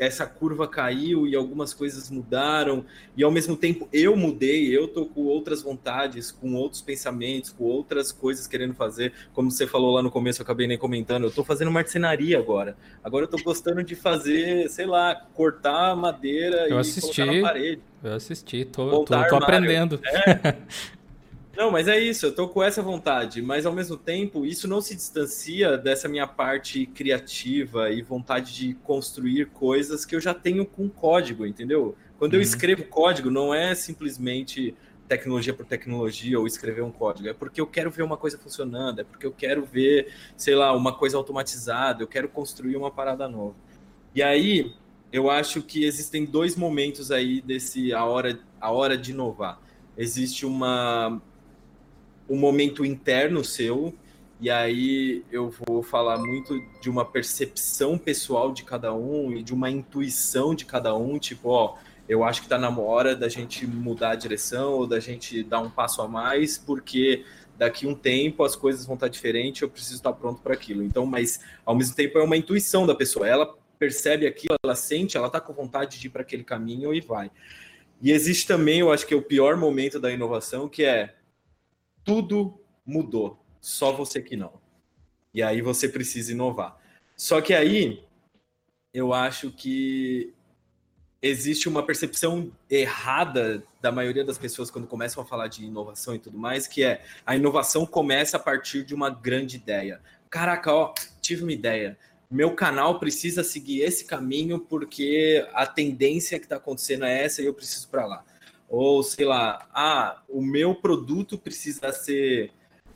[0.02, 2.84] essa curva caiu e algumas coisas mudaram,
[3.16, 7.66] e ao mesmo tempo eu mudei, eu tô com outras vontades, com outros pensamentos, com
[7.66, 9.14] outras coisas querendo fazer.
[9.32, 12.76] Como você falou lá no começo, eu acabei nem comentando, eu tô fazendo marcenaria agora.
[13.04, 17.48] Agora eu tô gostando de fazer, sei lá, cortar madeira eu e assisti, colocar na
[17.48, 17.82] parede.
[18.04, 20.02] Eu assisti, tô, tô, tô aprendendo.
[20.04, 20.56] É.
[21.56, 24.80] Não, mas é isso, eu tô com essa vontade, mas ao mesmo tempo isso não
[24.80, 30.66] se distancia dessa minha parte criativa e vontade de construir coisas que eu já tenho
[30.66, 31.96] com código, entendeu?
[32.18, 32.40] Quando uhum.
[32.40, 34.74] eu escrevo código, não é simplesmente
[35.10, 39.02] tecnologia por tecnologia ou escrever um código, é porque eu quero ver uma coisa funcionando,
[39.02, 43.28] é porque eu quero ver, sei lá, uma coisa automatizada, eu quero construir uma parada
[43.28, 43.56] nova.
[44.16, 44.74] E aí,
[45.12, 49.60] eu acho que existem dois momentos aí desse a hora, a hora de inovar.
[49.98, 51.22] Existe uma
[52.32, 53.94] um momento interno seu,
[54.40, 59.54] e aí eu vou falar muito de uma percepção pessoal de cada um e de
[59.54, 61.76] uma intuição de cada um, tipo, ó,
[62.08, 65.60] eu acho que está na hora da gente mudar a direção ou da gente dar
[65.60, 67.26] um passo a mais, porque
[67.58, 70.82] daqui um tempo as coisas vão estar diferentes, eu preciso estar pronto para aquilo.
[70.84, 73.28] Então, mas ao mesmo tempo é uma intuição da pessoa.
[73.28, 77.02] Ela percebe aquilo, ela sente, ela está com vontade de ir para aquele caminho e
[77.02, 77.30] vai.
[78.02, 81.14] E existe também, eu acho que é o pior momento da inovação, que é
[82.04, 84.54] tudo mudou, só você que não.
[85.34, 86.78] E aí você precisa inovar.
[87.16, 88.04] Só que aí
[88.94, 90.34] eu acho que
[91.22, 96.20] existe uma percepção errada da maioria das pessoas quando começam a falar de inovação e
[96.20, 100.02] tudo mais, que é a inovação começa a partir de uma grande ideia.
[100.30, 101.98] Caraca, ó, tive uma ideia
[102.32, 107.46] meu canal precisa seguir esse caminho porque a tendência que está acontecendo é essa e
[107.46, 108.24] eu preciso para lá.
[108.72, 112.52] Ou sei lá, ah, o meu produto precisa ser.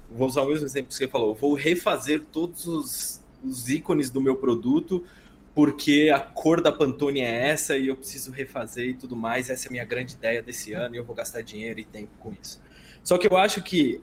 [0.10, 1.36] Vou usar o mesmo exemplo que você falou.
[1.36, 5.04] Vou refazer todos os, os ícones do meu produto
[5.54, 9.50] porque a cor da Pantone é essa e eu preciso refazer e tudo mais.
[9.50, 12.12] Essa é a minha grande ideia desse ano e eu vou gastar dinheiro e tempo
[12.20, 12.62] com isso.
[13.02, 14.02] Só que eu acho que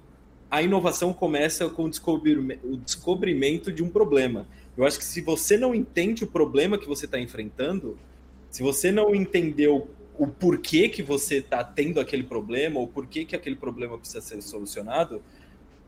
[0.51, 4.47] a inovação começa com o descobrimento de um problema.
[4.77, 7.99] Eu acho que se você não entende o problema que você está enfrentando,
[8.51, 9.91] se você não entendeu
[10.23, 14.41] o porquê que você está tendo aquele problema, ou porquê que aquele problema precisa ser
[14.41, 15.21] solucionado,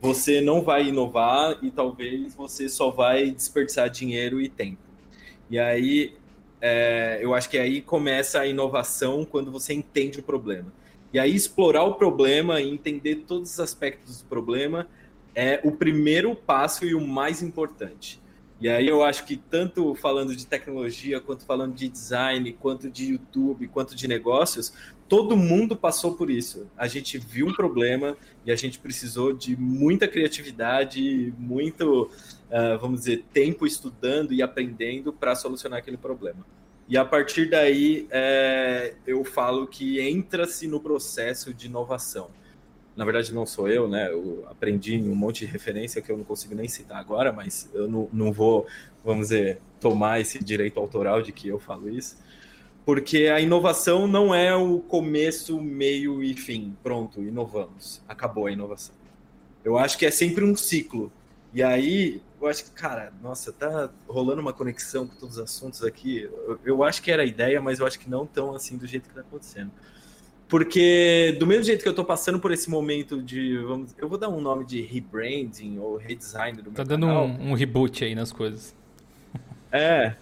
[0.01, 4.81] você não vai inovar e talvez você só vai desperdiçar dinheiro e tempo.
[5.49, 6.17] E aí,
[6.59, 10.69] é, eu acho que aí começa a inovação quando você entende o problema.
[11.13, 14.85] E aí, explorar o problema e entender todos os aspectos do problema
[15.33, 18.21] é o primeiro passo e o mais importante.
[18.59, 23.11] E aí eu acho que tanto falando de tecnologia, quanto falando de design, quanto de
[23.11, 24.73] YouTube, quanto de negócios,
[25.09, 26.67] todo mundo passou por isso.
[26.77, 33.01] A gente viu um problema e a gente precisou de muita criatividade, muito, uh, vamos
[33.01, 36.45] dizer, tempo estudando e aprendendo para solucionar aquele problema.
[36.87, 42.29] E a partir daí, é, eu falo que entra-se no processo de inovação
[42.95, 44.09] na verdade não sou eu, né?
[44.09, 47.87] Eu aprendi um monte de referência que eu não consigo nem citar agora, mas eu
[47.87, 48.65] não, não vou,
[49.03, 52.17] vamos dizer, tomar esse direito autoral de que eu falo isso.
[52.85, 56.77] Porque a inovação não é o começo, meio e fim.
[56.83, 58.01] Pronto, inovamos.
[58.07, 58.95] Acabou a inovação.
[59.63, 61.11] Eu acho que é sempre um ciclo.
[61.51, 65.83] E aí, eu acho que, cara, nossa, tá rolando uma conexão com todos os assuntos
[65.83, 66.21] aqui.
[66.21, 68.85] Eu, eu acho que era a ideia, mas eu acho que não tão assim do
[68.85, 69.71] jeito que tá acontecendo.
[70.47, 74.17] Porque do mesmo jeito que eu tô passando por esse momento de, vamos, eu vou
[74.17, 78.13] dar um nome de rebranding ou redesign do meu Tá dando um, um, reboot aí
[78.13, 78.75] nas coisas.
[79.71, 80.15] É.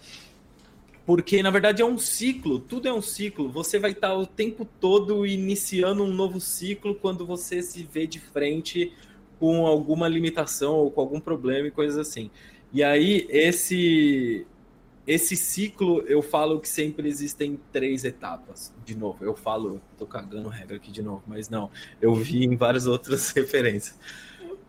[1.06, 3.50] Porque na verdade é um ciclo, tudo é um ciclo.
[3.50, 8.22] Você vai estar o tempo todo iniciando um novo ciclo quando você se vê de
[8.22, 8.94] frente
[9.40, 12.32] com alguma limitação ou com algum problema e coisas assim.
[12.72, 14.48] E aí esse
[15.06, 18.74] esse ciclo, eu falo que sempre existem três etapas.
[18.86, 21.70] De novo, eu falo, tô cagando regra aqui de novo, mas não,
[22.02, 23.98] eu vi em várias outras referências.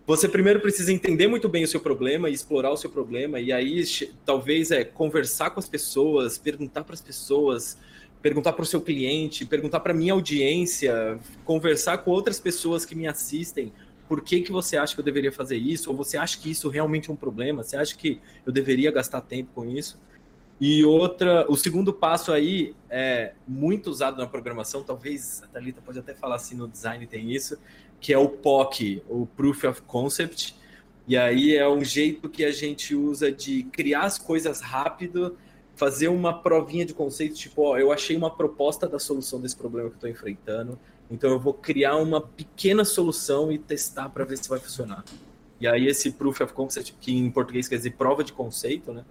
[0.06, 3.52] Você primeiro precisa entender muito bem o seu problema e explorar o seu problema, e
[3.52, 3.82] aí
[4.24, 7.78] talvez é conversar com as pessoas, perguntar para as pessoas,
[8.20, 13.06] perguntar para o seu cliente, perguntar para minha audiência, conversar com outras pessoas que me
[13.06, 13.72] assistem.
[14.08, 15.90] Por que, que você acha que eu deveria fazer isso?
[15.90, 17.62] Ou você acha que isso realmente é um problema?
[17.62, 19.98] Você acha que eu deveria gastar tempo com isso?
[20.66, 25.98] E outra, o segundo passo aí é muito usado na programação, talvez a Thalita pode
[25.98, 27.58] até falar assim no design tem isso,
[28.00, 30.56] que é o POC, o Proof of Concept.
[31.06, 35.36] E aí é um jeito que a gente usa de criar as coisas rápido,
[35.76, 39.90] fazer uma provinha de conceito, tipo, ó, eu achei uma proposta da solução desse problema
[39.90, 40.78] que eu estou enfrentando,
[41.10, 45.04] então eu vou criar uma pequena solução e testar para ver se vai funcionar.
[45.60, 49.04] E aí esse Proof of Concept, que em português quer dizer prova de conceito, né?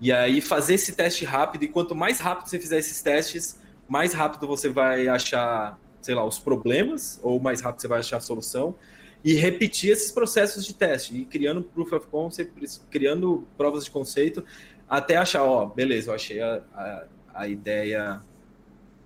[0.00, 4.12] E aí fazer esse teste rápido, e quanto mais rápido você fizer esses testes, mais
[4.12, 8.20] rápido você vai achar, sei lá, os problemas, ou mais rápido você vai achar a
[8.20, 8.76] solução,
[9.24, 14.44] e repetir esses processos de teste, e criando proof of concept, criando provas de conceito,
[14.88, 18.22] até achar, ó, beleza, eu achei a, a, a ideia,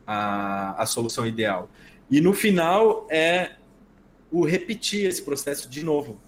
[0.07, 1.71] a, a solução ideal.
[2.11, 3.53] E no final é
[4.31, 6.21] o repetir esse processo de novo.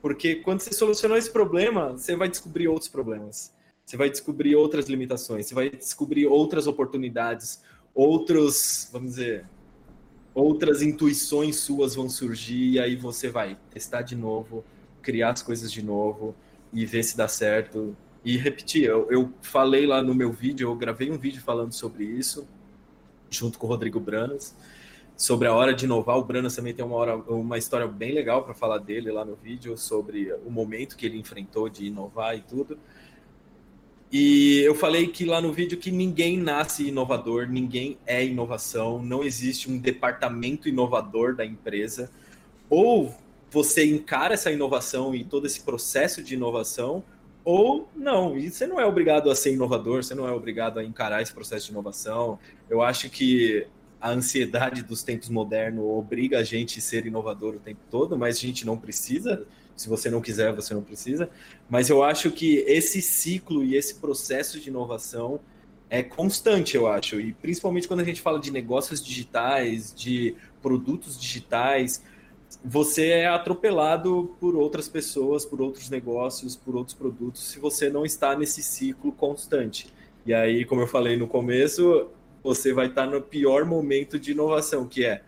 [0.00, 3.51] Porque quando você solucionou esse problema, você vai descobrir outros problemas
[3.84, 7.62] você vai descobrir outras limitações, você vai descobrir outras oportunidades,
[7.94, 9.46] outros, vamos dizer,
[10.34, 14.64] outras intuições suas vão surgir e aí você vai testar de novo,
[15.02, 16.34] criar as coisas de novo
[16.72, 18.84] e ver se dá certo e repetir.
[18.84, 22.46] Eu, eu falei lá no meu vídeo, eu gravei um vídeo falando sobre isso,
[23.28, 24.56] junto com o Rodrigo Branas,
[25.16, 26.16] sobre a hora de inovar.
[26.16, 29.34] O Branas também tem uma, hora, uma história bem legal para falar dele lá no
[29.34, 32.78] vídeo, sobre o momento que ele enfrentou de inovar e tudo.
[34.12, 39.24] E eu falei que lá no vídeo que ninguém nasce inovador, ninguém é inovação, não
[39.24, 42.10] existe um departamento inovador da empresa.
[42.68, 43.14] Ou
[43.50, 47.02] você encara essa inovação e todo esse processo de inovação,
[47.42, 48.36] ou não.
[48.36, 51.32] E você não é obrigado a ser inovador, você não é obrigado a encarar esse
[51.32, 52.38] processo de inovação.
[52.68, 53.66] Eu acho que
[53.98, 58.36] a ansiedade dos tempos modernos obriga a gente a ser inovador o tempo todo, mas
[58.36, 59.46] a gente não precisa.
[59.76, 61.28] Se você não quiser, você não precisa.
[61.68, 65.40] Mas eu acho que esse ciclo e esse processo de inovação
[65.88, 67.20] é constante, eu acho.
[67.20, 72.02] E principalmente quando a gente fala de negócios digitais, de produtos digitais,
[72.64, 78.04] você é atropelado por outras pessoas, por outros negócios, por outros produtos, se você não
[78.04, 79.92] está nesse ciclo constante.
[80.24, 82.08] E aí, como eu falei no começo,
[82.42, 85.22] você vai estar no pior momento de inovação, que é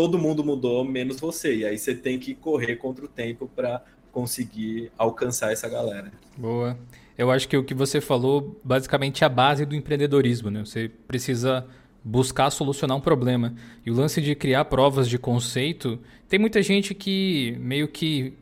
[0.00, 1.56] todo mundo mudou, menos você.
[1.56, 6.10] E aí você tem que correr contra o tempo para conseguir alcançar essa galera.
[6.38, 6.78] Boa.
[7.18, 10.64] Eu acho que o que você falou basicamente é a base do empreendedorismo, né?
[10.64, 11.66] Você precisa
[12.02, 13.54] buscar solucionar um problema.
[13.84, 15.98] E o lance de criar provas de conceito,
[16.30, 18.32] tem muita gente que meio que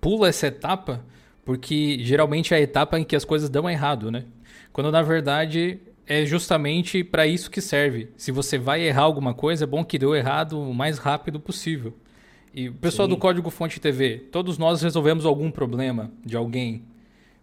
[0.00, 1.04] pula essa etapa,
[1.44, 4.26] porque geralmente é a etapa em que as coisas dão errado, né?
[4.72, 5.80] Quando na verdade
[6.10, 8.08] é justamente para isso que serve.
[8.16, 11.94] Se você vai errar alguma coisa, é bom que deu errado o mais rápido possível.
[12.52, 13.14] E o pessoal Sim.
[13.14, 16.82] do Código Fonte TV, todos nós resolvemos algum problema de alguém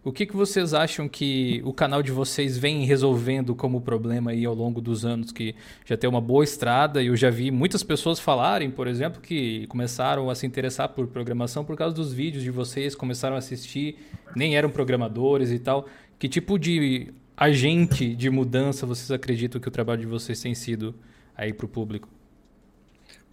[0.08, 4.44] o que, que vocês acham que o canal de vocês vem resolvendo como problema aí
[4.44, 5.32] ao longo dos anos?
[5.32, 5.54] Que
[5.84, 9.66] já tem uma boa estrada e eu já vi muitas pessoas falarem, por exemplo, que
[9.66, 13.98] começaram a se interessar por programação por causa dos vídeos de vocês, começaram a assistir,
[14.34, 15.86] nem eram programadores e tal.
[16.18, 20.94] Que tipo de agente de mudança vocês acreditam que o trabalho de vocês tem sido
[21.36, 22.08] aí para o público?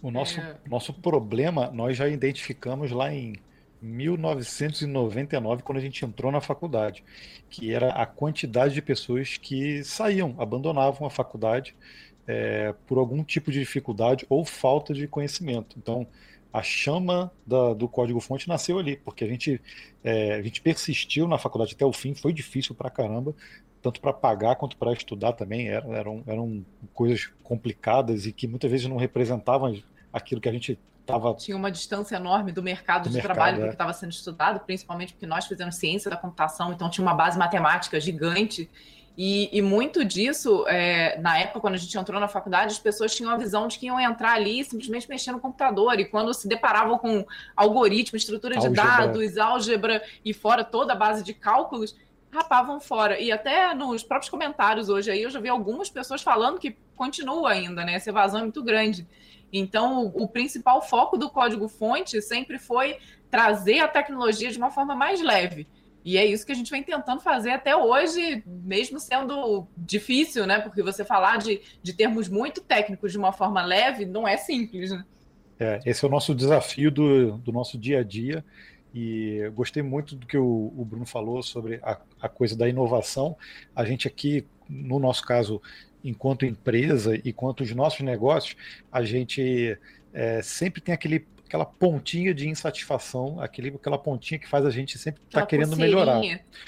[0.00, 0.56] O nosso, é...
[0.68, 3.34] nosso problema nós já identificamos lá em
[3.82, 7.04] 1999, quando a gente entrou na faculdade,
[7.50, 11.74] que era a quantidade de pessoas que saíam, abandonavam a faculdade
[12.26, 15.76] é, por algum tipo de dificuldade ou falta de conhecimento.
[15.78, 16.06] Então,
[16.52, 19.60] a chama da, do código-fonte nasceu ali, porque a gente,
[20.02, 23.34] é, a gente persistiu na faculdade até o fim, foi difícil pra caramba,
[23.82, 28.70] tanto para pagar quanto para estudar também, eram, eram, eram coisas complicadas e que muitas
[28.70, 29.78] vezes não representavam
[30.12, 31.34] aquilo que a gente Tava...
[31.34, 33.66] Tinha uma distância enorme do mercado do de mercado, trabalho é.
[33.68, 37.38] que estava sendo estudado, principalmente porque nós fizemos ciência da computação, então tinha uma base
[37.38, 38.68] matemática gigante.
[39.16, 43.14] E, e muito disso, é, na época, quando a gente entrou na faculdade, as pessoas
[43.14, 45.98] tinham a visão de que iam entrar ali simplesmente mexer no computador.
[45.98, 47.24] E quando se deparavam com
[47.56, 48.84] algoritmo, estrutura de álgebra.
[48.84, 51.96] dados, álgebra e fora toda a base de cálculos,
[52.30, 53.18] rapavam fora.
[53.18, 57.52] E até nos próprios comentários hoje aí, eu já vi algumas pessoas falando que continua
[57.52, 57.94] ainda, né?
[57.94, 59.06] Essa evasão é muito grande.
[59.50, 62.98] Então, o, o principal foco do código-fonte sempre foi
[63.30, 65.66] trazer a tecnologia de uma forma mais leve.
[66.06, 70.60] E é isso que a gente vem tentando fazer até hoje, mesmo sendo difícil, né?
[70.60, 74.92] Porque você falar de, de termos muito técnicos de uma forma leve não é simples,
[74.92, 75.04] né?
[75.58, 78.44] É, esse é o nosso desafio do, do nosso dia a dia.
[78.94, 83.36] E gostei muito do que o, o Bruno falou sobre a, a coisa da inovação.
[83.74, 85.60] A gente aqui, no nosso caso,
[86.04, 88.54] enquanto empresa e quanto os nossos negócios,
[88.92, 89.76] a gente
[90.14, 94.98] é, sempre tem aquele aquela pontinha de insatisfação, aquele, aquela pontinha que faz a gente
[94.98, 96.20] sempre estar tá querendo melhorar.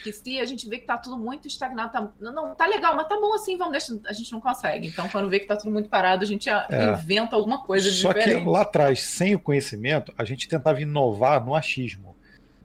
[0.03, 3.09] Que se a gente vê que está tudo muito estagnado, tá, não, tá legal, mas
[3.09, 4.87] tá bom assim, vamos deixar, a gente não consegue.
[4.87, 6.63] Então, quando vê que está tudo muito parado, a gente é.
[6.93, 8.43] inventa alguma coisa Só diferente.
[8.43, 12.17] que lá atrás, sem o conhecimento, a gente tentava inovar no achismo.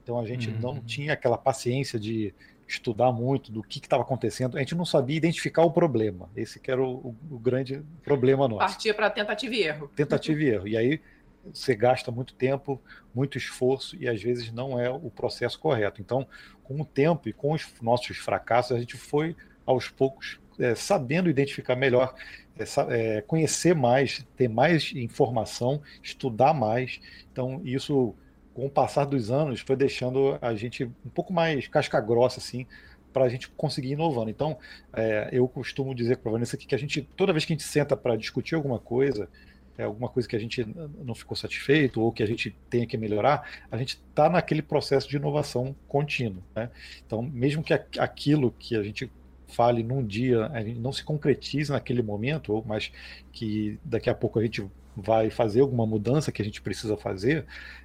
[0.02, 0.58] Então a gente uhum.
[0.60, 2.32] não tinha aquela paciência de
[2.68, 6.30] estudar muito do que estava acontecendo, a gente não sabia identificar o problema.
[6.36, 8.60] Esse que era o, o, o grande problema nosso.
[8.60, 9.90] Partia para tentativa e erro.
[9.94, 10.68] Tentativa e erro.
[10.68, 11.00] E aí
[11.52, 12.80] você gasta muito tempo,
[13.14, 16.00] muito esforço e às vezes não é o processo correto.
[16.00, 16.26] Então,
[16.62, 19.36] com o tempo e com os nossos fracassos, a gente foi
[19.66, 22.14] aos poucos é, sabendo identificar melhor,
[22.58, 27.00] é, é, conhecer mais, ter mais informação, estudar mais.
[27.32, 28.14] Então, isso
[28.54, 32.66] com o passar dos anos, foi deixando a gente um pouco mais casca grossa, assim,
[33.12, 34.30] para a gente conseguir inovando.
[34.30, 34.56] Então,
[34.92, 37.66] é, eu costumo dizer para a Vanessa que a gente, toda vez que a gente
[37.66, 39.28] senta para discutir alguma coisa,
[39.76, 40.66] é, alguma coisa que a gente
[41.02, 45.08] não ficou satisfeito ou que a gente tenha que melhorar, a gente está naquele processo
[45.08, 46.42] de inovação contínuo.
[46.54, 46.70] Né?
[47.06, 49.10] Então, mesmo que aquilo que a gente
[49.48, 52.90] fale num dia a gente não se concretize naquele momento, mas
[53.32, 57.44] que daqui a pouco a gente vai fazer alguma mudança que a gente precisa fazer,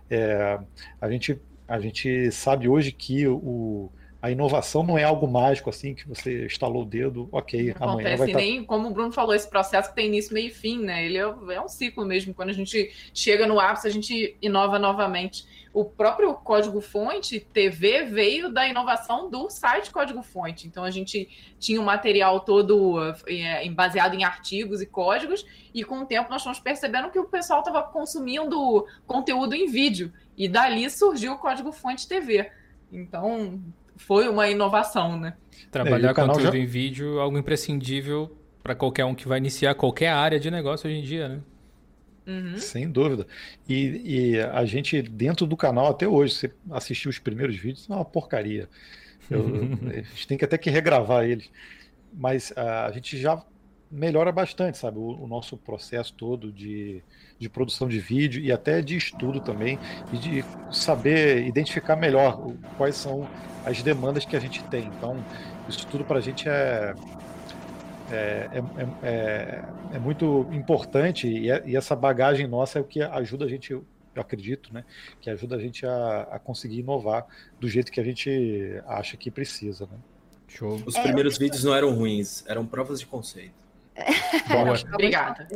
[0.09, 0.59] é,
[1.01, 5.95] a, gente, a gente sabe hoje que o, a inovação não é algo mágico assim
[5.95, 9.33] que você instalou o dedo, ok, não amanhã acontece vai nem, como o Bruno falou,
[9.33, 11.05] esse processo que tem início, meio e fim, né?
[11.05, 12.33] Ele é, é, um ciclo mesmo.
[12.33, 15.45] Quando a gente chega no ápice, a gente inova novamente.
[15.73, 20.67] O próprio código-fonte TV veio da inovação do site código-fonte.
[20.67, 25.81] Então a gente tinha o um material todo é, baseado em artigos e códigos, e
[25.85, 30.11] com o tempo nós estamos percebendo que o pessoal estava consumindo conteúdo em vídeo.
[30.35, 32.51] E dali surgiu o código-fonte TV.
[32.91, 33.61] Então,
[33.99, 35.35] foi uma inovação, né?
[35.69, 36.57] Trabalhar é, conteúdo já...
[36.57, 40.89] em vídeo é algo imprescindível para qualquer um que vai iniciar qualquer área de negócio
[40.89, 41.39] hoje em dia, né?
[42.25, 42.57] Uhum.
[42.57, 43.27] Sem dúvida.
[43.67, 47.93] E, e, a gente, dentro do canal, até hoje, você assistiu os primeiros vídeos, é
[47.93, 48.69] uma porcaria.
[49.29, 49.45] Eu,
[49.89, 51.49] a gente tem que até que regravar eles.
[52.13, 53.43] Mas a, a gente já
[53.91, 54.97] melhora bastante, sabe?
[54.97, 57.01] O, o, nosso processo todo de,
[57.37, 59.79] de produção de vídeo e até de estudo também,
[60.13, 63.27] e de saber identificar melhor quais são
[63.65, 64.85] as demandas que a gente tem.
[64.85, 65.23] Então,
[65.67, 66.93] isso tudo para a gente é
[68.11, 69.63] é, é, é,
[69.93, 73.85] é, muito importante e, e, essa bagagem nossa é o que ajuda a gente, eu
[74.15, 74.83] acredito, né,
[75.21, 77.27] que ajuda a gente a, a conseguir inovar
[77.59, 79.85] do jeito que a gente acha que precisa.
[79.85, 79.97] Né?
[80.47, 80.81] Show.
[80.85, 83.53] Os primeiros vídeos não eram ruins, eram provas de conceito.
[84.93, 85.47] Obrigada.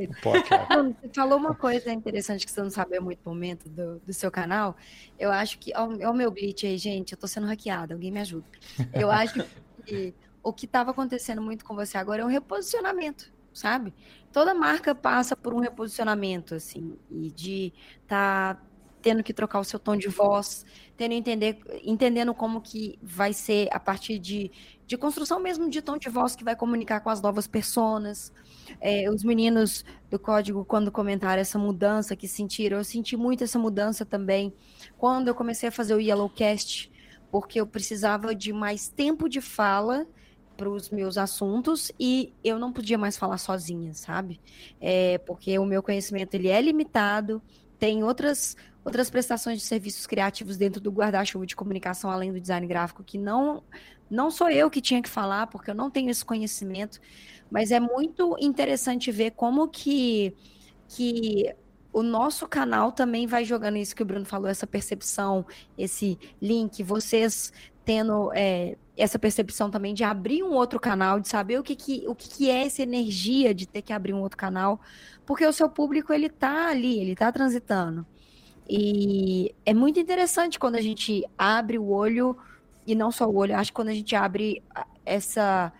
[1.01, 4.75] Você falou uma coisa interessante que você não sabe muito momento do, do seu canal.
[5.17, 5.71] Eu acho que.
[5.75, 7.13] Olha o meu glitch aí, gente.
[7.13, 8.45] Eu tô sendo hackeada, alguém me ajuda.
[8.93, 9.45] Eu acho
[9.85, 13.93] que o que estava acontecendo muito com você agora é um reposicionamento, sabe?
[14.31, 17.73] Toda marca passa por um reposicionamento, assim, e de
[18.03, 18.55] estar.
[18.55, 18.61] Tá
[19.03, 23.67] tendo que trocar o seu tom de voz, tendo entender, entendendo como que vai ser
[23.71, 24.49] a partir de,
[24.87, 28.31] de construção mesmo de tom de voz que vai comunicar com as novas pessoas.
[28.79, 33.59] É, os meninos do código, quando comentaram essa mudança que sentiram, eu senti muito essa
[33.59, 34.53] mudança também
[34.97, 36.89] quando eu comecei a fazer o Yellowcast,
[37.29, 40.07] porque eu precisava de mais tempo de fala
[40.55, 44.39] para os meus assuntos e eu não podia mais falar sozinha, sabe?
[44.79, 47.41] É, porque o meu conhecimento ele é limitado,
[47.77, 52.65] tem outras outras prestações de serviços criativos dentro do guarda-chuva de comunicação, além do design
[52.67, 53.63] gráfico, que não,
[54.09, 56.99] não sou eu que tinha que falar, porque eu não tenho esse conhecimento,
[57.49, 60.35] mas é muito interessante ver como que,
[60.89, 61.55] que
[61.93, 65.45] o nosso canal também vai jogando isso que o Bruno falou, essa percepção,
[65.77, 67.53] esse link, vocês
[67.85, 72.03] tendo é, essa percepção também de abrir um outro canal, de saber o que, que,
[72.07, 74.79] o que, que é essa energia de ter que abrir um outro canal,
[75.25, 78.05] porque o seu público ele tá ali, ele tá transitando.
[78.69, 82.37] E é muito interessante quando a gente abre o olho,
[82.85, 84.61] e não só o olho, acho que quando a gente abre
[85.05, 85.71] essa.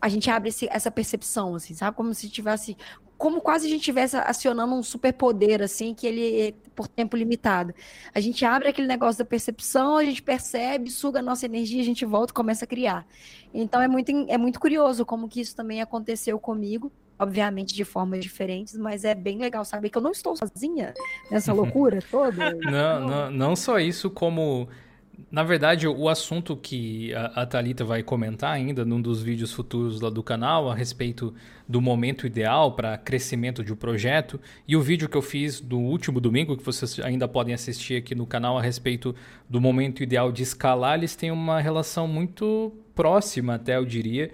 [0.00, 1.96] A gente abre esse, essa percepção, assim, sabe?
[1.96, 2.76] Como se tivesse.
[3.16, 7.74] Como quase a gente estivesse acionando um superpoder, assim, que ele é por tempo limitado.
[8.14, 11.84] A gente abre aquele negócio da percepção, a gente percebe, suga a nossa energia, a
[11.84, 13.04] gente volta e começa a criar.
[13.52, 18.20] Então é muito, é muito curioso como que isso também aconteceu comigo obviamente de formas
[18.20, 20.94] diferentes, mas é bem legal saber que eu não estou sozinha
[21.30, 22.54] nessa loucura toda.
[22.54, 24.68] Não, não, não só isso, como.
[25.32, 30.00] Na verdade, o assunto que a, a Thalita vai comentar ainda num dos vídeos futuros
[30.00, 31.34] lá do canal a respeito
[31.68, 35.76] do momento ideal para crescimento de um projeto e o vídeo que eu fiz do
[35.76, 39.12] último domingo, que vocês ainda podem assistir aqui no canal a respeito
[39.50, 44.30] do momento ideal de escalar, eles têm uma relação muito próxima, até eu diria.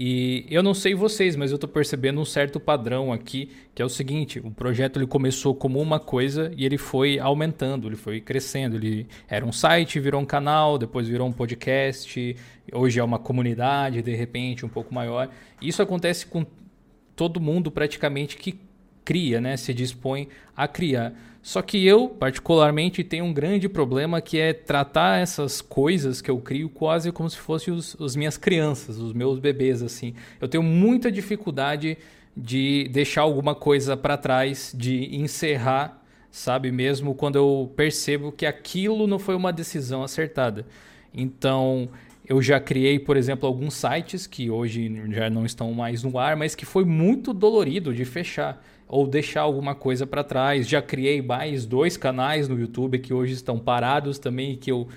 [0.00, 3.84] E eu não sei vocês, mas eu estou percebendo um certo padrão aqui, que é
[3.84, 8.20] o seguinte: o projeto ele começou como uma coisa e ele foi aumentando, ele foi
[8.20, 8.76] crescendo.
[8.76, 12.36] Ele era um site, virou um canal, depois virou um podcast,
[12.72, 15.28] hoje é uma comunidade, de repente, um pouco maior.
[15.60, 16.46] Isso acontece com
[17.16, 18.60] todo mundo praticamente que
[19.04, 19.56] cria, né?
[19.56, 21.12] Se dispõe a criar.
[21.48, 26.36] Só que eu, particularmente, tenho um grande problema que é tratar essas coisas que eu
[26.36, 30.12] crio quase como se fossem os, os minhas crianças, os meus bebês, assim.
[30.38, 31.96] Eu tenho muita dificuldade
[32.36, 36.70] de deixar alguma coisa para trás, de encerrar, sabe?
[36.70, 40.66] Mesmo quando eu percebo que aquilo não foi uma decisão acertada.
[41.14, 41.88] Então,
[42.26, 46.36] eu já criei, por exemplo, alguns sites que hoje já não estão mais no ar,
[46.36, 50.66] mas que foi muito dolorido de fechar ou deixar alguma coisa para trás.
[50.66, 54.88] Já criei mais dois canais no YouTube que hoje estão parados também, que eu,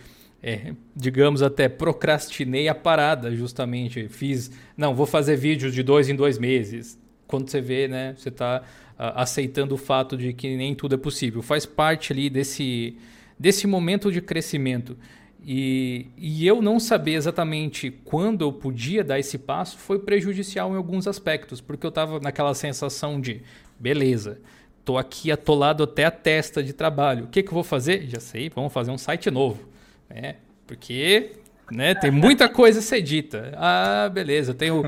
[0.42, 4.08] é, digamos, até procrastinei a parada, justamente.
[4.08, 6.98] Fiz, não, vou fazer vídeos de dois em dois meses.
[7.28, 8.64] Quando você vê, né, você está
[8.98, 11.42] aceitando o fato de que nem tudo é possível.
[11.42, 12.96] Faz parte ali desse,
[13.38, 14.96] desse momento de crescimento.
[15.44, 20.78] E, e, eu não saber exatamente quando eu podia dar esse passo foi prejudicial em
[20.78, 23.42] alguns aspectos, porque eu estava naquela sensação de
[23.82, 24.40] Beleza.
[24.86, 27.26] Tô aqui atolado até a testa de trabalho.
[27.26, 28.08] O que, que eu vou fazer?
[28.08, 29.68] Já sei, vamos fazer um site novo.
[30.08, 30.36] Né?
[30.68, 31.32] Porque
[31.72, 31.96] né?
[31.96, 33.54] Tem muita coisa ser dita.
[33.56, 34.84] Ah, beleza, eu tenho,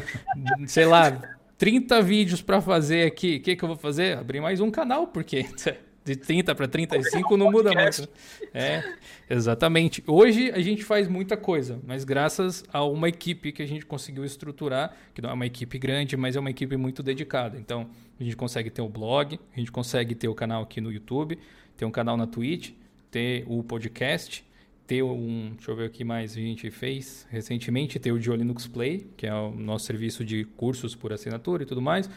[0.67, 1.19] sei lá,
[1.57, 3.37] 30 vídeos para fazer aqui.
[3.37, 4.17] O que, que eu vou fazer?
[4.17, 5.45] Abrir mais um canal, porque
[6.03, 8.07] de 30 para 35 não muda muito.
[8.53, 8.83] É,
[9.29, 10.03] exatamente.
[10.05, 14.25] Hoje a gente faz muita coisa, mas graças a uma equipe que a gente conseguiu
[14.25, 17.57] estruturar, que não é uma equipe grande, mas é uma equipe muito dedicada.
[17.57, 17.89] Então,
[18.19, 21.37] a gente consegue ter o blog, a gente consegue ter o canal aqui no YouTube,
[21.75, 22.71] ter um canal na Twitch,
[23.09, 24.45] ter o podcast,
[24.85, 28.35] ter um, deixa eu ver o que mais a gente fez recentemente, ter o Dio
[28.35, 32.09] Linux Play, que é o nosso serviço de cursos por assinatura e tudo mais,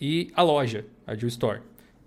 [0.00, 1.60] e a loja, a Dio Store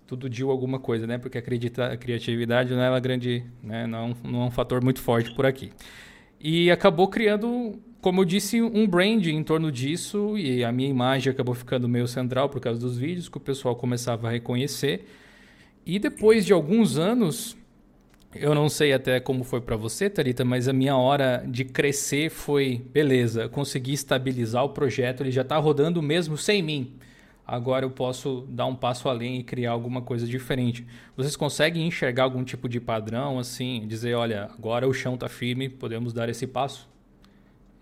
[0.06, 1.18] tudo Dio alguma coisa, né?
[1.18, 3.86] Porque acredita, a criatividade não é uma grande, né?
[3.86, 5.72] não, é não é um fator muito forte por aqui.
[6.38, 11.32] E acabou criando, como eu disse, um brand em torno disso e a minha imagem
[11.32, 15.06] acabou ficando meio central por causa dos vídeos que o pessoal começava a reconhecer.
[15.86, 17.56] E depois de alguns anos,
[18.34, 22.28] eu não sei até como foi para você, Tarita, mas a minha hora de crescer
[22.28, 26.92] foi, beleza, consegui estabilizar o projeto, ele já está rodando mesmo sem mim
[27.46, 30.86] agora eu posso dar um passo além e criar alguma coisa diferente.
[31.14, 35.68] Vocês conseguem enxergar algum tipo de padrão, assim, dizer, olha, agora o chão está firme,
[35.68, 36.93] podemos dar esse passo?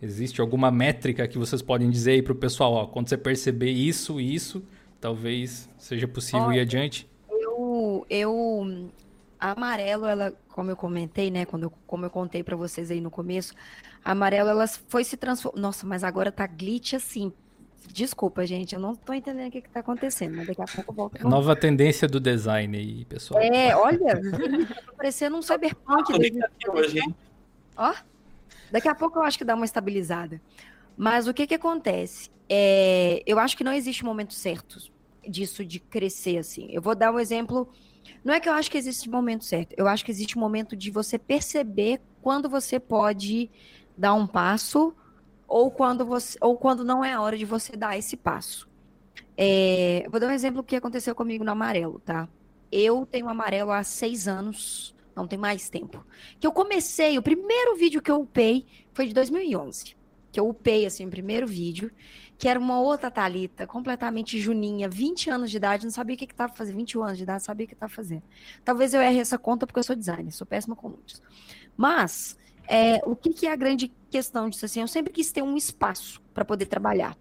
[0.03, 3.70] Existe alguma métrica que vocês podem dizer aí para o pessoal, ó, quando você perceber
[3.70, 4.61] isso e isso,
[5.01, 7.09] talvez seja possível olha, ir adiante?
[7.31, 8.91] Eu, eu,
[9.39, 13.01] a amarelo, ela, como eu comentei, né, quando eu, como eu contei para vocês aí
[13.01, 13.55] no começo,
[14.05, 15.62] a amarelo, ela foi se transformando.
[15.62, 17.33] Nossa, mas agora tá glitch assim,
[17.89, 20.95] Desculpa, gente, eu não estou entendendo o que está acontecendo, mas daqui a pouco eu
[20.95, 21.20] volto.
[21.20, 21.29] Com...
[21.29, 23.41] Nova tendência do design aí, pessoal.
[23.43, 24.20] É, olha,
[24.87, 26.12] tá parecendo um cyberpunk.
[27.77, 27.95] Ó,
[28.73, 30.40] daqui a pouco eu acho que dá uma estabilizada.
[30.97, 32.31] Mas o que que acontece?
[32.49, 34.78] É, eu acho que não existe momento certo
[35.28, 36.69] disso de crescer assim.
[36.70, 37.69] Eu vou dar um exemplo.
[38.24, 39.74] Não é que eu acho que existe momento certo.
[39.77, 43.51] Eu acho que existe um momento de você perceber quando você pode
[43.97, 44.94] dar um passo
[45.47, 48.69] ou quando, você, ou quando não é a hora de você dar esse passo.
[49.36, 52.28] É, vou dar um exemplo que aconteceu comigo no amarelo, tá?
[52.70, 56.05] Eu tenho amarelo há seis anos, não tem mais tempo.
[56.41, 59.97] Que eu comecei, o primeiro vídeo que eu upei foi de 2011.
[60.31, 61.91] Que eu upei, assim, o primeiro vídeo,
[62.39, 66.25] que era uma outra Thalita, completamente juninha, 20 anos de idade, não sabia o que
[66.25, 68.23] estava fazendo, 21 anos de idade, não sabia o que estava fazendo.
[68.65, 71.23] Talvez eu erre essa conta porque eu sou designer, sou péssima com números.
[71.77, 72.37] Mas,
[72.67, 74.65] é, o que, que, é a grande questão disso?
[74.65, 77.17] Assim, eu sempre quis ter um espaço para poder trabalhar.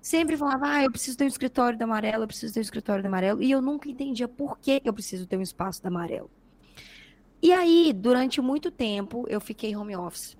[0.00, 3.02] Sempre falava, ah, eu preciso ter um escritório da amarelo, eu preciso ter um escritório
[3.02, 6.30] da amarelo, e eu nunca entendia por que eu preciso ter um espaço da amarelo.
[7.42, 10.36] E aí, durante muito tempo, eu fiquei home office.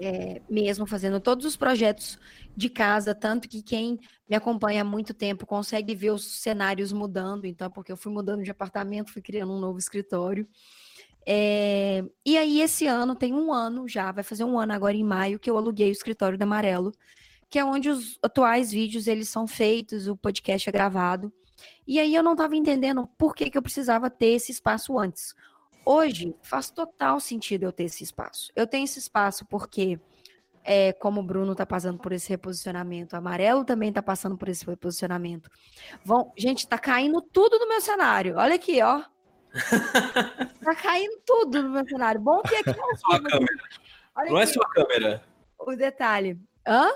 [0.00, 2.18] É, mesmo fazendo todos os projetos
[2.56, 7.44] de casa, tanto que quem me acompanha há muito tempo consegue ver os cenários mudando,
[7.44, 10.48] então, porque eu fui mudando de apartamento, fui criando um novo escritório.
[11.26, 15.04] É, e aí, esse ano, tem um ano já, vai fazer um ano agora em
[15.04, 16.92] maio, que eu aluguei o escritório do Amarelo,
[17.48, 21.32] que é onde os atuais vídeos eles são feitos, o podcast é gravado.
[21.86, 25.34] E aí eu não estava entendendo por que, que eu precisava ter esse espaço antes.
[25.84, 28.52] Hoje faz total sentido eu ter esse espaço.
[28.54, 29.98] Eu tenho esse espaço porque,
[30.64, 34.48] é, como o Bruno está passando por esse reposicionamento, o Amarelo também está passando por
[34.48, 35.50] esse reposicionamento.
[36.04, 38.36] Vão, gente, está caindo tudo no meu cenário.
[38.36, 39.02] Olha aqui, ó.
[40.64, 42.20] tá caindo tudo no meu cenário.
[42.20, 43.46] Bom que aqui não é sua câmera.
[44.14, 44.50] Olha não é aqui.
[44.50, 45.24] é sua câmera.
[45.58, 46.40] O detalhe.
[46.66, 46.90] Hã?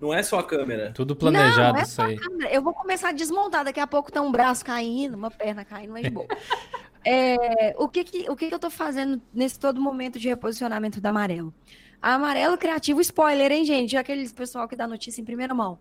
[0.00, 0.92] Não é só a câmera.
[0.92, 2.16] Tudo planejado não, é isso aí.
[2.52, 3.64] Eu vou começar a desmontar.
[3.64, 6.28] Daqui a pouco tem um braço caindo, uma perna caindo, mas de boa.
[7.10, 11.00] é, o que, que, o que, que eu tô fazendo nesse todo momento de reposicionamento
[11.00, 11.54] da Amarelo?
[12.02, 13.96] A Amarelo Criativo, spoiler, hein, gente?
[13.96, 15.78] Aqueles pessoal que dá notícia em primeira mão.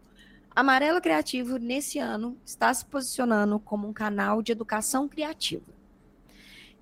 [0.56, 5.66] Amarelo Criativo, nesse ano, está se posicionando como um canal de educação criativa.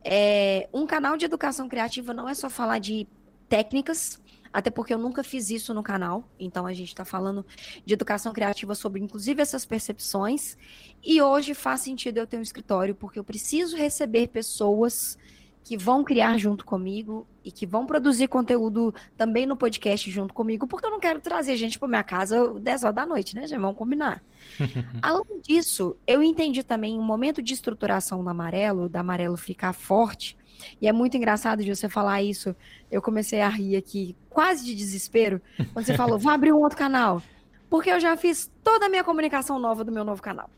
[0.03, 3.07] É, um canal de educação criativa não é só falar de
[3.49, 4.21] técnicas,
[4.55, 6.23] até porque eu nunca fiz isso no canal.
[6.39, 7.45] Então a gente está falando
[7.85, 10.57] de educação criativa sobre, inclusive, essas percepções.
[11.03, 15.17] E hoje faz sentido eu ter um escritório, porque eu preciso receber pessoas
[15.61, 20.65] que vão criar junto comigo e que vão produzir conteúdo também no podcast junto comigo,
[20.67, 23.47] porque eu não quero trazer gente para minha casa 10 horas da noite, né?
[23.47, 24.23] Já vamos combinar.
[25.01, 30.37] Além disso, eu entendi também um momento de estruturação do amarelo, da amarelo ficar forte.
[30.81, 32.55] E é muito engraçado de você falar isso.
[32.91, 35.41] Eu comecei a rir aqui, quase de desespero,
[35.73, 37.21] quando você falou, vou abrir um outro canal.
[37.69, 40.49] Porque eu já fiz toda a minha comunicação nova do meu novo canal.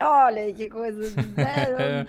[0.00, 1.00] Olha aí que coisa.
[1.36, 2.06] Né?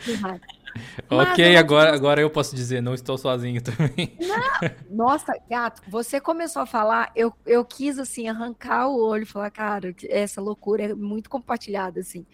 [1.09, 4.17] ok, agora, agora eu posso dizer, não estou sozinho também.
[4.19, 5.05] Não.
[5.05, 9.51] Nossa, gato, você começou a falar, eu, eu quis, assim, arrancar o olho e falar,
[9.51, 12.25] cara, essa loucura é muito compartilhada, assim.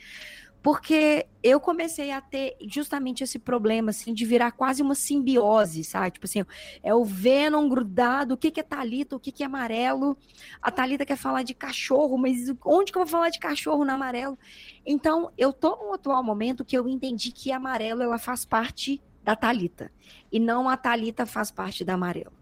[0.62, 6.12] Porque eu comecei a ter justamente esse problema, assim, de virar quase uma simbiose, sabe?
[6.12, 6.44] Tipo assim,
[6.84, 10.18] é o Venom grudado, o que, que é Talita, o que, que é amarelo.
[10.62, 13.92] A Talita quer falar de cachorro, mas onde que eu vou falar de cachorro no
[13.92, 14.38] amarelo?
[14.86, 19.36] Então, eu tô num atual momento que eu entendi que amarelo ela faz parte da
[19.36, 19.92] Talita
[20.32, 22.34] e não a Talita faz parte da amarelo.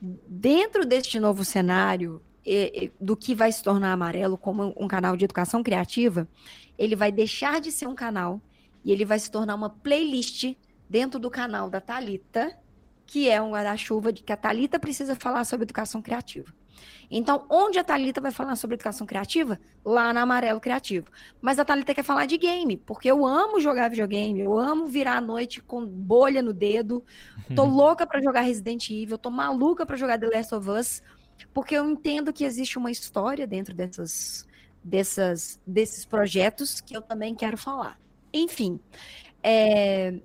[0.00, 2.22] Dentro deste novo cenário,
[3.00, 6.28] do que vai se tornar amarelo como um canal de educação criativa,
[6.78, 8.40] ele vai deixar de ser um canal
[8.84, 10.54] e ele vai se tornar uma playlist
[10.88, 12.56] dentro do canal da Talita,
[13.06, 16.52] que é um guarda-chuva de que a Talita precisa falar sobre educação criativa.
[17.10, 19.58] Então, onde a Talita vai falar sobre educação criativa?
[19.84, 21.06] Lá na Amarelo Criativo.
[21.40, 25.18] Mas a Talita quer falar de game, porque eu amo jogar videogame, eu amo virar
[25.18, 27.04] à noite com bolha no dedo.
[27.54, 31.02] Tô louca para jogar Resident Evil, tô maluca para jogar The Last of Us,
[31.52, 34.46] porque eu entendo que existe uma história dentro dessas
[34.84, 37.98] dessas, desses projetos que eu também quero falar.
[38.32, 38.78] Enfim,
[39.42, 40.20] é,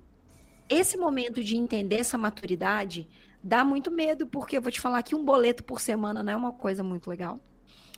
[0.68, 3.08] esse momento de entender essa maturidade
[3.42, 6.36] dá muito medo, porque eu vou te falar que um boleto por semana não é
[6.36, 7.40] uma coisa muito legal.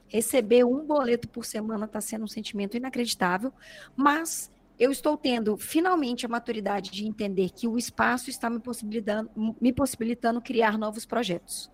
[0.07, 3.53] Receber um boleto por semana está sendo um sentimento inacreditável,
[3.97, 9.31] mas eu estou tendo finalmente a maturidade de entender que o espaço está me possibilitando,
[9.61, 11.71] me possibilitando criar novos projetos.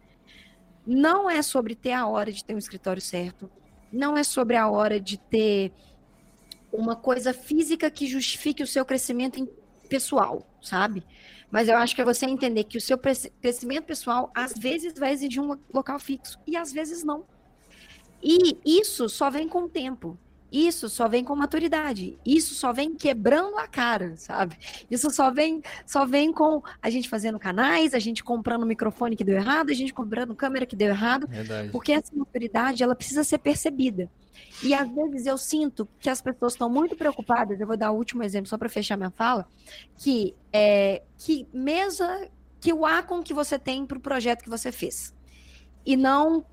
[0.87, 3.51] Não é sobre ter a hora de ter um escritório certo,
[3.93, 5.73] não é sobre a hora de ter
[6.73, 9.47] uma coisa física que justifique o seu crescimento
[9.89, 11.03] pessoal, sabe?
[11.51, 15.13] Mas eu acho que é você entender que o seu crescimento pessoal às vezes vai
[15.13, 17.25] exigir um local fixo e às vezes não.
[18.23, 20.19] E isso só vem com o tempo.
[20.51, 22.19] Isso só vem com maturidade.
[22.25, 24.57] Isso só vem quebrando a cara, sabe?
[24.91, 29.25] Isso só vem, só vem com a gente fazendo canais, a gente comprando microfone que
[29.25, 31.27] deu errado, a gente comprando câmera que deu errado.
[31.29, 31.71] Verdade.
[31.71, 34.11] Porque essa maturidade, ela precisa ser percebida.
[34.63, 37.61] E às vezes eu sinto que as pessoas estão muito preocupadas.
[37.61, 39.47] Eu vou dar o último exemplo só para fechar minha fala,
[39.99, 42.29] que é que mesa,
[42.61, 45.15] que o Acon que você tem para o projeto que você fez,
[45.85, 46.45] e não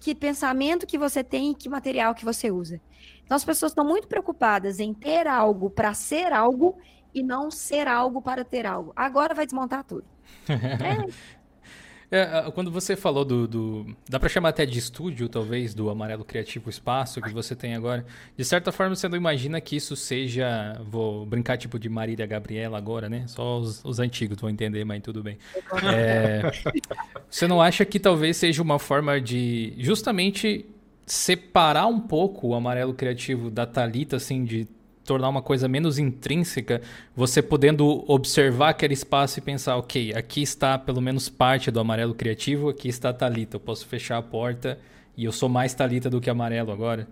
[0.00, 2.80] que pensamento que você tem e que material que você usa.
[3.24, 6.78] Então as pessoas estão muito preocupadas em ter algo para ser algo
[7.14, 8.92] e não ser algo para ter algo.
[8.94, 10.04] Agora vai desmontar tudo.
[10.48, 11.44] é.
[12.10, 16.24] É, quando você falou do, do dá para chamar até de estúdio, talvez, do Amarelo
[16.24, 18.06] Criativo Espaço que você tem agora.
[18.36, 22.78] De certa forma, você não imagina que isso seja, vou brincar tipo de Marília Gabriela
[22.78, 23.24] agora, né?
[23.26, 25.38] Só os, os antigos vão entender, mas tudo bem.
[25.92, 26.42] É,
[27.28, 30.66] você não acha que talvez seja uma forma de justamente
[31.06, 34.66] separar um pouco o amarelo criativo da Talita, assim, de
[35.04, 36.80] tornar uma coisa menos intrínseca,
[37.14, 42.14] você podendo observar aquele espaço e pensar, ok, aqui está pelo menos parte do amarelo
[42.14, 44.78] criativo, aqui está a Talita, eu posso fechar a porta
[45.16, 47.06] e eu sou mais Talita do que amarelo agora.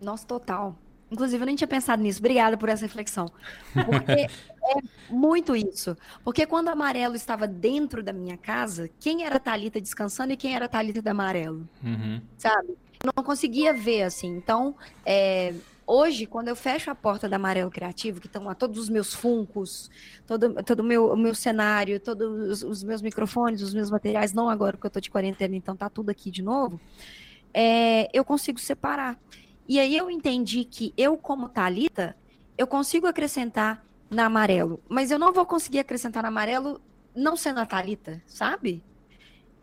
[0.00, 0.76] Nossa, total.
[1.10, 2.18] Inclusive, eu nem tinha pensado nisso.
[2.18, 3.30] Obrigada por essa reflexão.
[3.72, 5.96] Porque é muito isso.
[6.24, 10.56] Porque quando o amarelo estava dentro da minha casa, quem era Talita descansando e quem
[10.56, 11.68] era Talita da amarelo?
[11.82, 12.20] Uhum.
[12.36, 12.76] Sabe?
[13.16, 14.28] Não conseguia ver, assim.
[14.28, 14.74] Então,
[15.04, 15.54] é,
[15.86, 19.12] hoje, quando eu fecho a porta da Amarelo Criativo, que estão lá todos os meus
[19.12, 19.90] funcos,
[20.26, 24.76] todo, todo meu, o meu cenário, todos os, meus microfones, os meus materiais, não agora
[24.76, 26.80] porque eu estou de quarentena, então tá tudo aqui de novo,
[27.52, 29.18] é, eu consigo separar.
[29.68, 32.16] E aí eu entendi que eu, como Talita,
[32.56, 36.80] eu consigo acrescentar na amarelo, mas eu não vou conseguir acrescentar na amarelo
[37.14, 38.82] não sendo a Thalita, sabe?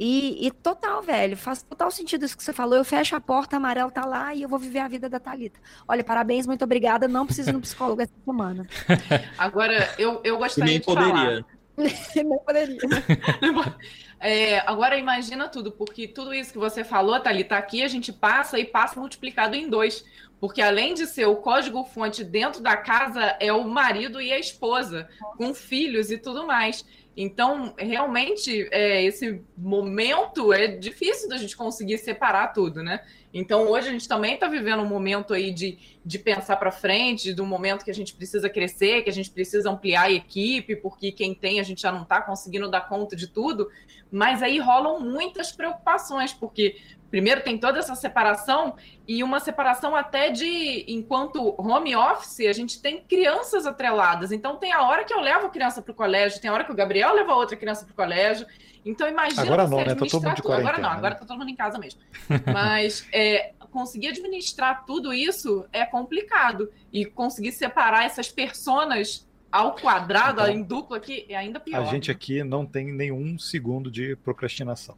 [0.03, 2.75] E, e, total, velho, faz total sentido isso que você falou.
[2.75, 5.19] Eu fecho a porta, a amarelo tá lá e eu vou viver a vida da
[5.19, 5.59] Thalita.
[5.87, 7.07] Olha, parabéns, muito obrigada.
[7.07, 8.65] Não preciso ir no psicólogo essa semana.
[9.37, 11.11] Agora, eu, eu gostaria Nem de poderia.
[11.11, 11.45] falar.
[12.15, 12.77] Nem poderia.
[14.23, 18.59] É, agora imagina tudo, porque tudo isso que você falou, Thalita, aqui a gente passa
[18.59, 20.05] e passa multiplicado em dois.
[20.39, 25.09] Porque além de ser o código-fonte dentro da casa, é o marido e a esposa,
[25.37, 26.85] com filhos e tudo mais.
[27.15, 33.03] Então, realmente, é, esse momento é difícil da gente conseguir separar tudo, né?
[33.33, 37.35] Então, hoje a gente também está vivendo um momento aí de, de pensar para frente,
[37.39, 41.11] um momento que a gente precisa crescer, que a gente precisa ampliar a equipe, porque
[41.11, 43.69] quem tem a gente já não está conseguindo dar conta de tudo.
[44.09, 46.77] Mas aí rolam muitas preocupações, porque
[47.11, 48.75] primeiro tem toda essa separação
[49.05, 54.31] e uma separação até de enquanto home office a gente tem crianças atreladas.
[54.31, 56.63] Então tem a hora que eu levo a criança para o colégio tem a hora
[56.63, 58.47] que o Gabriel leva outra criança para o colégio.
[58.83, 59.93] Então imagina agora não né?
[59.93, 61.99] Tá todo mundo de agora não agora tá todo mundo em casa mesmo.
[62.51, 66.71] Mas é, conseguir administrar tudo isso é complicado.
[66.93, 71.81] E conseguir separar essas personas ao quadrado, então, em duplo aqui, é ainda pior.
[71.81, 74.95] A gente aqui não tem nenhum segundo de procrastinação.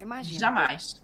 [0.00, 0.40] Imagina.
[0.40, 1.01] Jamais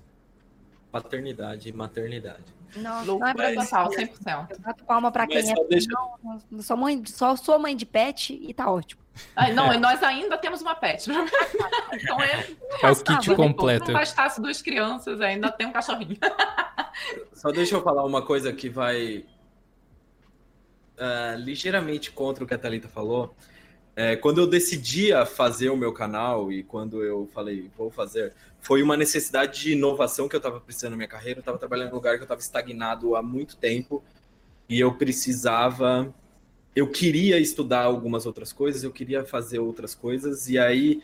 [0.91, 2.59] paternidade e maternidade.
[2.77, 4.51] Não, Loucura não é total, 100%.
[4.51, 5.55] Eu bato palma pra quem é.
[5.69, 5.89] Deixa...
[5.91, 9.03] Não, não, sou mãe, só sou mãe de pet e tá ótimo.
[9.35, 11.09] Ah, não, e nós ainda temos uma pet.
[11.93, 12.47] então é,
[12.83, 13.87] é o kit completo.
[13.87, 16.19] Se não bastasse duas crianças, ainda tem um cachorrinho.
[17.33, 19.25] Só deixa eu falar uma coisa que vai
[20.99, 23.35] uh, ligeiramente contra o que a Thalita falou.
[24.01, 28.81] É, quando eu decidia fazer o meu canal e quando eu falei, vou fazer, foi
[28.81, 31.39] uma necessidade de inovação que eu estava precisando na minha carreira.
[31.39, 34.01] Eu estava trabalhando em um lugar que eu estava estagnado há muito tempo
[34.69, 36.15] e eu precisava.
[36.77, 41.03] Eu queria estudar algumas outras coisas, eu queria fazer outras coisas, e aí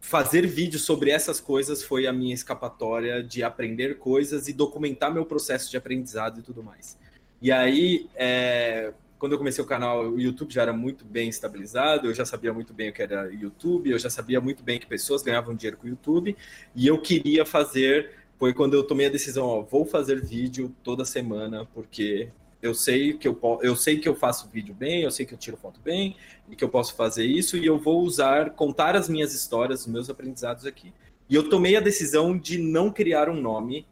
[0.00, 5.24] fazer vídeos sobre essas coisas foi a minha escapatória de aprender coisas e documentar meu
[5.24, 6.98] processo de aprendizado e tudo mais.
[7.40, 12.06] E aí, é, quando eu comecei o canal, o YouTube já era muito bem estabilizado,
[12.06, 14.86] eu já sabia muito bem o que era YouTube, eu já sabia muito bem que
[14.86, 16.36] pessoas ganhavam dinheiro com o YouTube,
[16.74, 21.04] e eu queria fazer, foi quando eu tomei a decisão, ó, vou fazer vídeo toda
[21.04, 22.28] semana, porque
[22.60, 25.38] eu sei que eu, eu sei que eu faço vídeo bem, eu sei que eu
[25.38, 26.16] tiro foto bem,
[26.48, 29.86] e que eu posso fazer isso, e eu vou usar, contar as minhas histórias, os
[29.86, 30.92] meus aprendizados aqui.
[31.28, 33.86] E eu tomei a decisão de não criar um nome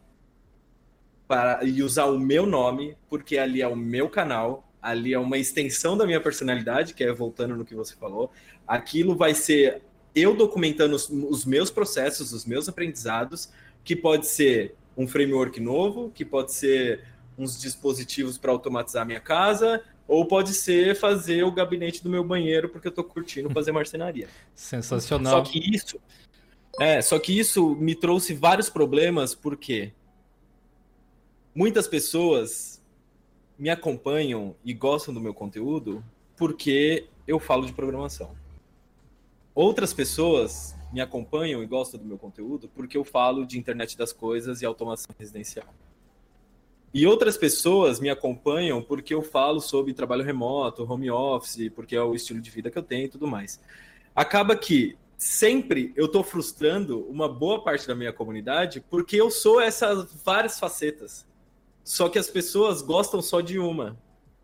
[1.27, 5.39] para, e usar o meu nome, porque ali é o meu canal, ali é uma
[5.39, 8.31] extensão da minha personalidade, que é voltando no que você falou.
[8.69, 9.81] Aquilo vai ser
[10.15, 13.49] eu documentando os, os meus processos, os meus aprendizados,
[13.83, 17.03] que pode ser um framework novo, que pode ser
[17.37, 22.69] uns dispositivos para automatizar minha casa, ou pode ser fazer o gabinete do meu banheiro
[22.69, 24.29] porque eu estou curtindo fazer marcenaria.
[24.55, 25.45] Sensacional.
[25.45, 25.99] Só que isso,
[26.79, 29.93] é, só que isso me trouxe vários problemas porque
[31.55, 32.74] muitas pessoas
[33.59, 36.05] me acompanham e gostam do meu conteúdo
[36.37, 38.35] porque eu falo de programação.
[39.55, 44.13] Outras pessoas me acompanham e gostam do meu conteúdo porque eu falo de internet das
[44.13, 45.67] coisas e automação residencial.
[46.93, 52.01] E outras pessoas me acompanham porque eu falo sobre trabalho remoto, home office, porque é
[52.01, 53.61] o estilo de vida que eu tenho e tudo mais.
[54.15, 59.61] Acaba que sempre eu estou frustrando uma boa parte da minha comunidade porque eu sou
[59.61, 61.27] essas várias facetas.
[61.85, 63.97] Só que as pessoas gostam só de uma.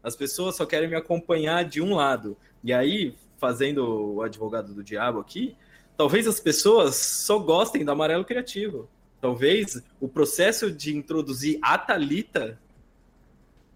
[0.03, 2.37] As pessoas só querem me acompanhar de um lado.
[2.63, 5.57] E aí, fazendo o advogado do diabo aqui,
[5.97, 8.89] talvez as pessoas só gostem do amarelo criativo.
[9.21, 12.61] Talvez o processo de introduzir a Thalita,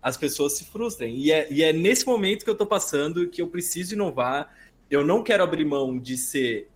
[0.00, 1.16] as pessoas se frustrem.
[1.16, 4.54] E é, e é nesse momento que eu estou passando que eu preciso inovar.
[4.90, 6.70] Eu não quero abrir mão de ser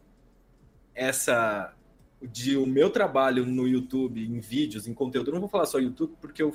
[0.95, 1.75] essa
[2.21, 5.29] de o meu trabalho no YouTube, em vídeos, em conteúdo.
[5.29, 6.55] Eu não vou falar só YouTube, porque eu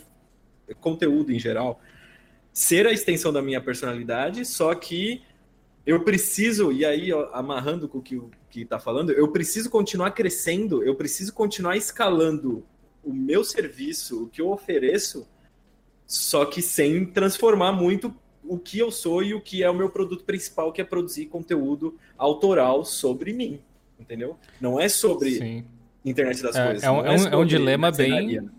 [0.80, 1.80] conteúdo em geral,
[2.52, 5.22] ser a extensão da minha personalidade, só que
[5.86, 10.12] eu preciso, e aí ó, amarrando com o que, que está falando, eu preciso continuar
[10.12, 12.66] crescendo, eu preciso continuar escalando
[13.04, 15.28] o meu serviço, o que eu ofereço,
[16.06, 18.16] só que sem transformar muito
[18.46, 21.26] o que eu sou e o que é o meu produto principal, que é produzir
[21.26, 23.60] conteúdo autoral sobre mim,
[24.00, 24.38] entendeu?
[24.62, 25.66] Não é sobre Sim.
[26.06, 26.84] internet das é, coisas.
[26.84, 28.50] É um, é um, é um dilema bem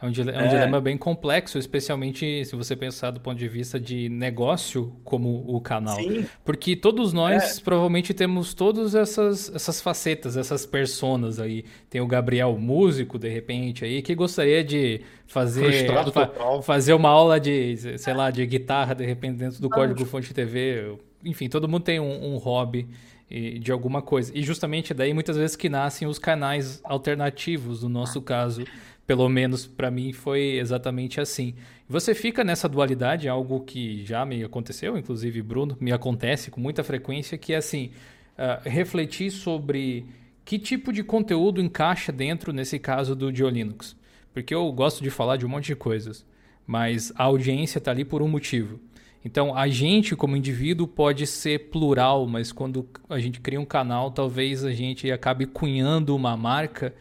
[0.00, 3.48] é um, dilema, é um dilema bem complexo, especialmente se você pensar do ponto de
[3.48, 5.96] vista de negócio como o canal.
[5.96, 6.26] Sim.
[6.44, 7.62] Porque todos nós é.
[7.62, 11.64] provavelmente temos todas essas, essas facetas, essas personas aí.
[11.88, 16.30] Tem o Gabriel, músico, de repente, aí, que gostaria de fazer, fa
[16.62, 20.94] fazer uma aula de, sei lá, de guitarra, de repente, dentro do Código Fonte TV.
[21.24, 22.86] Enfim, todo mundo tem um, um hobby
[23.28, 24.30] de alguma coisa.
[24.34, 28.62] E justamente daí muitas vezes que nascem os canais alternativos, no nosso caso
[29.06, 31.54] pelo menos para mim foi exatamente assim.
[31.88, 36.82] Você fica nessa dualidade, algo que já me aconteceu, inclusive Bruno, me acontece com muita
[36.82, 37.90] frequência, que é assim,
[38.36, 40.04] uh, refletir sobre
[40.44, 43.96] que tipo de conteúdo encaixa dentro, nesse caso, do Diolinux.
[44.32, 46.26] Porque eu gosto de falar de um monte de coisas,
[46.66, 48.80] mas a audiência está ali por um motivo.
[49.24, 54.10] Então, a gente, como indivíduo, pode ser plural, mas quando a gente cria um canal,
[54.10, 56.94] talvez a gente acabe cunhando uma marca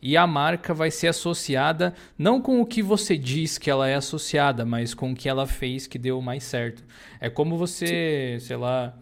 [0.00, 3.94] e a marca vai ser associada não com o que você diz que ela é
[3.94, 6.84] associada, mas com o que ela fez que deu mais certo.
[7.20, 8.46] É como você, Sim.
[8.46, 8.94] sei lá,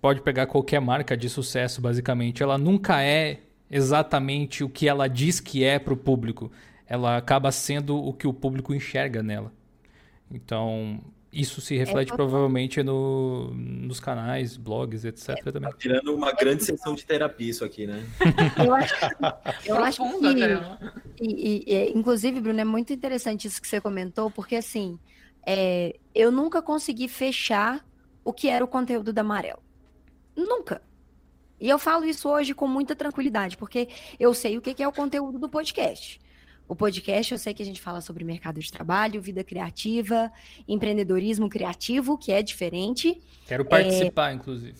[0.00, 3.40] pode pegar qualquer marca de sucesso, basicamente, ela nunca é
[3.70, 6.50] exatamente o que ela diz que é para o público.
[6.86, 9.52] Ela acaba sendo o que o público enxerga nela.
[10.30, 11.00] Então,
[11.32, 15.28] isso se reflete é, provavelmente no, nos canais, blogs, etc.
[15.28, 15.70] É, também.
[15.70, 18.04] Tá virando uma grande sessão de terapia isso aqui, né?
[18.64, 18.94] Eu acho,
[19.64, 20.02] eu acho
[21.16, 24.98] que, e, e, inclusive, Bruno, é muito interessante isso que você comentou, porque assim,
[25.46, 27.84] é, eu nunca consegui fechar
[28.24, 29.62] o que era o conteúdo da Amarelo.
[30.36, 30.82] Nunca.
[31.60, 33.88] E eu falo isso hoje com muita tranquilidade, porque
[34.18, 36.20] eu sei o que é o conteúdo do podcast.
[36.70, 40.30] O podcast, eu sei que a gente fala sobre mercado de trabalho, vida criativa,
[40.68, 43.20] empreendedorismo criativo, que é diferente.
[43.44, 44.34] Quero participar, é...
[44.34, 44.78] inclusive.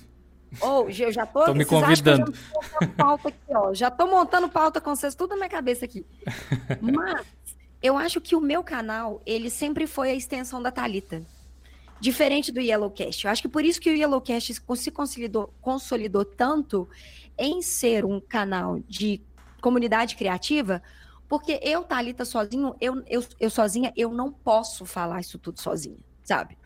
[0.61, 2.33] Ou oh, eu já tô, tô me convidando.
[2.81, 3.75] Já, pauta aqui, ó.
[3.75, 6.07] já tô montando pauta com vocês tudo na minha cabeça aqui.
[6.81, 7.27] Mas
[7.83, 11.21] eu acho que o meu canal, ele sempre foi a extensão da Talita.
[11.99, 13.25] Diferente do Yellowcast.
[13.25, 16.89] Eu acho que por isso que o Yellowcast se consolidou, consolidou tanto
[17.37, 19.21] em ser um canal de
[19.61, 20.81] comunidade criativa,
[21.31, 25.97] porque eu, Thalita, sozinho, eu, eu, eu sozinha, eu não posso falar isso tudo sozinha,
[26.25, 26.59] sabe?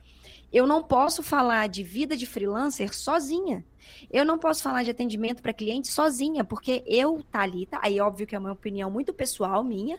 [0.51, 3.63] Eu não posso falar de vida de freelancer sozinha.
[4.11, 8.35] Eu não posso falar de atendimento para cliente sozinha, porque eu, Thalita, aí óbvio que
[8.35, 9.99] é uma opinião muito pessoal minha,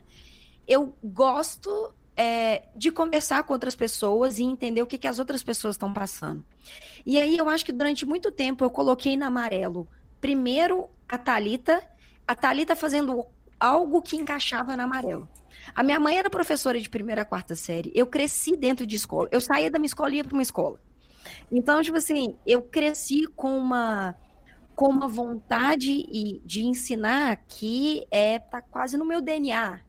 [0.67, 5.43] eu gosto é, de conversar com outras pessoas e entender o que, que as outras
[5.43, 6.43] pessoas estão passando.
[7.05, 9.87] E aí eu acho que durante muito tempo eu coloquei na amarelo
[10.19, 11.83] primeiro a Talita,
[12.27, 13.27] a Talita fazendo
[13.59, 15.27] algo que encaixava na amarelo.
[15.73, 17.91] A minha mãe era professora de primeira a quarta série.
[17.95, 19.27] Eu cresci dentro de escola.
[19.31, 20.79] Eu saía da minha escola e ia para uma escola.
[21.51, 24.15] Então, tipo assim, eu cresci com uma
[24.75, 26.03] com uma vontade
[26.43, 29.79] de ensinar que é tá quase no meu DNA.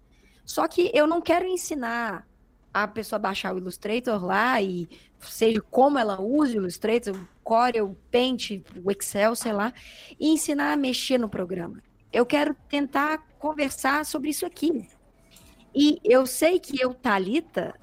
[0.44, 2.24] Só que eu não quero ensinar
[2.72, 4.88] a pessoa baixar o Illustrator lá e
[5.18, 9.72] seja como ela usa o Illustrator, o Core, o Paint, o Excel, sei lá,
[10.20, 11.82] e ensinar a mexer no programa
[12.16, 14.89] eu quero tentar conversar sobre isso aqui.
[15.74, 17.74] E eu sei que eu, Talita,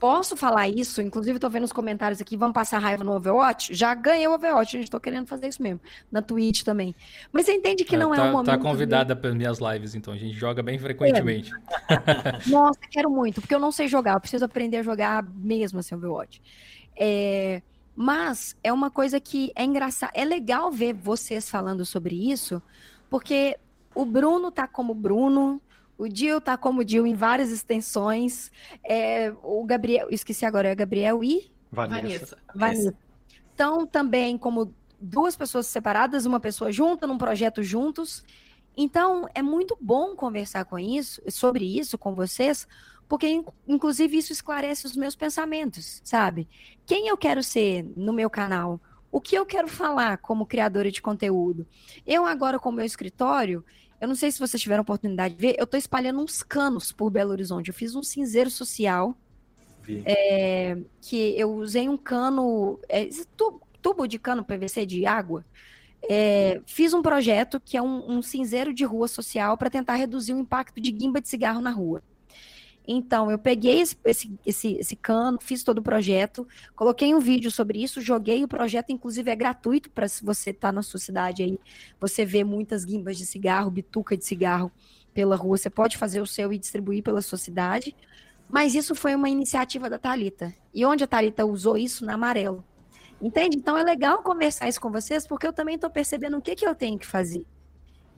[0.00, 3.72] posso falar isso, inclusive estou vendo os comentários aqui, vamos passar raiva no Overwatch?
[3.74, 5.80] Já ganhei o Overwatch, a gente estou querendo fazer isso mesmo,
[6.10, 6.94] na Twitch também.
[7.32, 8.46] Mas você entende que não é tá, é um momento...
[8.46, 11.52] Tá convidada para minhas lives, então, a gente joga bem frequentemente.
[11.88, 12.50] É.
[12.50, 15.94] Nossa, quero muito, porque eu não sei jogar, eu preciso aprender a jogar mesmo assim,
[15.94, 16.42] Overwatch.
[16.96, 17.62] É...
[17.96, 22.60] Mas é uma coisa que é engraçado, é legal ver vocês falando sobre isso,
[23.08, 23.56] porque
[23.94, 25.60] o Bruno tá como Bruno,
[25.96, 28.50] o Dil tá como Dil em várias extensões.
[28.84, 32.36] É, o Gabriel, esqueci agora, é Gabriel e Vanessa.
[32.54, 32.94] Vanessa.
[33.54, 38.24] Então, também como duas pessoas separadas, uma pessoa junta num projeto juntos.
[38.76, 42.66] Então, é muito bom conversar com isso, sobre isso com vocês,
[43.08, 46.48] porque inclusive isso esclarece os meus pensamentos, sabe?
[46.84, 48.80] Quem eu quero ser no meu canal?
[49.12, 51.64] O que eu quero falar como criadora de conteúdo?
[52.04, 53.64] Eu agora com o meu escritório,
[54.04, 57.10] eu não sei se vocês tiveram oportunidade de ver, eu estou espalhando uns canos por
[57.10, 57.68] Belo Horizonte.
[57.68, 59.16] Eu fiz um cinzeiro social.
[60.06, 63.08] É, que eu usei um cano, é,
[63.82, 65.44] tubo de cano PVC de água.
[66.08, 70.32] É, fiz um projeto que é um, um cinzeiro de rua social para tentar reduzir
[70.34, 72.02] o impacto de guimba de cigarro na rua.
[72.86, 76.46] Então, eu peguei esse, esse, esse, esse, cano, fiz todo o projeto,
[76.76, 80.70] coloquei um vídeo sobre isso, joguei o projeto, inclusive é gratuito para se você está
[80.70, 81.58] na sua cidade aí,
[81.98, 84.70] você vê muitas guimbas de cigarro, bituca de cigarro
[85.14, 87.96] pela rua, você pode fazer o seu e distribuir pela sua cidade.
[88.48, 90.54] Mas isso foi uma iniciativa da Talita.
[90.72, 92.62] E onde a Talita usou isso na amarelo.
[93.20, 93.56] Entende?
[93.56, 96.66] Então é legal conversar isso com vocês, porque eu também estou percebendo o que, que
[96.66, 97.46] eu tenho que fazer.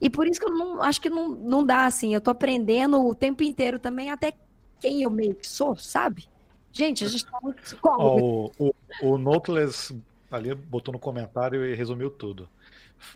[0.01, 2.13] E por isso que eu não acho que não, não dá assim.
[2.13, 4.33] Eu estou aprendendo o tempo inteiro também, até
[4.79, 6.25] quem eu meio que sou, sabe?
[6.71, 8.53] Gente, a gente tá muito psicólogo.
[8.59, 9.95] o, o, o Notless
[10.31, 12.47] ali botou no comentário e resumiu tudo.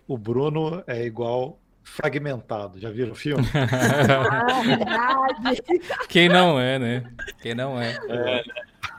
[0.08, 2.80] O Bruno é igual fragmentado.
[2.80, 3.46] Já viram o filme?
[4.88, 5.28] ah,
[6.08, 7.04] Quem não é, né?
[7.42, 7.98] Quem não é.
[8.10, 8.44] é.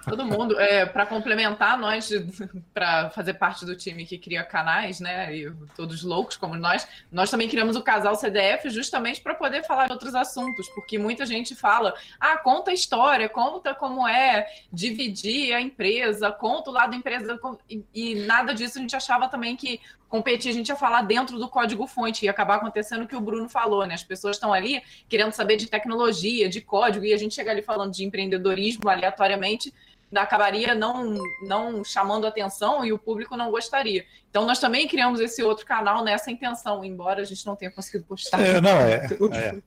[0.04, 0.58] Todo mundo.
[0.58, 2.10] É, para complementar, nós,
[2.74, 5.34] para fazer parte do time que cria canais, né?
[5.34, 9.86] E todos loucos como nós, nós também criamos o casal CDF justamente para poder falar
[9.86, 15.54] de outros assuntos, porque muita gente fala: ah, conta a história, conta como é dividir
[15.54, 17.38] a empresa, conta o lado da empresa,
[17.68, 19.80] e, e nada disso a gente achava também que
[20.12, 23.48] competir, a gente ia falar dentro do código-fonte, ia acabar acontecendo o que o Bruno
[23.48, 23.94] falou, né?
[23.94, 27.62] As pessoas estão ali querendo saber de tecnologia, de código, e a gente chega ali
[27.62, 29.72] falando de empreendedorismo aleatoriamente,
[30.14, 31.14] acabaria não,
[31.48, 34.04] não chamando atenção e o público não gostaria.
[34.28, 38.04] Então, nós também criamos esse outro canal nessa intenção, embora a gente não tenha conseguido
[38.04, 38.38] postar.
[38.38, 39.62] É, não, é, é.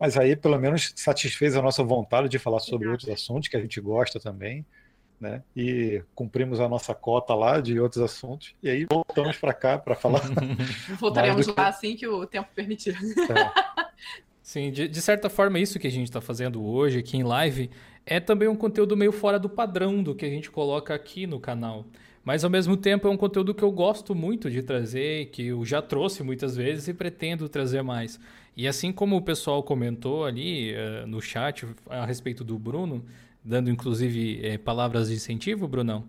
[0.00, 3.60] Mas aí, pelo menos, satisfez a nossa vontade de falar sobre outros assuntos que a
[3.60, 4.64] gente gosta também
[5.22, 5.42] né?
[5.56, 8.54] E cumprimos a nossa cota lá de outros assuntos.
[8.60, 10.20] E aí voltamos para cá para falar.
[10.98, 12.96] Voltaremos lá assim que o tempo permitir.
[12.96, 13.82] É.
[14.42, 17.70] Sim, de, de, certa forma, isso que a gente está fazendo hoje aqui em live
[18.04, 21.38] é também um conteúdo meio fora do padrão do que a gente coloca aqui no
[21.38, 21.86] canal.
[22.24, 25.64] Mas ao mesmo tempo é um conteúdo que eu gosto muito de trazer, que eu
[25.64, 28.18] já trouxe muitas vezes e pretendo trazer mais.
[28.56, 33.04] E assim como o pessoal comentou ali uh, no chat a respeito do Bruno,
[33.44, 36.04] dando inclusive é, palavras de incentivo, Brunão.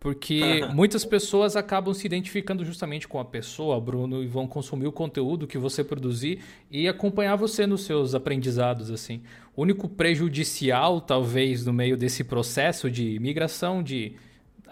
[0.00, 4.92] Porque muitas pessoas acabam se identificando justamente com a pessoa, Bruno, e vão consumir o
[4.92, 6.40] conteúdo que você produzir
[6.70, 9.22] e acompanhar você nos seus aprendizados, assim.
[9.54, 14.16] O único prejudicial, talvez, no meio desse processo de migração, de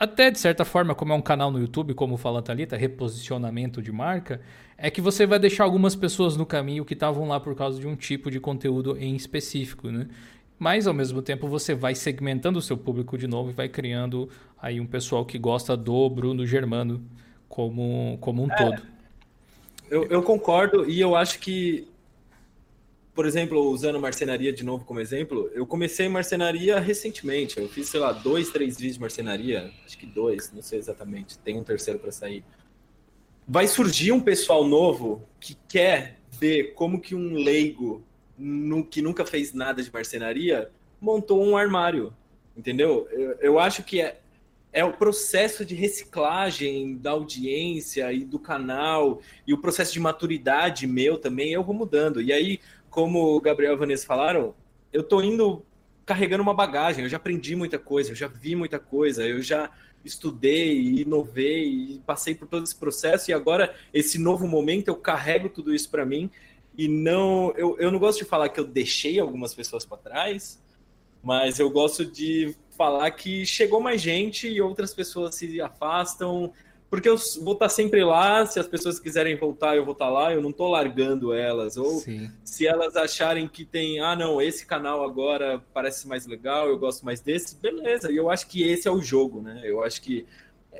[0.00, 3.82] até de certa forma, como é um canal no YouTube, como fala a Thalita, reposicionamento
[3.82, 4.40] de marca,
[4.78, 7.86] é que você vai deixar algumas pessoas no caminho que estavam lá por causa de
[7.86, 10.08] um tipo de conteúdo em específico, né?
[10.60, 14.28] Mas ao mesmo tempo você vai segmentando o seu público de novo e vai criando
[14.60, 17.02] aí um pessoal que gosta do Bruno Germano
[17.48, 18.82] como, como um é, todo.
[19.90, 21.88] Eu, eu concordo e eu acho que,
[23.14, 27.58] por exemplo, usando marcenaria de novo como exemplo, eu comecei marcenaria recentemente.
[27.58, 31.38] Eu fiz, sei lá, dois, três vídeos de marcenaria, acho que dois, não sei exatamente,
[31.38, 32.44] tem um terceiro para sair.
[33.48, 38.04] Vai surgir um pessoal novo que quer ver como que um leigo
[38.40, 42.12] no, que nunca fez nada de marcenaria, montou um armário,
[42.56, 43.06] entendeu?
[43.10, 44.18] Eu, eu acho que é,
[44.72, 50.86] é o processo de reciclagem da audiência e do canal e o processo de maturidade
[50.86, 52.22] meu também, eu vou mudando.
[52.22, 54.54] E aí, como o Gabriel e Vanessa falaram,
[54.92, 55.64] eu tô indo
[56.06, 59.70] carregando uma bagagem, eu já aprendi muita coisa, eu já vi muita coisa, eu já
[60.04, 65.74] estudei, inovei passei por todo esse processo e agora esse novo momento eu carrego tudo
[65.74, 66.30] isso para mim
[66.80, 67.52] e não.
[67.58, 70.58] Eu, eu não gosto de falar que eu deixei algumas pessoas para trás,
[71.22, 76.54] mas eu gosto de falar que chegou mais gente e outras pessoas se afastam,
[76.88, 80.32] porque eu vou estar sempre lá, se as pessoas quiserem voltar, eu vou estar lá,
[80.32, 81.76] eu não estou largando elas.
[81.76, 82.32] Ou Sim.
[82.42, 87.04] se elas acharem que tem, ah, não, esse canal agora parece mais legal, eu gosto
[87.04, 88.10] mais desse, beleza.
[88.10, 89.60] E eu acho que esse é o jogo, né?
[89.64, 90.24] Eu acho que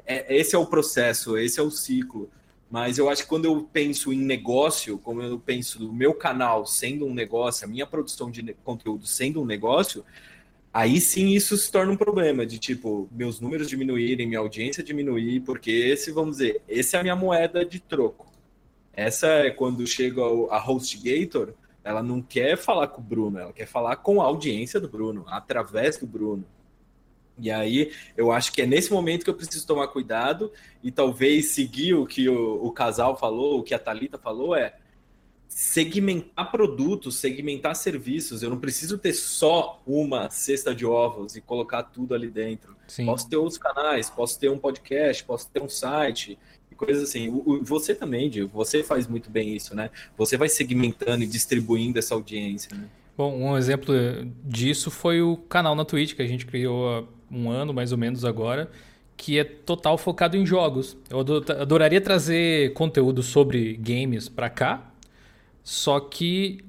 [0.06, 2.30] é, esse é o processo, esse é o ciclo.
[2.70, 6.64] Mas eu acho que quando eu penso em negócio, como eu penso no meu canal
[6.64, 10.04] sendo um negócio, a minha produção de conteúdo sendo um negócio,
[10.72, 15.40] aí sim isso se torna um problema de tipo, meus números diminuírem, minha audiência diminuir,
[15.40, 18.30] porque esse, vamos dizer, essa é a minha moeda de troco.
[18.92, 23.66] Essa é quando chega a HostGator, ela não quer falar com o Bruno, ela quer
[23.66, 26.44] falar com a audiência do Bruno, através do Bruno.
[27.40, 30.52] E aí eu acho que é nesse momento que eu preciso tomar cuidado
[30.82, 34.74] e talvez seguir o que o, o casal falou, o que a Talita falou é
[35.50, 38.42] segmentar produtos, segmentar serviços.
[38.42, 42.76] Eu não preciso ter só uma cesta de ovos e colocar tudo ali dentro.
[42.86, 43.04] Sim.
[43.04, 46.38] Posso ter outros canais, posso ter um podcast, posso ter um site
[46.70, 47.28] e coisas assim.
[47.28, 49.90] O, o, você também, Diego, você faz muito bem isso, né?
[50.16, 52.88] Você vai segmentando e distribuindo essa audiência, né?
[53.16, 53.92] Bom, um exemplo
[54.44, 58.24] disso foi o canal na Twitch que a gente criou um ano mais ou menos
[58.24, 58.70] agora,
[59.16, 60.96] que é total focado em jogos.
[61.08, 61.20] Eu
[61.60, 64.92] adoraria trazer conteúdo sobre games para cá,
[65.62, 66.64] só que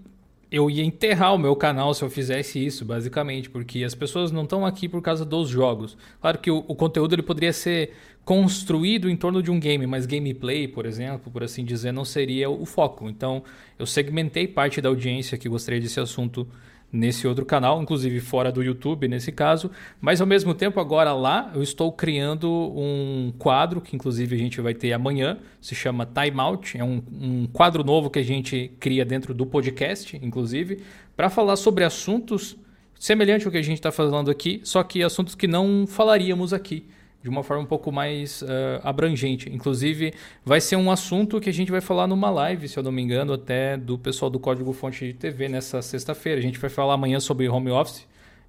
[0.51, 4.43] eu ia enterrar o meu canal se eu fizesse isso, basicamente, porque as pessoas não
[4.43, 5.97] estão aqui por causa dos jogos.
[6.19, 7.93] Claro que o, o, conteúdo ele poderia ser
[8.25, 12.49] construído em torno de um game, mas gameplay, por exemplo, por assim dizer, não seria
[12.49, 13.09] o foco.
[13.09, 13.41] Então,
[13.79, 16.45] eu segmentei parte da audiência que gostaria desse assunto
[16.91, 21.51] nesse outro canal, inclusive fora do YouTube nesse caso, mas ao mesmo tempo agora lá
[21.55, 26.39] eu estou criando um quadro que inclusive a gente vai ter amanhã, se chama Time
[26.39, 30.83] Out, é um, um quadro novo que a gente cria dentro do podcast, inclusive,
[31.15, 32.57] para falar sobre assuntos
[32.99, 36.85] semelhantes ao que a gente está falando aqui, só que assuntos que não falaríamos aqui
[37.23, 38.47] de uma forma um pouco mais uh,
[38.83, 39.49] abrangente.
[39.49, 42.91] Inclusive, vai ser um assunto que a gente vai falar numa live, se eu não
[42.91, 46.39] me engano, até do pessoal do Código Fonte de TV nessa sexta-feira.
[46.39, 48.07] A gente vai falar amanhã sobre home office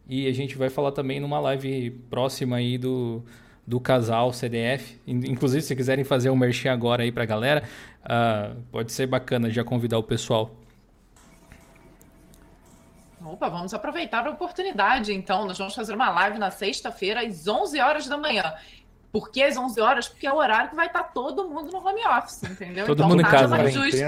[0.09, 3.23] e a gente vai falar também numa live próxima aí do,
[3.67, 4.99] do casal CDF.
[5.07, 7.63] Inclusive, se quiserem fazer um merchan agora aí pra galera,
[8.05, 10.62] uh, pode ser bacana já convidar o pessoal.
[13.25, 15.47] Opa, vamos aproveitar a oportunidade, então.
[15.47, 18.55] Nós vamos fazer uma live na sexta-feira, às 11 horas da manhã.
[19.13, 20.09] Por que às 11 horas?
[20.09, 22.87] Porque é o horário que vai estar todo mundo no home office, entendeu?
[22.87, 23.49] Todo então, mundo em casa.
[23.49, 24.03] Mais justo.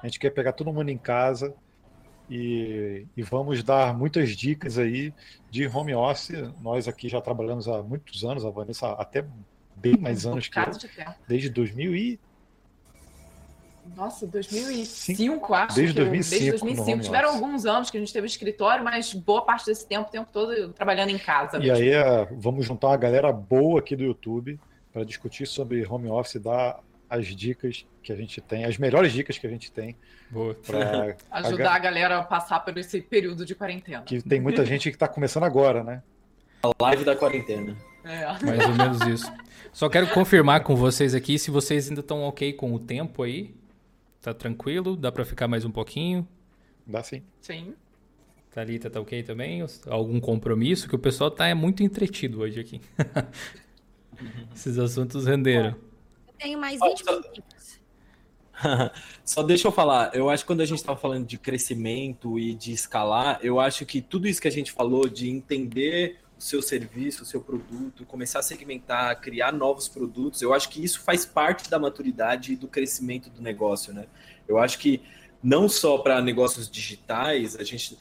[0.00, 1.52] A gente quer pegar todo mundo em casa
[2.30, 5.12] e, e, vamos dar muitas dicas aí
[5.50, 6.30] de home office.
[6.60, 9.24] Nós aqui já trabalhamos há muitos anos, a Vanessa até
[9.74, 10.64] bem mais anos que eu,
[11.26, 12.20] desde 2000 e
[13.96, 15.76] nossa, 2005, acho.
[15.76, 16.30] Desde 2005.
[16.30, 17.00] Desde 2005.
[17.02, 20.28] Tiveram alguns anos que a gente teve escritório, mas boa parte desse tempo, o tempo
[20.32, 21.58] todo trabalhando em casa.
[21.58, 24.58] E aí, é, vamos juntar uma galera boa aqui do YouTube
[24.92, 29.36] para discutir sobre home office, dar as dicas que a gente tem, as melhores dicas
[29.36, 29.96] que a gente tem.
[30.66, 31.14] Para
[31.44, 31.74] ajudar a...
[31.74, 34.02] a galera a passar por esse período de quarentena.
[34.02, 36.02] Que tem muita gente que está começando agora, né?
[36.62, 37.76] A live da quarentena.
[38.04, 38.26] É.
[38.44, 39.32] Mais ou menos isso.
[39.72, 43.54] Só quero confirmar com vocês aqui se vocês ainda estão ok com o tempo aí.
[44.22, 44.96] Tá tranquilo?
[44.96, 46.26] Dá para ficar mais um pouquinho?
[46.86, 47.22] Dá sim.
[47.40, 47.74] Sim.
[48.52, 49.66] Thalita tá ok também?
[49.88, 50.88] Algum compromisso?
[50.88, 52.80] Que o pessoal tá é muito entretido hoje aqui.
[54.54, 55.70] Esses assuntos renderam.
[56.28, 57.80] Eu tenho mais 20 minutos.
[59.24, 62.54] Só deixa eu falar, eu acho que quando a gente estava falando de crescimento e
[62.54, 67.22] de escalar, eu acho que tudo isso que a gente falou de entender seu serviço,
[67.22, 71.70] o seu produto, começar a segmentar, criar novos produtos, eu acho que isso faz parte
[71.70, 74.06] da maturidade e do crescimento do negócio, né?
[74.46, 75.02] Eu acho que
[75.42, 77.98] não só para negócios digitais, a gente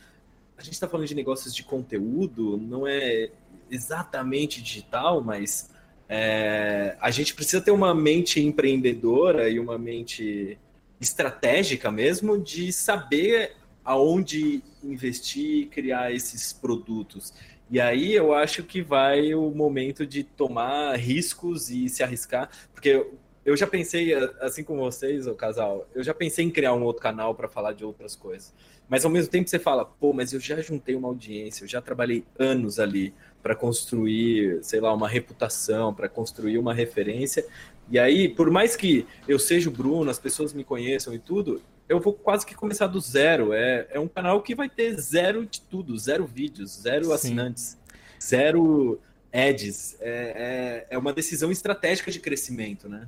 [0.57, 3.31] a gente está falando de negócios de conteúdo, não é
[3.69, 5.71] exatamente digital, mas
[6.07, 10.59] é, a gente precisa ter uma mente empreendedora e uma mente
[10.99, 17.33] estratégica mesmo de saber aonde investir e criar esses produtos.
[17.71, 23.07] E aí eu acho que vai o momento de tomar riscos e se arriscar, porque
[23.45, 27.01] eu já pensei, assim como vocês, o casal, eu já pensei em criar um outro
[27.01, 28.53] canal para falar de outras coisas.
[28.89, 31.81] Mas ao mesmo tempo você fala, pô, mas eu já juntei uma audiência, eu já
[31.81, 37.45] trabalhei anos ali para construir, sei lá, uma reputação, para construir uma referência.
[37.89, 41.61] E aí, por mais que eu seja o Bruno, as pessoas me conheçam e tudo,
[41.91, 43.51] eu vou quase que começar do zero.
[43.53, 47.13] É, é um canal que vai ter zero de tudo, zero vídeos, zero Sim.
[47.13, 47.77] assinantes,
[48.21, 48.99] zero
[49.31, 49.97] ads.
[49.99, 53.07] É, é, é uma decisão estratégica de crescimento, né?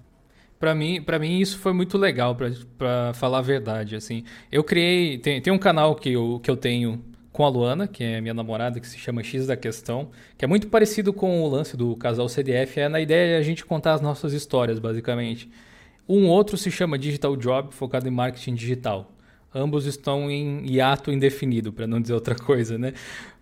[0.60, 2.38] para mim, para mim isso foi muito legal
[2.78, 4.24] para falar a verdade, assim.
[4.50, 7.04] Eu criei, tem, tem um canal que eu, que eu tenho
[7.34, 10.48] com a Luana, que é minha namorada, que se chama X da Questão, que é
[10.48, 13.94] muito parecido com o lance do casal CDF, é na ideia de a gente contar
[13.94, 15.50] as nossas histórias, basicamente.
[16.08, 19.12] Um outro se chama Digital Job, focado em marketing digital.
[19.56, 22.94] Ambos estão em hiato indefinido, para não dizer outra coisa, né?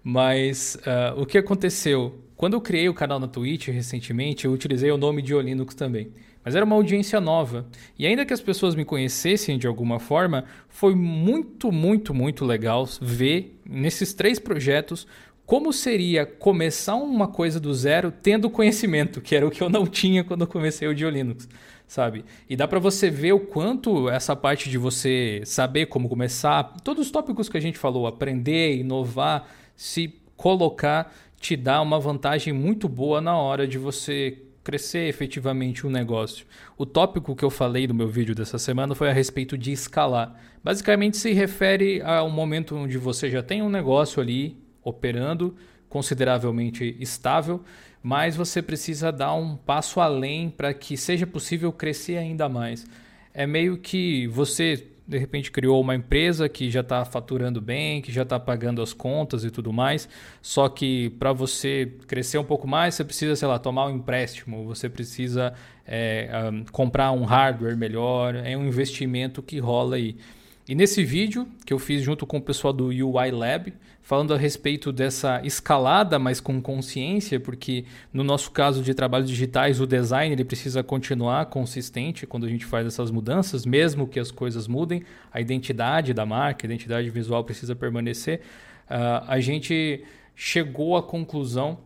[0.03, 2.19] Mas uh, o que aconteceu?
[2.35, 6.11] Quando eu criei o canal na Twitch recentemente, eu utilizei o nome de Olinux também.
[6.43, 7.67] Mas era uma audiência nova.
[7.97, 12.88] E ainda que as pessoas me conhecessem de alguma forma, foi muito, muito, muito legal
[12.99, 15.07] ver nesses três projetos
[15.45, 19.85] como seria começar uma coisa do zero tendo conhecimento, que era o que eu não
[19.85, 21.47] tinha quando eu comecei o Linux,
[21.91, 22.23] sabe?
[22.49, 27.07] E dá para você ver o quanto essa parte de você saber como começar, todos
[27.07, 29.45] os tópicos que a gente falou, aprender, inovar,
[29.76, 35.89] se colocar, te dá uma vantagem muito boa na hora de você crescer efetivamente um
[35.89, 36.45] negócio.
[36.77, 40.34] O tópico que eu falei no meu vídeo dessa semana foi a respeito de escalar.
[40.63, 45.57] Basicamente se refere a um momento onde você já tem um negócio ali operando
[45.89, 47.61] consideravelmente estável,
[48.02, 52.86] mas você precisa dar um passo além para que seja possível crescer ainda mais.
[53.34, 58.14] É meio que você de repente criou uma empresa que já está faturando bem, que
[58.14, 60.07] já está pagando as contas e tudo mais,
[60.41, 64.64] só que para você crescer um pouco mais, você precisa, sei lá, tomar um empréstimo,
[64.65, 65.53] você precisa
[65.86, 70.15] é, um, comprar um hardware melhor, é um investimento que rola aí.
[70.15, 70.40] E
[70.75, 74.91] nesse vídeo que eu fiz junto com o pessoal do UI Lab, falando a respeito
[74.91, 80.43] dessa escalada, mas com consciência, porque no nosso caso de trabalhos digitais, o design ele
[80.43, 85.39] precisa continuar consistente quando a gente faz essas mudanças, mesmo que as coisas mudem, a
[85.39, 88.41] identidade da marca, a identidade visual precisa permanecer.
[88.89, 90.03] Uh, a gente
[90.35, 91.79] chegou à conclusão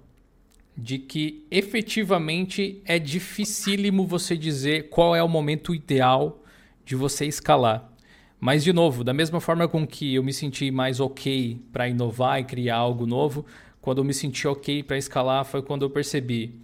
[0.77, 6.43] de que efetivamente é dificílimo você dizer qual é o momento ideal
[6.83, 7.94] de você escalar.
[8.39, 12.39] Mas, de novo, da mesma forma com que eu me senti mais ok para inovar
[12.39, 13.45] e criar algo novo,
[13.81, 16.59] quando eu me senti ok para escalar foi quando eu percebi,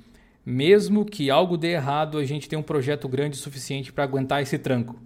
[0.46, 4.42] mesmo que algo dê errado, a gente tem um projeto grande o suficiente para aguentar
[4.42, 5.00] esse tranco.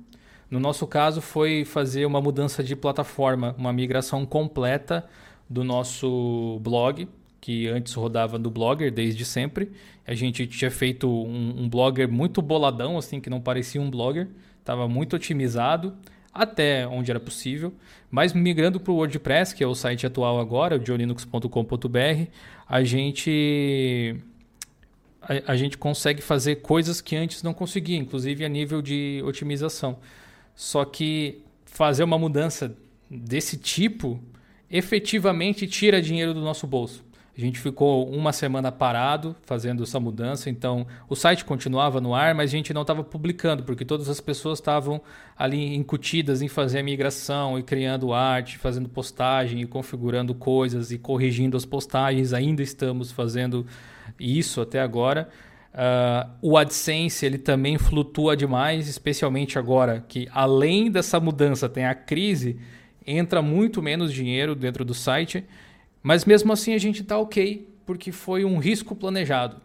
[0.49, 5.05] No nosso caso, foi fazer uma mudança de plataforma, uma migração completa
[5.49, 7.07] do nosso blog,
[7.41, 9.71] que antes rodava no Blogger desde sempre.
[10.07, 14.29] A gente tinha feito um, um Blogger muito boladão, assim, que não parecia um Blogger,
[14.59, 15.93] estava muito otimizado
[16.35, 17.73] até onde era possível,
[18.11, 22.29] mas migrando para o WordPress, que é o site atual agora, o jolinux.com.br,
[22.67, 24.17] a gente
[25.21, 29.97] a, a, gente consegue fazer coisas que antes não conseguia, inclusive a nível de otimização.
[30.53, 32.75] Só que fazer uma mudança
[33.09, 34.21] desse tipo
[34.69, 37.04] efetivamente tira dinheiro do nosso bolso.
[37.37, 42.33] A gente ficou uma semana parado fazendo essa mudança, então o site continuava no ar,
[42.33, 45.01] mas a gente não estava publicando, porque todas as pessoas estavam
[45.37, 50.97] ali incutidas em fazer a migração e criando arte, fazendo postagem e configurando coisas e
[50.97, 52.31] corrigindo as postagens.
[52.31, 53.65] Ainda estamos fazendo
[54.17, 55.27] isso até agora.
[55.73, 61.93] Uh, o AdSense ele também flutua demais, especialmente agora que além dessa mudança tem a
[61.93, 62.57] crise,
[63.05, 65.43] entra muito menos dinheiro dentro do site.
[66.05, 69.59] Mas mesmo assim a gente está ok, porque foi um risco planejado.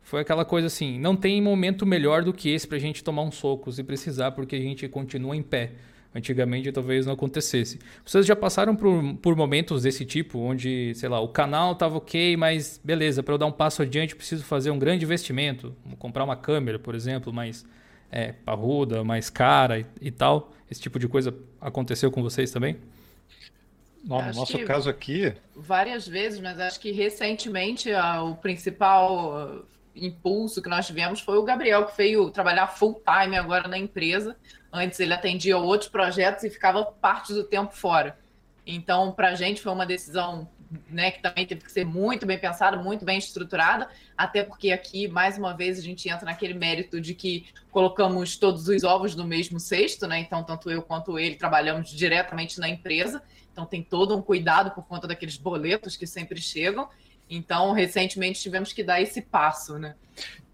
[0.00, 3.20] Foi aquela coisa assim, não tem momento melhor do que esse para a gente tomar
[3.20, 5.72] uns socos e precisar, porque a gente continua em pé.
[6.14, 7.78] antigamente talvez não acontecesse.
[8.06, 12.38] Vocês já passaram por, por momentos desse tipo, onde, sei lá, o canal estava ok,
[12.38, 16.36] mas beleza, para eu dar um passo adiante preciso fazer um grande investimento, comprar uma
[16.36, 17.66] câmera, por exemplo, mais
[18.10, 20.54] é, parruda, mais cara e, e tal.
[20.70, 22.78] Esse tipo de coisa aconteceu com vocês também?
[24.02, 25.34] No acho nosso caso aqui.
[25.54, 29.64] Várias vezes, mas acho que recentemente a, o principal uh,
[29.94, 34.36] impulso que nós tivemos foi o Gabriel, que veio trabalhar full time agora na empresa.
[34.72, 38.18] Antes ele atendia outros projetos e ficava parte do tempo fora.
[38.66, 40.48] Então, para a gente foi uma decisão
[40.88, 45.08] né, que também teve que ser muito bem pensada, muito bem estruturada, até porque aqui,
[45.08, 49.26] mais uma vez, a gente entra naquele mérito de que colocamos todos os ovos no
[49.26, 50.18] mesmo cesto, né?
[50.20, 53.22] Então, tanto eu quanto ele trabalhamos diretamente na empresa,
[53.52, 56.88] então tem todo um cuidado por conta daqueles boletos que sempre chegam.
[57.28, 59.94] Então, recentemente tivemos que dar esse passo, né?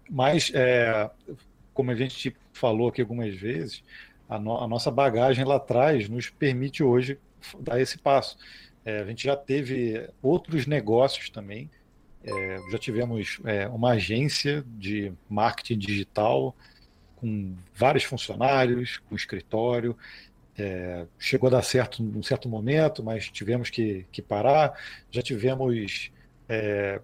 [0.09, 1.09] Mas, é,
[1.73, 3.83] como a gente falou aqui algumas vezes,
[4.27, 7.17] a, no, a nossa bagagem lá atrás nos permite hoje
[7.59, 8.37] dar esse passo.
[8.85, 11.69] É, a gente já teve outros negócios também.
[12.23, 16.55] É, já tivemos é, uma agência de marketing digital
[17.15, 19.97] com vários funcionários, com escritório.
[20.59, 24.77] É, chegou a dar certo num certo momento, mas tivemos que, que parar.
[25.09, 26.11] Já tivemos,
[26.47, 26.99] é,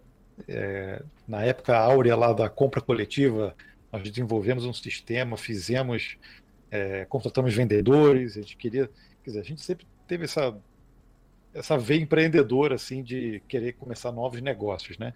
[0.48, 3.56] é, na época áurea lá da compra coletiva,
[3.92, 6.18] nós desenvolvemos um sistema, fizemos,
[7.08, 8.90] contratamos vendedores, a gente queria,
[9.24, 10.54] quer dizer, a gente sempre teve essa
[11.56, 15.14] essa veia empreendedora assim de querer começar novos negócios, né?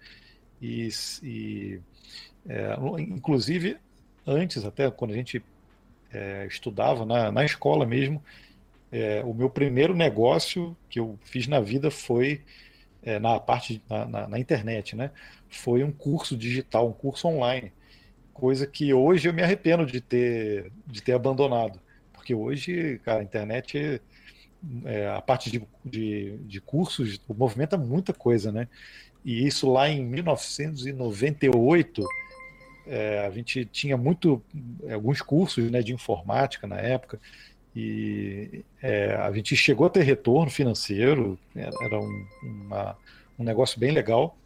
[0.60, 0.88] E,
[1.22, 1.80] e
[2.48, 3.76] é, inclusive
[4.26, 5.42] antes até quando a gente
[6.12, 8.22] é, estudava na, na escola mesmo,
[8.92, 12.42] é, o meu primeiro negócio que eu fiz na vida foi
[13.02, 15.10] é, na parte na, na, na, internet, né?
[15.48, 17.72] Foi um curso digital, um curso online,
[18.34, 21.80] coisa que hoje eu me arrependo de ter de ter abandonado,
[22.12, 24.00] porque hoje, cara, a internet
[24.84, 28.68] é, a parte de, de, de, cursos movimenta muita coisa, né?
[29.24, 32.04] E isso lá em 1998,
[32.86, 34.42] é, a gente tinha muito
[34.84, 37.20] é, alguns cursos né, de informática na época
[37.74, 42.96] e é, a gente chegou a ter retorno financeiro, era um, uma,
[43.38, 44.36] um negócio bem legal,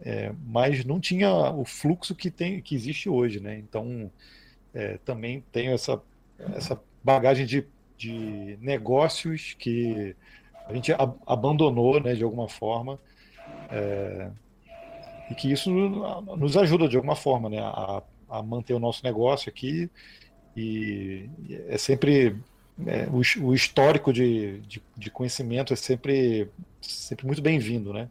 [0.00, 3.58] é, mas não tinha o fluxo que tem que existe hoje, né?
[3.58, 4.10] Então
[4.72, 6.00] é, também tenho essa
[6.54, 7.66] essa bagagem de
[8.02, 10.16] de negócios que
[10.66, 12.98] a gente ab abandonou, né, de alguma forma,
[13.70, 14.28] é,
[15.32, 19.48] e que isso nos ajuda de alguma forma, né, a, a manter o nosso negócio
[19.48, 19.90] aqui
[20.54, 21.28] e
[21.68, 22.36] é sempre
[22.86, 26.50] é, o, o, histórico de, de, de, conhecimento é sempre,
[26.80, 28.10] sempre muito bem-vindo, né?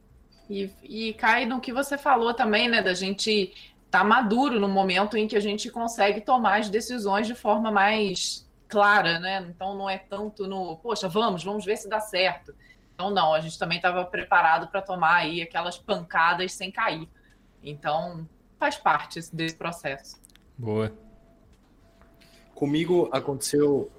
[0.50, 3.54] E, e cai no que você falou também, né, da gente
[3.92, 8.50] tá maduro no momento em que a gente consegue tomar as decisões de forma mais
[8.68, 9.46] clara, né?
[9.50, 12.56] Então não é tanto no, poxa, vamos, vamos ver se dá certo.
[13.02, 17.10] Então não, a gente também estava preparado para tomar aí aquelas pancadas sem cair.
[17.64, 18.30] Então
[18.60, 20.22] faz parte desse processo.
[20.56, 20.94] Boa.
[22.54, 23.92] Comigo aconteceu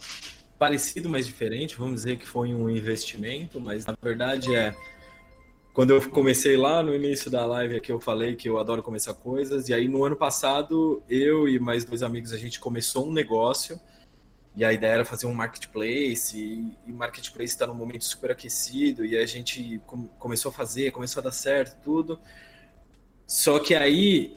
[0.56, 1.76] parecido, mas diferente.
[1.76, 4.72] Vamos dizer que foi um investimento, mas na verdade é
[5.74, 9.14] quando eu comecei lá no início da live aqui, eu falei que eu adoro começar
[9.14, 9.68] coisas.
[9.68, 13.80] E aí, no ano passado, eu e mais dois amigos, a gente começou um negócio
[14.54, 19.04] e a ideia era fazer um marketplace, e, e marketplace está num momento super aquecido,
[19.04, 22.20] e a gente com, começou a fazer, começou a dar certo, tudo.
[23.26, 24.36] Só que aí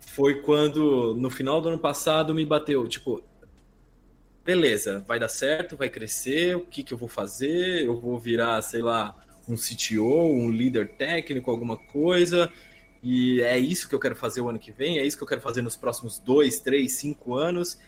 [0.00, 3.22] foi quando, no final do ano passado, me bateu, tipo,
[4.44, 7.84] beleza, vai dar certo, vai crescer, o que, que eu vou fazer?
[7.84, 9.14] Eu vou virar, sei lá,
[9.48, 12.50] um CTO, um líder técnico, alguma coisa,
[13.02, 15.28] e é isso que eu quero fazer o ano que vem, é isso que eu
[15.28, 17.78] quero fazer nos próximos dois, três, cinco anos.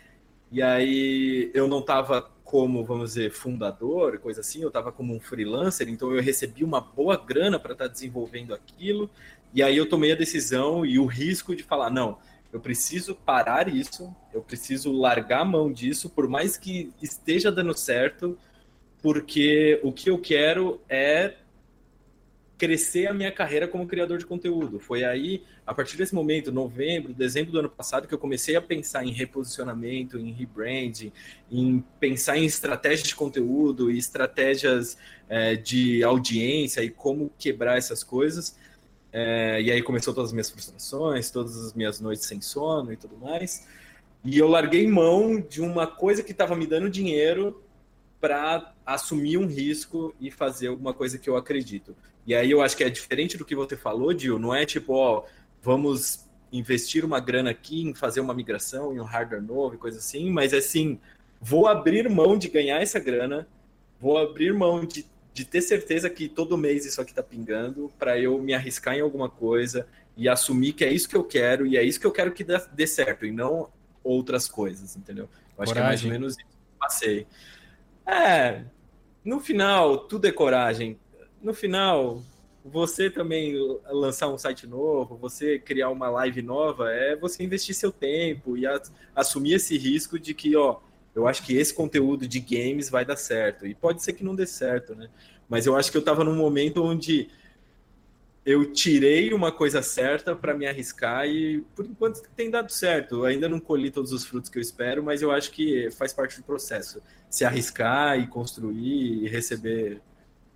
[0.54, 5.18] E aí eu não estava como, vamos dizer, fundador, coisa assim, eu estava como um
[5.18, 9.10] freelancer, então eu recebi uma boa grana para estar tá desenvolvendo aquilo.
[9.52, 12.18] E aí eu tomei a decisão e o risco de falar, não,
[12.52, 17.76] eu preciso parar isso, eu preciso largar a mão disso, por mais que esteja dando
[17.76, 18.38] certo,
[19.02, 21.34] porque o que eu quero é
[22.56, 24.78] crescer a minha carreira como criador de conteúdo.
[24.78, 28.62] Foi aí, a partir desse momento, novembro, dezembro do ano passado, que eu comecei a
[28.62, 31.12] pensar em reposicionamento, em rebranding,
[31.50, 34.96] em pensar em estratégias de conteúdo e estratégias
[35.28, 38.56] é, de audiência e como quebrar essas coisas.
[39.12, 42.96] É, e aí começou todas as minhas frustrações, todas as minhas noites sem sono e
[42.96, 43.66] tudo mais.
[44.24, 47.62] E eu larguei mão de uma coisa que estava me dando dinheiro
[48.20, 51.94] para assumir um risco e fazer alguma coisa que eu acredito.
[52.26, 54.94] E aí eu acho que é diferente do que você falou, Dil, não é tipo,
[54.94, 55.24] ó,
[55.62, 59.98] vamos investir uma grana aqui em fazer uma migração em um hardware novo e coisa
[59.98, 61.00] assim, mas é assim,
[61.40, 63.46] vou abrir mão de ganhar essa grana,
[64.00, 68.18] vou abrir mão de, de ter certeza que todo mês isso aqui está pingando, para
[68.18, 69.86] eu me arriscar em alguma coisa
[70.16, 72.44] e assumir que é isso que eu quero e é isso que eu quero que
[72.44, 73.68] dê, dê certo, e não
[74.02, 75.28] outras coisas, entendeu?
[75.56, 75.74] Eu acho coragem.
[75.74, 77.26] que é mais ou menos isso que eu passei.
[78.06, 78.64] É,
[79.24, 80.98] no final, tudo é coragem.
[81.44, 82.22] No final,
[82.64, 83.54] você também
[83.90, 88.64] lançar um site novo, você criar uma live nova, é você investir seu tempo e
[89.14, 90.80] assumir esse risco de que, ó,
[91.14, 93.66] eu acho que esse conteúdo de games vai dar certo.
[93.66, 95.10] E pode ser que não dê certo, né?
[95.46, 97.28] Mas eu acho que eu estava num momento onde
[98.42, 103.16] eu tirei uma coisa certa para me arriscar e por enquanto tem dado certo.
[103.16, 106.14] Eu ainda não colhi todos os frutos que eu espero, mas eu acho que faz
[106.14, 107.02] parte do processo.
[107.28, 110.00] Se arriscar e construir e receber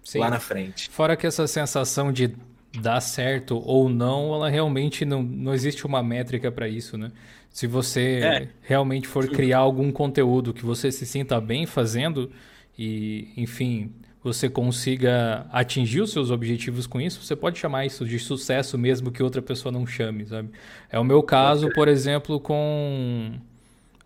[0.09, 0.21] Sim.
[0.21, 0.89] lá na frente.
[0.89, 2.35] Fora que essa sensação de
[2.81, 7.13] dar certo ou não, ela realmente não, não existe uma métrica para isso, né?
[7.51, 8.49] Se você é.
[8.63, 12.31] realmente for criar algum conteúdo que você se sinta bem fazendo
[12.79, 13.93] e, enfim,
[14.25, 19.11] você consiga atingir os seus objetivos com isso, você pode chamar isso de sucesso mesmo
[19.11, 20.49] que outra pessoa não chame, sabe?
[20.91, 23.35] É o meu caso, por exemplo, com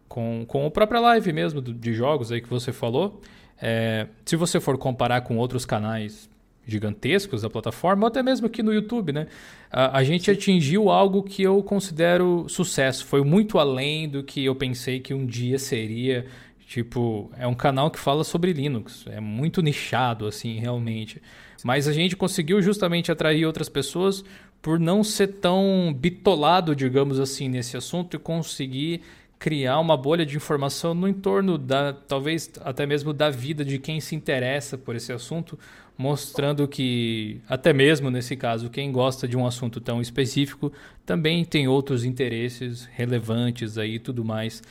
[0.08, 3.20] com, com a própria live mesmo de jogos aí que você falou.
[3.64, 6.28] É, se você for comparar com outros canais
[6.66, 9.28] gigantescos da plataforma, ou até mesmo aqui no YouTube, né?
[9.70, 13.06] A, a gente atingiu algo que eu considero sucesso.
[13.06, 16.26] Foi muito além do que eu pensei que um dia seria.
[16.66, 19.04] Tipo, é um canal que fala sobre Linux.
[19.06, 21.22] É muito nichado, assim, realmente.
[21.62, 24.24] Mas a gente conseguiu justamente atrair outras pessoas
[24.60, 29.02] por não ser tão bitolado, digamos assim, nesse assunto e conseguir
[29.42, 34.00] criar uma bolha de informação no entorno da, talvez até mesmo da vida de quem
[34.00, 35.58] se interessa por esse assunto,
[35.98, 40.72] mostrando que, até mesmo nesse caso, quem gosta de um assunto tão específico
[41.04, 44.62] também tem outros interesses relevantes aí e tudo mais.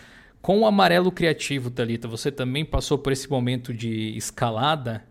[0.41, 5.03] Com o amarelo criativo, Talita, você também passou por esse momento de escalada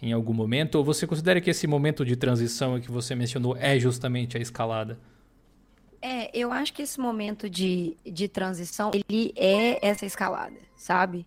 [0.00, 0.76] em algum momento?
[0.76, 4.98] Ou você considera que esse momento de transição que você mencionou é justamente a escalada?
[6.02, 11.24] É, eu acho que esse momento de, de transição, ele é essa escalada, sabe?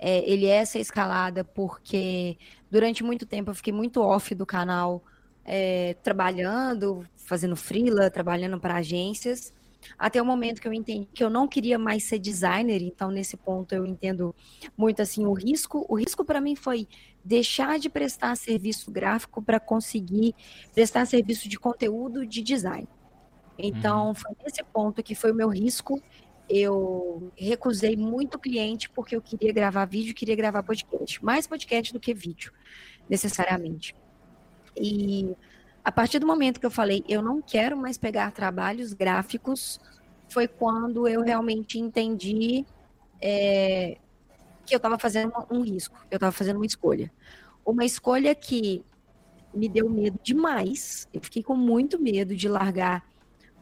[0.00, 2.36] É, ele é essa escalada porque
[2.68, 5.00] durante muito tempo eu fiquei muito off do canal,
[5.44, 9.54] é, trabalhando, fazendo freela, trabalhando para agências,
[9.96, 13.36] até o momento que eu entendi que eu não queria mais ser designer, então nesse
[13.36, 14.34] ponto eu entendo
[14.76, 15.86] muito assim o risco.
[15.88, 16.88] O risco para mim foi
[17.24, 20.34] deixar de prestar serviço gráfico para conseguir
[20.74, 22.88] prestar serviço de conteúdo de design.
[23.58, 24.14] Então, uhum.
[24.14, 26.00] foi nesse ponto que foi o meu risco.
[26.48, 31.24] Eu recusei muito cliente porque eu queria gravar vídeo, queria gravar podcast.
[31.24, 32.52] Mais podcast do que vídeo,
[33.08, 33.94] necessariamente.
[34.76, 35.34] E
[35.82, 39.80] a partir do momento que eu falei, eu não quero mais pegar trabalhos gráficos,
[40.28, 42.64] foi quando eu realmente entendi
[43.20, 43.96] é,
[44.64, 47.10] que eu estava fazendo um risco, eu estava fazendo uma escolha.
[47.64, 48.84] Uma escolha que
[49.54, 51.08] me deu medo demais.
[51.12, 53.04] Eu fiquei com muito medo de largar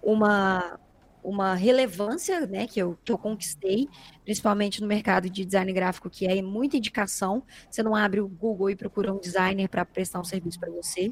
[0.04, 0.78] uma,
[1.22, 3.88] uma relevância né, que, eu, que eu conquistei,
[4.24, 7.42] principalmente no mercado de design gráfico, que é muita indicação.
[7.70, 11.10] Você não abre o Google e procura um designer para prestar um serviço para você.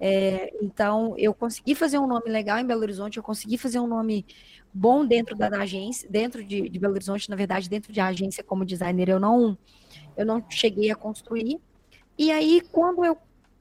[0.00, 3.86] É, então, eu consegui fazer um nome legal em Belo Horizonte, eu consegui fazer um
[3.86, 4.24] nome
[4.72, 8.64] bom dentro da, agência, dentro de, de, Belo Horizonte, na verdade, dentro de agência como
[8.64, 9.58] designer, eu não,
[10.16, 11.60] eu não cheguei a construir.
[12.16, 13.16] E aí, quando eu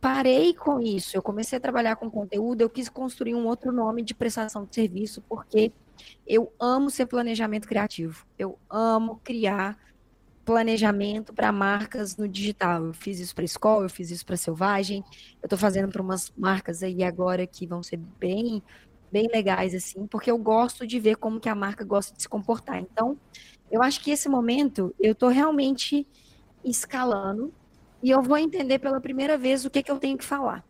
[0.07, 1.17] parei com isso.
[1.17, 4.73] Eu comecei a trabalhar com conteúdo, eu quis construir um outro nome de prestação de
[4.73, 5.69] serviço, porque
[6.25, 8.25] eu amo ser planejamento criativo.
[8.39, 9.77] Eu amo criar
[10.45, 12.85] planejamento para marcas no digital.
[12.85, 15.03] Eu fiz isso para escola, eu fiz isso para Selvagem.
[15.41, 18.63] Eu estou fazendo para umas marcas aí agora que vão ser bem
[19.11, 22.29] bem legais assim, porque eu gosto de ver como que a marca gosta de se
[22.29, 22.77] comportar.
[22.79, 23.17] Então,
[23.69, 26.07] eu acho que esse momento eu estou realmente
[26.63, 27.53] escalando
[28.07, 30.63] e eu vou entender pela primeira vez o que, que eu tenho que falar.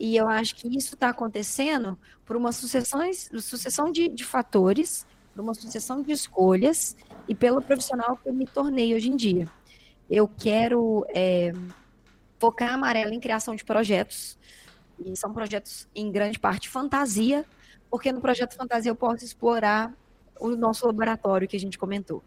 [0.00, 3.00] E eu acho que isso está acontecendo por uma sucessão,
[3.38, 6.96] sucessão de, de fatores, por uma sucessão de escolhas
[7.28, 9.46] e pelo profissional que eu me tornei hoje em dia.
[10.08, 11.52] Eu quero é,
[12.38, 14.38] focar amarelo em criação de projetos,
[15.04, 17.44] e são projetos, em grande parte, fantasia,
[17.90, 19.92] porque no projeto fantasia eu posso explorar
[20.38, 22.22] o nosso laboratório que a gente comentou.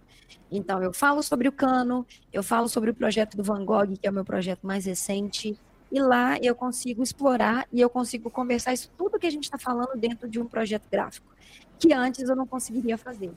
[0.52, 4.08] Então, eu falo sobre o Cano, eu falo sobre o projeto do Van Gogh, que
[4.08, 5.58] é o meu projeto mais recente,
[5.92, 9.58] e lá eu consigo explorar e eu consigo conversar isso tudo que a gente está
[9.58, 11.28] falando dentro de um projeto gráfico,
[11.80, 13.32] que antes eu não conseguiria fazer.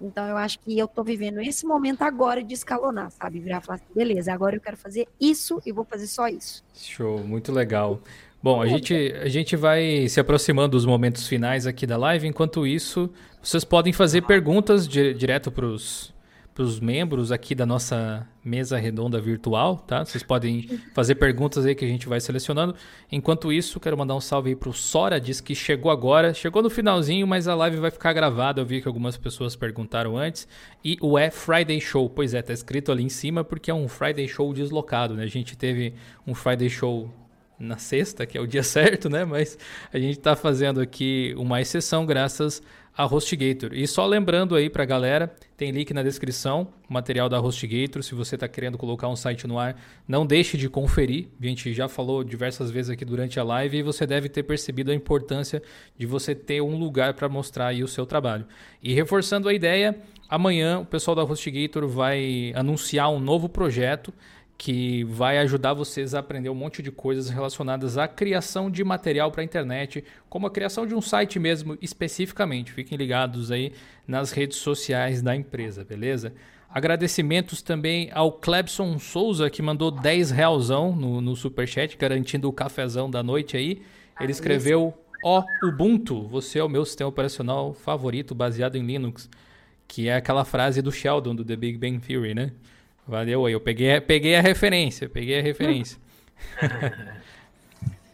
[0.00, 3.38] Então, eu acho que eu estou vivendo esse momento agora de escalonar, sabe?
[3.38, 6.64] Virar e falar assim, beleza, agora eu quero fazer isso e vou fazer só isso.
[6.74, 8.00] Show, muito legal.
[8.44, 12.28] Bom, a gente, a gente vai se aproximando dos momentos finais aqui da live.
[12.28, 13.08] Enquanto isso,
[13.42, 16.12] vocês podem fazer perguntas di direto para os
[16.58, 20.04] os membros aqui da nossa mesa redonda virtual, tá?
[20.04, 22.76] Vocês podem fazer perguntas aí que a gente vai selecionando.
[23.10, 26.70] Enquanto isso, quero mandar um salve aí pro Sora, diz que chegou agora, chegou no
[26.70, 28.60] finalzinho, mas a live vai ficar gravada.
[28.60, 30.46] Eu vi que algumas pessoas perguntaram antes.
[30.84, 33.88] E o é Friday Show, pois é, tá escrito ali em cima porque é um
[33.88, 35.24] Friday Show deslocado, né?
[35.24, 35.94] A gente teve
[36.24, 37.10] um Friday Show
[37.58, 39.24] na sexta, que é o dia certo, né?
[39.24, 39.58] Mas
[39.92, 42.62] a gente está fazendo aqui uma exceção graças
[42.96, 43.70] a HostGator.
[43.72, 48.02] E só lembrando aí para a galera, tem link na descrição, material da HostGator.
[48.04, 49.76] Se você está querendo colocar um site no ar,
[50.06, 51.26] não deixe de conferir.
[51.40, 54.92] A gente já falou diversas vezes aqui durante a live e você deve ter percebido
[54.92, 55.60] a importância
[55.98, 58.46] de você ter um lugar para mostrar aí o seu trabalho.
[58.80, 59.98] E reforçando a ideia,
[60.28, 64.14] amanhã o pessoal da HostGator vai anunciar um novo projeto
[64.56, 69.30] que vai ajudar vocês a aprender um monte de coisas relacionadas à criação de material
[69.30, 72.72] para a internet, como a criação de um site mesmo especificamente.
[72.72, 73.72] Fiquem ligados aí
[74.06, 76.32] nas redes sociais da empresa, beleza?
[76.74, 83.08] Agradecimentos também ao Clebson Souza, que mandou 10 realzão no, no superchat, garantindo o cafezão
[83.08, 83.82] da noite aí.
[84.20, 84.94] Ele escreveu,
[85.24, 89.28] ó, oh, Ubuntu, você é o meu sistema operacional favorito baseado em Linux.
[89.86, 92.52] Que é aquela frase do Sheldon, do The Big Bang Theory, né?
[93.06, 95.98] Valeu aí, eu peguei, peguei a referência, peguei a referência.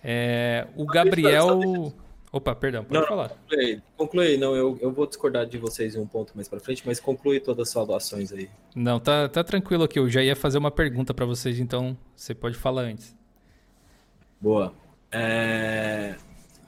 [0.02, 1.92] é, o Gabriel.
[2.32, 3.28] Opa, perdão, pode não, falar.
[3.28, 4.36] Conclui, conclui.
[4.36, 7.40] não, eu, eu vou discordar de vocês em um ponto mais para frente, mas conclui
[7.40, 8.48] todas as saudações aí.
[8.74, 12.32] Não, tá, tá tranquilo aqui, eu já ia fazer uma pergunta para vocês, então você
[12.32, 13.16] pode falar antes.
[14.40, 14.72] Boa.
[15.10, 16.14] É...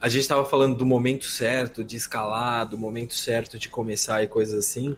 [0.01, 4.27] A gente estava falando do momento certo de escalar, do momento certo de começar e
[4.27, 4.97] coisas assim.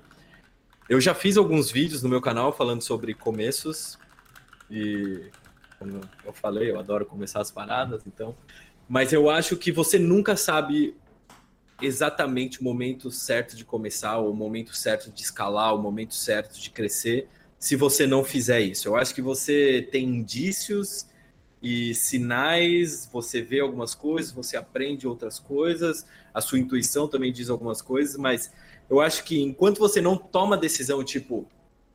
[0.88, 3.98] Eu já fiz alguns vídeos no meu canal falando sobre começos
[4.70, 5.32] e
[5.80, 8.36] como eu falei, eu adoro começar as paradas, então.
[8.88, 10.95] Mas eu acho que você nunca sabe
[11.82, 16.70] exatamente o momento certo de começar, o momento certo de escalar, o momento certo de
[16.70, 18.88] crescer, se você não fizer isso.
[18.88, 21.07] Eu acho que você tem indícios
[21.62, 27.49] e sinais, você vê algumas coisas, você aprende outras coisas, a sua intuição também diz
[27.49, 28.52] algumas coisas, mas
[28.90, 31.48] eu acho que enquanto você não toma decisão, tipo,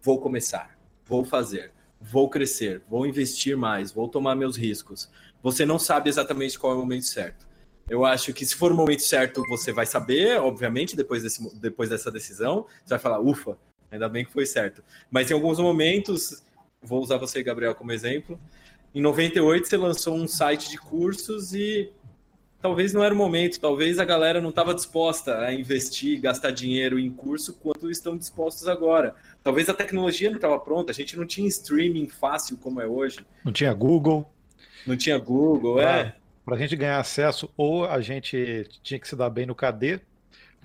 [0.02, 5.10] vou começar, vou fazer, vou crescer, vou investir mais, vou tomar meus riscos,
[5.42, 7.46] você não sabe exatamente qual é o momento certo.
[7.88, 11.88] Eu acho que se for o momento certo, você vai saber, obviamente, depois, desse, depois
[11.90, 13.58] dessa decisão, você vai falar, ufa,
[13.90, 14.82] ainda bem que foi certo.
[15.10, 16.42] Mas em alguns momentos,
[16.80, 18.38] vou usar você, Gabriel, como exemplo,
[18.94, 21.92] em 98 você lançou um site de cursos e
[22.60, 26.98] talvez não era o momento, talvez a galera não estava disposta a investir, gastar dinheiro
[26.98, 29.14] em curso quanto estão dispostos agora.
[29.42, 33.20] Talvez a tecnologia não estava pronta, a gente não tinha streaming fácil como é hoje.
[33.44, 34.30] Não tinha Google.
[34.86, 36.14] Não tinha Google, pra, é.
[36.44, 40.00] Para a gente ganhar acesso, ou a gente tinha que se dar bem no KD,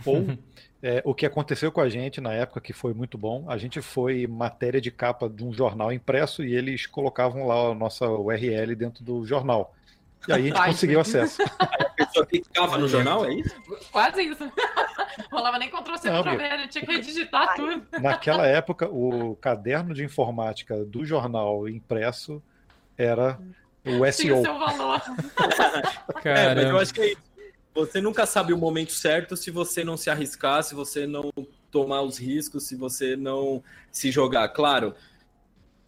[0.05, 0.26] ou
[0.84, 3.81] é, o que aconteceu com a gente na época, que foi muito bom, a gente
[3.81, 8.76] foi matéria de capa de um jornal impresso e eles colocavam lá a nossa URL
[8.76, 9.73] dentro do jornal.
[10.27, 11.41] E aí a gente conseguiu acesso.
[11.60, 13.56] a pessoa clicava no jornal, é isso?
[13.91, 14.52] Quase isso.
[15.31, 17.85] Rolava nem Ctrl-C, Ctrl-V, tinha que redigitar tudo.
[18.02, 22.41] Naquela época, o caderno de informática do jornal impresso
[22.97, 23.39] era
[23.85, 24.14] o SEO.
[24.14, 25.02] Tinha o seu valor.
[26.23, 27.35] É, mas eu acho que é isso.
[27.73, 31.30] Você nunca sabe o momento certo se você não se arriscar, se você não
[31.69, 33.61] tomar os riscos, se você não
[33.91, 34.47] se jogar.
[34.49, 34.95] Claro,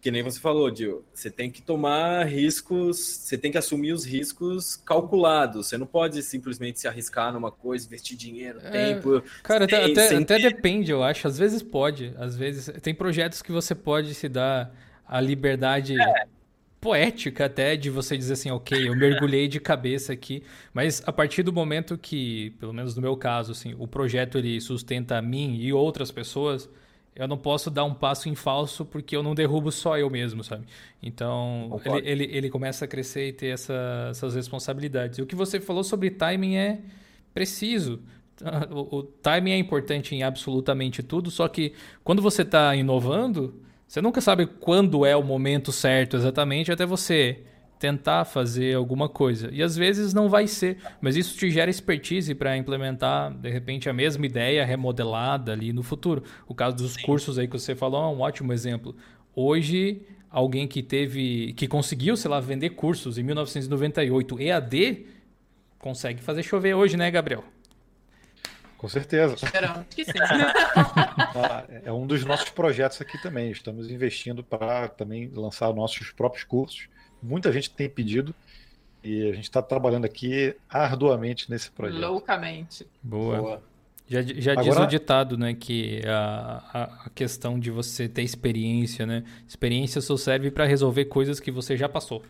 [0.00, 4.04] que nem você falou, Dio, você tem que tomar riscos, você tem que assumir os
[4.04, 5.66] riscos calculados.
[5.66, 9.22] Você não pode simplesmente se arriscar numa coisa, investir dinheiro, é, tempo.
[9.42, 11.26] Cara, sem, até, sem até depende, eu acho.
[11.26, 12.14] Às vezes pode.
[12.16, 12.70] Às vezes.
[12.80, 14.72] Tem projetos que você pode se dar
[15.06, 16.00] a liberdade.
[16.00, 16.26] É.
[16.80, 21.42] Poética até de você dizer assim, ok, eu mergulhei de cabeça aqui, mas a partir
[21.42, 25.56] do momento que, pelo menos no meu caso, assim, o projeto ele sustenta a mim
[25.56, 26.70] e outras pessoas,
[27.18, 30.44] eu não posso dar um passo em falso porque eu não derrubo só eu mesmo,
[30.44, 30.64] sabe?
[31.02, 35.18] Então, ele, ele, ele, começa a crescer e ter essa, essas responsabilidades.
[35.18, 36.78] E o que você falou sobre timing é
[37.34, 38.00] preciso.
[38.70, 41.72] O, o timing é importante em absolutamente tudo, só que
[42.04, 47.42] quando você está inovando, você nunca sabe quando é o momento certo exatamente, até você
[47.78, 49.48] tentar fazer alguma coisa.
[49.52, 53.88] E às vezes não vai ser, mas isso te gera expertise para implementar, de repente,
[53.88, 56.24] a mesma ideia remodelada ali no futuro.
[56.46, 57.02] O caso dos Sim.
[57.02, 58.96] cursos aí que você falou é um ótimo exemplo.
[59.34, 65.06] Hoje, alguém que teve, que conseguiu, sei lá, vender cursos em 1998 EAD,
[65.78, 67.44] consegue fazer chover hoje, né, Gabriel?
[68.76, 69.36] Com certeza.
[69.90, 70.12] que sim.
[71.40, 73.50] Ah, é um dos nossos projetos aqui também.
[73.50, 76.88] Estamos investindo para também lançar nossos próprios cursos
[77.22, 78.34] muita gente tem pedido
[79.02, 82.00] e a gente está trabalhando aqui arduamente nesse projeto.
[82.00, 82.86] Loucamente.
[83.02, 83.38] Boa.
[83.38, 83.62] Boa.
[84.08, 84.64] Já, já Agora...
[84.64, 85.52] diz o ditado, né?
[85.52, 89.22] Que a, a, questão de você ter experiência, né?
[89.46, 92.22] Experiência só serve para resolver coisas que você já passou.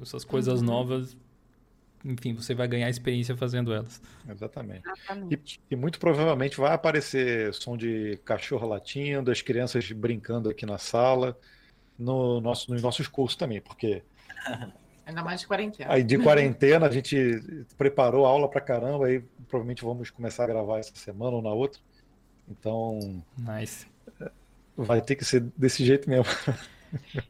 [0.00, 0.66] Essas coisas uhum.
[0.66, 1.16] novas,
[2.04, 4.02] enfim, você vai ganhar experiência fazendo elas.
[4.28, 4.82] Exatamente.
[4.84, 5.60] Exatamente.
[5.70, 10.78] E, e, muito provavelmente vai aparecer som de cachorro latindo, as crianças brincando aqui na
[10.78, 11.38] sala,
[11.98, 14.02] no nosso, nos nossos cursos também, porque
[15.06, 15.92] Ainda mais de quarentena.
[15.92, 20.46] Aí de quarentena a gente preparou a aula pra caramba, aí provavelmente vamos começar a
[20.46, 21.80] gravar essa semana ou na outra.
[22.48, 23.22] Então.
[23.36, 23.86] Nice.
[24.76, 26.26] Vai ter que ser desse jeito mesmo.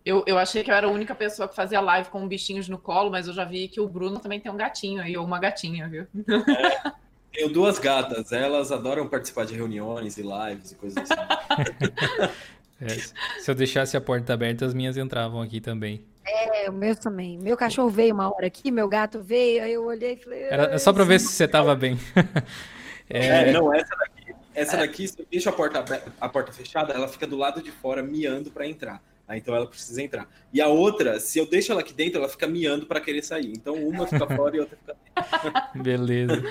[0.05, 2.78] Eu, eu achei que eu era a única pessoa que fazia live com bichinhos no
[2.78, 5.39] colo, mas eu já vi que o Bruno também tem um gatinho aí, ou uma
[5.39, 6.07] gatinha, viu?
[6.49, 6.93] É,
[7.31, 12.31] tenho duas gatas, elas adoram participar de reuniões e lives e coisas assim.
[12.82, 16.03] É, se eu deixasse a porta aberta, as minhas entravam aqui também.
[16.24, 17.38] É, o meu também.
[17.38, 20.42] Meu cachorro veio uma hora aqui, meu gato veio, aí eu olhei e falei.
[20.44, 21.98] Era só para ver se você tava bem.
[23.09, 23.48] é...
[23.48, 23.52] é...
[23.52, 27.26] não, essa daqui, essa daqui, se eu deixo a porta, a porta fechada, ela fica
[27.26, 29.02] do lado de fora miando para entrar.
[29.26, 30.28] Ah, então ela precisa entrar.
[30.52, 33.52] E a outra, se eu deixo ela aqui dentro, ela fica miando para querer sair.
[33.52, 35.62] Então uma fica fora e outra fica dentro.
[35.80, 36.42] Beleza.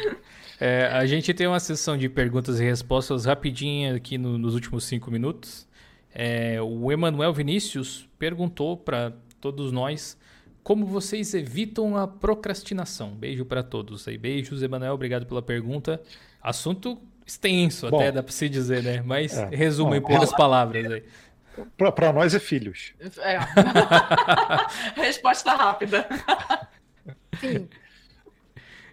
[0.58, 4.86] É, a gente tem uma sessão de perguntas e respostas rapidinha aqui no, nos últimos
[4.86, 5.68] cinco minutos.
[6.14, 10.18] É, o Emanuel Vinícius perguntou para todos nós
[10.64, 13.12] como vocês evitam a procrastinação.
[13.12, 14.18] Beijo para todos aí.
[14.18, 14.94] Beijos, Emanuel.
[14.94, 16.02] Obrigado pela pergunta.
[16.42, 19.02] Assunto extenso, Bom, até dá para se dizer, né?
[19.02, 21.04] Mas é, resumo em poucas palavras aí.
[21.76, 22.94] Para nós é filhos.
[23.20, 23.40] É.
[25.02, 26.08] Resposta rápida.
[27.40, 27.68] Sim.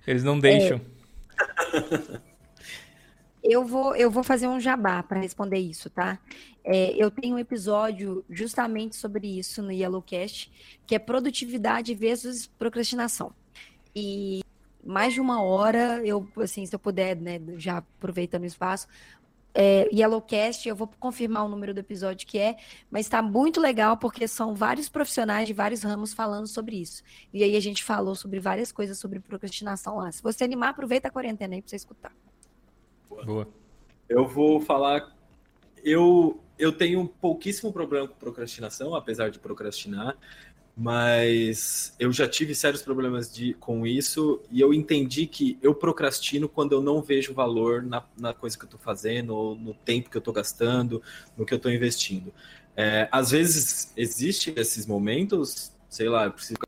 [0.06, 0.80] Eles não deixam.
[1.74, 2.20] É.
[3.42, 6.18] Eu vou, eu vou fazer um jabá para responder isso, tá?
[6.68, 10.50] É, eu tenho um episódio justamente sobre isso no Yellowcast,
[10.84, 13.32] que é produtividade versus procrastinação.
[13.94, 14.42] E
[14.84, 18.88] mais de uma hora, eu, assim, se eu puder, né, já aproveitando o espaço,
[19.54, 22.56] é, Yellowcast, eu vou confirmar o número do episódio que é,
[22.90, 27.00] mas está muito legal porque são vários profissionais de vários ramos falando sobre isso.
[27.32, 30.10] E aí a gente falou sobre várias coisas sobre procrastinação lá.
[30.10, 32.12] Se você animar, aproveita a quarentena aí para você escutar.
[33.24, 33.48] Boa.
[34.08, 35.16] Eu vou falar.
[35.82, 40.16] Eu, eu tenho pouquíssimo problema com procrastinação, apesar de procrastinar,
[40.76, 46.48] mas eu já tive sérios problemas de, com isso e eu entendi que eu procrastino
[46.48, 50.10] quando eu não vejo valor na, na coisa que eu estou fazendo, ou no tempo
[50.10, 51.02] que eu estou gastando,
[51.36, 52.32] no que eu estou investindo.
[52.76, 56.58] É, às vezes existem esses momentos, sei lá, eu preciso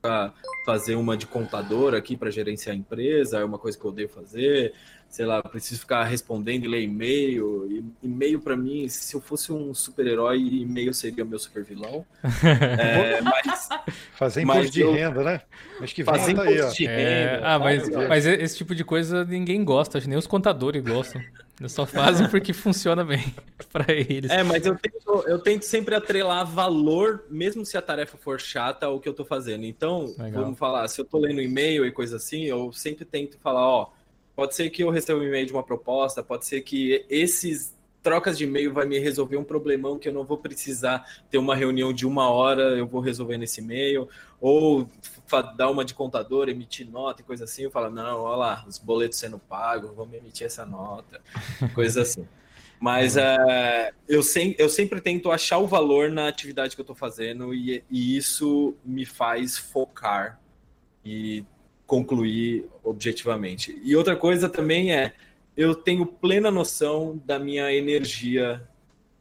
[0.64, 4.08] fazer uma de contador aqui para gerenciar a empresa, é uma coisa que eu odeio
[4.08, 4.72] fazer
[5.08, 7.84] sei lá, preciso ficar respondendo e ler e-mail.
[8.02, 12.04] E-mail para mim, se eu fosse um super-herói, e-mail seria meu super vilão.
[12.44, 13.68] é, mas,
[14.14, 14.92] fazer imposto de eu...
[14.92, 15.40] renda, né?
[15.80, 17.00] Mas que fazer imposto aí, de renda.
[17.00, 17.40] É...
[17.42, 21.22] Ah, mas, mas esse tipo de coisa ninguém gosta, nem os contadores gostam.
[21.58, 23.34] Eles só fazem porque funciona bem
[23.72, 24.30] para eles.
[24.30, 28.86] É, mas eu tento, eu tento sempre atrelar valor, mesmo se a tarefa for chata,
[28.86, 29.64] ao que eu tô fazendo.
[29.64, 30.44] Então, Legal.
[30.44, 33.90] vamos falar, se eu tô lendo e-mail e coisa assim, eu sempre tento falar, ó,
[34.38, 38.38] Pode ser que eu receba um e-mail de uma proposta, pode ser que esses trocas
[38.38, 41.92] de e-mail vai me resolver um problemão que eu não vou precisar ter uma reunião
[41.92, 44.08] de uma hora, eu vou resolver nesse e-mail,
[44.40, 44.88] ou
[45.56, 48.78] dar uma de contador, emitir nota e coisa assim, eu falo, não, olha lá, os
[48.78, 51.20] boletos sendo pagos, vamos emitir essa nota,
[51.74, 52.24] coisa assim.
[52.78, 56.94] Mas uh, eu, sem, eu sempre tento achar o valor na atividade que eu estou
[56.94, 60.40] fazendo e, e isso me faz focar.
[61.04, 61.44] E
[61.88, 63.80] concluir objetivamente.
[63.82, 65.14] E outra coisa também é,
[65.56, 68.62] eu tenho plena noção da minha energia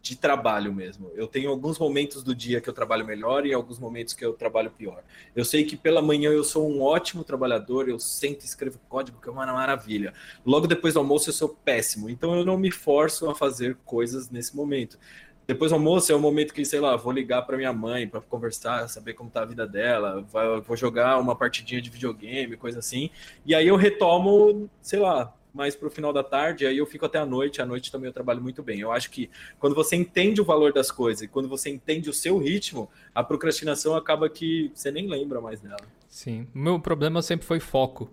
[0.01, 1.09] de trabalho mesmo.
[1.15, 4.33] Eu tenho alguns momentos do dia que eu trabalho melhor e alguns momentos que eu
[4.33, 5.01] trabalho pior.
[5.33, 9.19] Eu sei que pela manhã eu sou um ótimo trabalhador, eu sento e escrevo código,
[9.21, 10.13] que é uma maravilha.
[10.45, 14.29] Logo depois do almoço eu sou péssimo, então eu não me forço a fazer coisas
[14.29, 14.99] nesse momento.
[15.47, 18.19] Depois do almoço é o momento que, sei lá, vou ligar para minha mãe para
[18.19, 20.25] conversar, saber como tá a vida dela,
[20.65, 23.09] vou jogar uma partidinha de videogame, coisa assim.
[23.45, 27.05] E aí eu retomo, sei lá, mais para o final da tarde, aí eu fico
[27.05, 27.61] até a noite.
[27.61, 28.81] À noite também eu trabalho muito bem.
[28.81, 32.13] Eu acho que quando você entende o valor das coisas e quando você entende o
[32.13, 35.79] seu ritmo, a procrastinação acaba que você nem lembra mais dela.
[36.09, 36.45] Sim.
[36.53, 38.11] O meu problema sempre foi foco.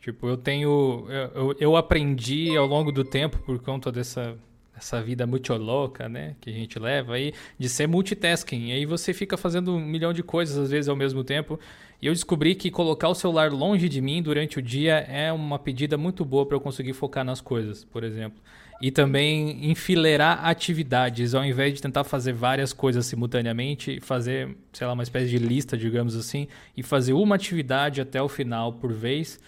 [0.00, 1.06] Tipo, eu tenho.
[1.34, 4.38] Eu, eu aprendi ao longo do tempo, por conta dessa
[4.80, 8.68] essa vida muito louca, né, que a gente leva aí, de ser multitasking.
[8.68, 11.60] E aí você fica fazendo um milhão de coisas às vezes ao mesmo tempo.
[12.02, 15.58] E eu descobri que colocar o celular longe de mim durante o dia é uma
[15.58, 18.40] pedida muito boa para eu conseguir focar nas coisas, por exemplo.
[18.80, 24.94] E também enfileirar atividades, ao invés de tentar fazer várias coisas simultaneamente, fazer, sei lá,
[24.94, 29.38] uma espécie de lista, digamos assim, e fazer uma atividade até o final por vez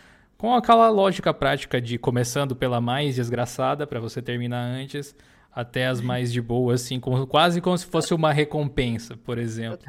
[0.42, 5.14] com aquela lógica prática de começando pela mais desgraçada para você terminar antes,
[5.54, 9.86] até as mais de boa, assim, como, quase como se fosse uma recompensa, por exemplo.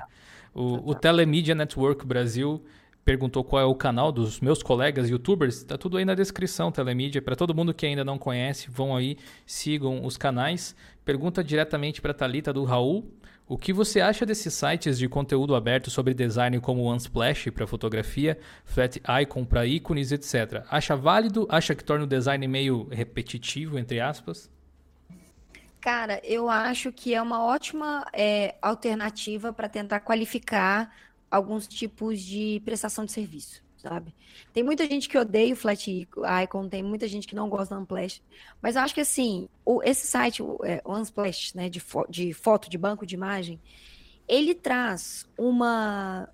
[0.53, 2.63] O, o Telemedia Network Brasil
[3.03, 5.55] perguntou qual é o canal dos meus colegas youtubers.
[5.55, 7.19] Está tudo aí na descrição, Telemedia.
[7.19, 9.17] Para todo mundo que ainda não conhece, vão aí,
[9.47, 10.75] sigam os canais.
[11.03, 13.11] Pergunta diretamente para a Thalita do Raul.
[13.45, 18.39] O que você acha desses sites de conteúdo aberto sobre design como Unsplash para fotografia,
[18.63, 20.65] Flat Icon para ícones, etc.
[20.69, 21.45] Acha válido?
[21.49, 24.49] Acha que torna o design meio repetitivo, entre aspas?
[25.81, 30.95] Cara, eu acho que é uma ótima é, alternativa para tentar qualificar
[31.29, 34.15] alguns tipos de prestação de serviço, sabe?
[34.53, 36.07] Tem muita gente que odeia o Flat
[36.43, 38.22] Icon, tem muita gente que não gosta do Unsplash,
[38.61, 42.05] mas eu acho que assim, o, esse site, o, é, o Unsplash, né, de, fo
[42.10, 43.60] de foto, de banco de imagem,
[44.26, 46.30] ele traz uma,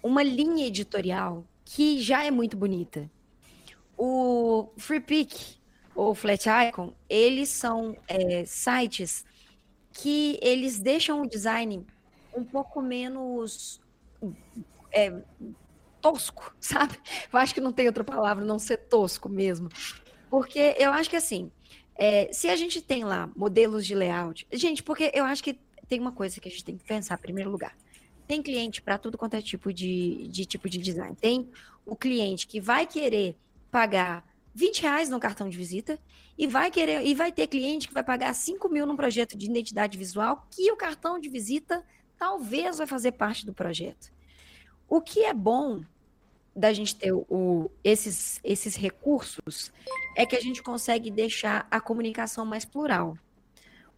[0.00, 3.10] uma linha editorial que já é muito bonita.
[3.98, 5.58] O Free Pick,
[5.94, 9.24] ou Flat Icon, eles são é, sites
[9.92, 11.84] que eles deixam o design
[12.34, 13.80] um pouco menos
[14.92, 15.12] é,
[16.02, 16.98] tosco, sabe?
[17.32, 19.70] Eu acho que não tem outra palavra, não ser tosco mesmo.
[20.28, 21.50] Porque eu acho que assim,
[21.94, 25.58] é, se a gente tem lá modelos de layout, gente, porque eu acho que
[25.88, 27.76] tem uma coisa que a gente tem que pensar em primeiro lugar.
[28.26, 31.14] Tem cliente para tudo quanto é tipo de, de tipo de design.
[31.14, 31.50] Tem
[31.84, 33.36] o cliente que vai querer
[33.70, 34.24] pagar
[34.54, 35.98] 20 reais no cartão de visita
[36.36, 39.46] e vai querer e vai ter cliente que vai pagar 5 mil num projeto de
[39.46, 41.84] identidade visual que o cartão de visita
[42.18, 44.10] talvez vai fazer parte do projeto.
[44.92, 45.82] O que é bom
[46.54, 49.72] da gente ter o, esses, esses recursos
[50.14, 53.16] é que a gente consegue deixar a comunicação mais plural.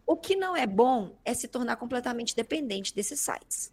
[0.07, 3.73] O que não é bom é se tornar completamente dependente desses sites.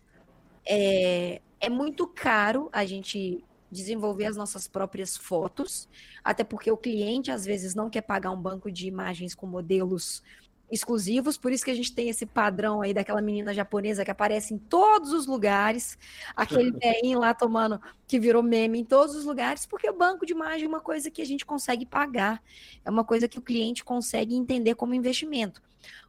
[0.65, 5.87] É, é muito caro a gente desenvolver as nossas próprias fotos,
[6.23, 10.23] até porque o cliente às vezes não quer pagar um banco de imagens com modelos
[10.71, 14.53] exclusivos, por isso que a gente tem esse padrão aí daquela menina japonesa que aparece
[14.53, 15.97] em todos os lugares,
[16.35, 20.33] aquele velhinho lá tomando, que virou meme em todos os lugares, porque o banco de
[20.33, 22.41] imagem é uma coisa que a gente consegue pagar,
[22.85, 25.61] é uma coisa que o cliente consegue entender como investimento.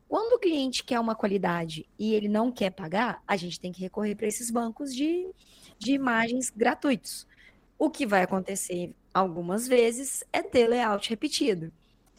[0.08, 3.80] Quando o cliente quer uma qualidade e ele não quer pagar, a gente tem que
[3.80, 5.26] recorrer para esses bancos de,
[5.78, 7.26] de imagens gratuitos.
[7.78, 11.72] O que vai acontecer algumas vezes é ter layout repetido.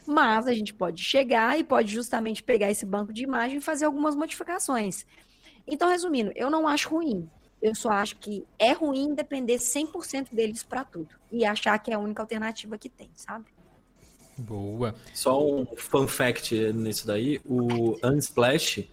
[0.06, 3.86] Mas a gente pode chegar e pode justamente pegar esse banco de imagem e fazer
[3.86, 5.06] algumas modificações.
[5.66, 7.28] Então, resumindo, eu não acho ruim.
[7.62, 11.08] Eu só acho que é ruim depender 100% deles para tudo.
[11.32, 13.46] E achar que é a única alternativa que tem, sabe?
[14.36, 14.94] Boa.
[15.14, 18.86] Só um fun fact nisso daí: o Unsplash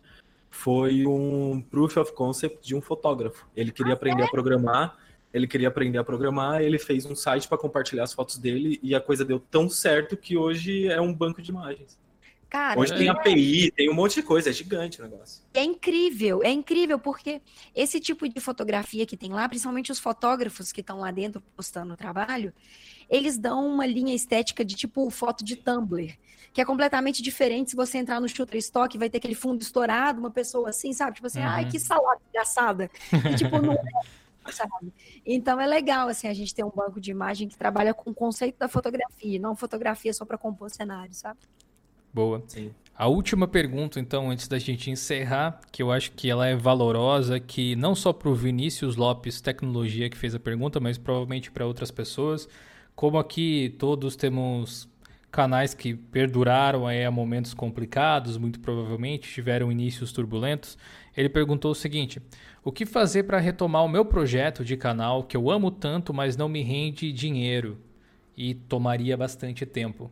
[0.49, 3.47] foi um proof of concept de um fotógrafo.
[3.55, 4.25] Ele queria ah, aprender é?
[4.25, 4.97] a programar
[5.33, 8.93] ele queria aprender a programar, ele fez um site para compartilhar as fotos dele e
[8.93, 11.99] a coisa deu tão certo que hoje é um banco de imagens.
[12.49, 12.97] Cara, hoje é...
[12.97, 15.41] tem API, tem um monte de coisa, é gigante o negócio.
[15.53, 17.41] É incrível, é incrível porque
[17.73, 21.93] esse tipo de fotografia que tem lá, principalmente os fotógrafos que estão lá dentro postando
[21.93, 22.53] o trabalho,
[23.09, 26.13] eles dão uma linha estética de tipo foto de Tumblr,
[26.51, 30.31] que é completamente diferente se você entrar no Shutterstock, vai ter aquele fundo estourado, uma
[30.31, 31.15] pessoa assim, sabe?
[31.15, 31.47] Tipo assim, uhum.
[31.47, 32.91] ai, que salada engraçada.
[33.31, 33.77] E, tipo, não é
[34.49, 34.93] sabe?
[35.25, 38.13] Então é legal assim a gente ter um banco de imagem que trabalha com o
[38.13, 41.39] conceito da fotografia, não fotografia só para compor cenário, sabe?
[42.13, 42.43] Boa.
[42.47, 42.73] Sim.
[42.93, 47.39] A última pergunta, então, antes da gente encerrar, que eu acho que ela é valorosa,
[47.39, 51.65] que não só para o Vinícius Lopes Tecnologia que fez a pergunta, mas provavelmente para
[51.65, 52.47] outras pessoas.
[52.93, 54.87] Como aqui todos temos
[55.31, 60.77] canais que perduraram aí a momentos complicados, muito provavelmente tiveram inícios turbulentos,
[61.15, 62.21] ele perguntou o seguinte:
[62.63, 66.37] o que fazer para retomar o meu projeto de canal que eu amo tanto, mas
[66.37, 67.77] não me rende dinheiro
[68.35, 70.11] e tomaria bastante tempo?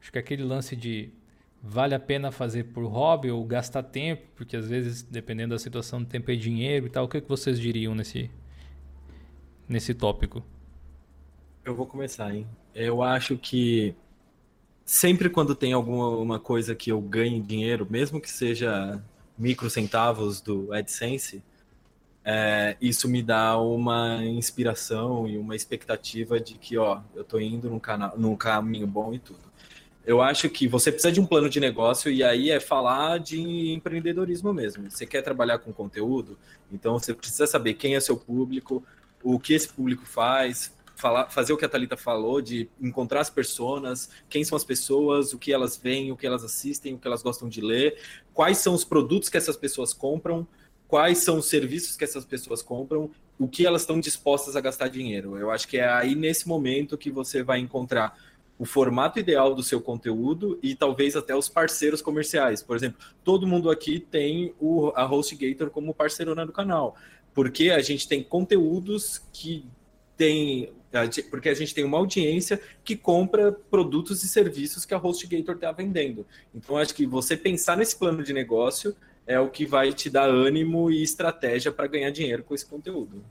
[0.00, 1.10] Acho que aquele lance de
[1.62, 6.04] vale a pena fazer por hobby ou gastar tempo, porque às vezes, dependendo da situação,
[6.04, 7.04] tempo é dinheiro e tal.
[7.04, 8.30] O que, que vocês diriam nesse,
[9.68, 10.42] nesse tópico?
[11.64, 12.46] Eu vou começar, hein?
[12.74, 13.94] Eu acho que
[14.84, 19.02] sempre quando tem alguma coisa que eu ganhe dinheiro, mesmo que seja
[19.40, 21.42] micro centavos do AdSense,
[22.22, 27.70] é, isso me dá uma inspiração e uma expectativa de que, ó, eu tô indo
[27.70, 29.50] num, canal, num caminho bom e tudo.
[30.04, 33.72] Eu acho que você precisa de um plano de negócio e aí é falar de
[33.72, 34.90] empreendedorismo mesmo.
[34.90, 36.38] Você quer trabalhar com conteúdo,
[36.70, 38.82] então você precisa saber quem é seu público,
[39.22, 43.30] o que esse público faz, falar, fazer o que a Thalita falou, de encontrar as
[43.30, 47.06] pessoas, quem são as pessoas, o que elas veem, o que elas assistem, o que
[47.06, 47.98] elas gostam de ler,
[48.34, 50.46] quais são os produtos que essas pessoas compram,
[50.86, 54.88] quais são os serviços que essas pessoas compram, o que elas estão dispostas a gastar
[54.88, 55.38] dinheiro.
[55.38, 58.18] Eu acho que é aí nesse momento que você vai encontrar
[58.58, 62.62] o formato ideal do seu conteúdo e talvez até os parceiros comerciais.
[62.62, 66.94] Por exemplo, todo mundo aqui tem o, a HostGator como parceirona do canal,
[67.32, 69.64] porque a gente tem conteúdos que
[70.14, 70.70] tem
[71.30, 75.70] porque a gente tem uma audiência que compra produtos e serviços que a HostGator está
[75.72, 76.26] vendendo.
[76.54, 78.94] Então, acho que você pensar nesse plano de negócio
[79.26, 83.22] é o que vai te dar ânimo e estratégia para ganhar dinheiro com esse conteúdo.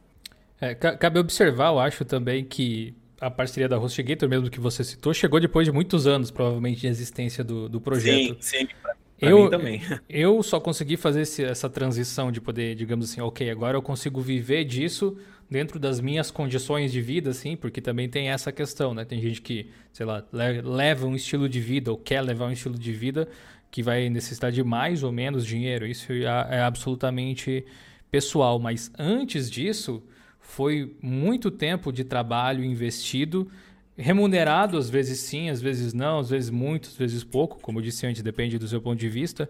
[0.62, 5.14] É, cabe observar, eu acho também que a parceria da HostGator, mesmo que você citou,
[5.14, 8.38] chegou depois de muitos anos, provavelmente, de existência do, do projeto.
[8.40, 8.68] Sim, sim.
[8.82, 9.82] Pra, eu, também.
[10.08, 14.22] Eu só consegui fazer esse, essa transição de poder, digamos assim, ok, agora eu consigo
[14.22, 15.18] viver disso
[15.50, 19.04] dentro das minhas condições de vida, assim, porque também tem essa questão, né?
[19.04, 22.78] Tem gente que, sei lá, leva um estilo de vida ou quer levar um estilo
[22.78, 23.28] de vida
[23.72, 25.88] que vai necessitar de mais ou menos dinheiro.
[25.88, 27.66] Isso é, é absolutamente
[28.12, 28.60] pessoal.
[28.60, 30.04] Mas antes disso,
[30.40, 33.50] foi muito tempo de trabalho investido,
[33.98, 37.84] remunerado, às vezes sim, às vezes não, às vezes muito, às vezes pouco, como eu
[37.84, 39.50] disse antes, depende do seu ponto de vista,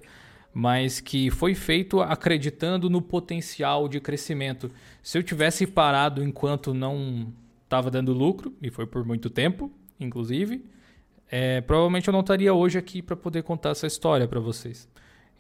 [0.54, 4.72] mas que foi feito acreditando no potencial de crescimento.
[5.02, 7.32] Se eu tivesse parado enquanto não
[7.64, 10.66] estava dando lucro, e foi por muito tempo, inclusive,
[11.30, 14.90] é, provavelmente eu não estaria hoje aqui para poder contar essa história para vocês.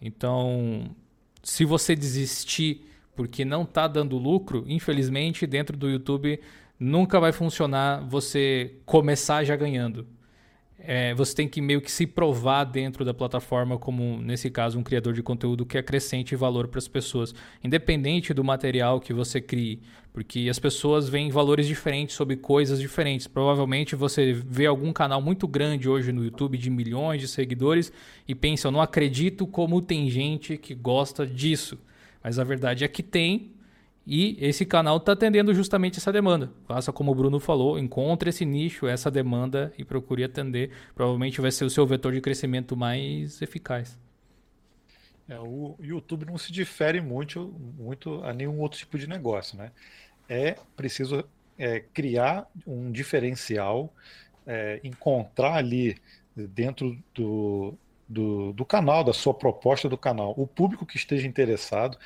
[0.01, 0.95] Então,
[1.41, 6.39] se você desistir porque não está dando lucro, infelizmente, dentro do YouTube
[6.79, 10.07] nunca vai funcionar você começar já ganhando.
[10.81, 14.83] É, você tem que meio que se provar dentro da plataforma como, nesse caso, um
[14.83, 19.81] criador de conteúdo que acrescente valor para as pessoas, independente do material que você crie,
[20.13, 23.27] porque as pessoas veem valores diferentes sobre coisas diferentes.
[23.27, 27.91] Provavelmente você vê algum canal muito grande hoje no YouTube de milhões de seguidores
[28.27, 31.77] e pensa, eu não acredito como tem gente que gosta disso.
[32.23, 33.51] Mas a verdade é que tem
[34.11, 36.51] e esse canal está atendendo justamente essa demanda.
[36.65, 40.71] Faça como o Bruno falou, encontre esse nicho, essa demanda e procure atender.
[40.95, 43.99] Provavelmente vai ser o seu vetor de crescimento mais eficaz.
[45.27, 49.71] É, o YouTube não se difere muito, muito a nenhum outro tipo de negócio, né?
[50.27, 51.23] É preciso
[51.55, 53.93] é, criar um diferencial,
[54.47, 55.95] é, encontrar ali
[56.35, 57.77] dentro do,
[58.09, 61.97] do, do canal, da sua proposta do canal, o público que esteja interessado.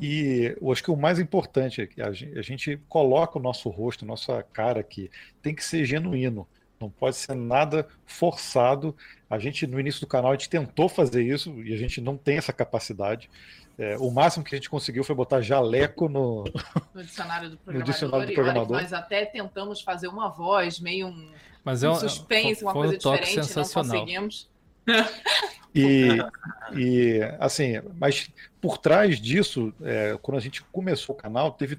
[0.00, 3.42] E eu acho que o mais importante é que a gente, a gente coloca o
[3.42, 5.10] nosso rosto, nossa cara aqui,
[5.42, 6.48] tem que ser genuíno.
[6.80, 8.96] Não pode ser nada forçado.
[9.28, 12.16] A gente, no início do canal, a gente tentou fazer isso e a gente não
[12.16, 13.28] tem essa capacidade.
[13.76, 16.44] É, o máximo que a gente conseguiu foi botar jaleco no,
[16.94, 17.92] no dicionário do programador.
[17.92, 18.80] dicionário do programador.
[18.80, 21.30] nós até tentamos fazer uma voz, meio um,
[21.62, 23.92] Mas é um, suspense, uma coisa um diferente, sensacional.
[23.92, 24.50] não conseguimos.
[25.74, 26.18] E,
[26.76, 28.28] e assim, mas
[28.60, 31.78] por trás disso, é, quando a gente começou o canal, teve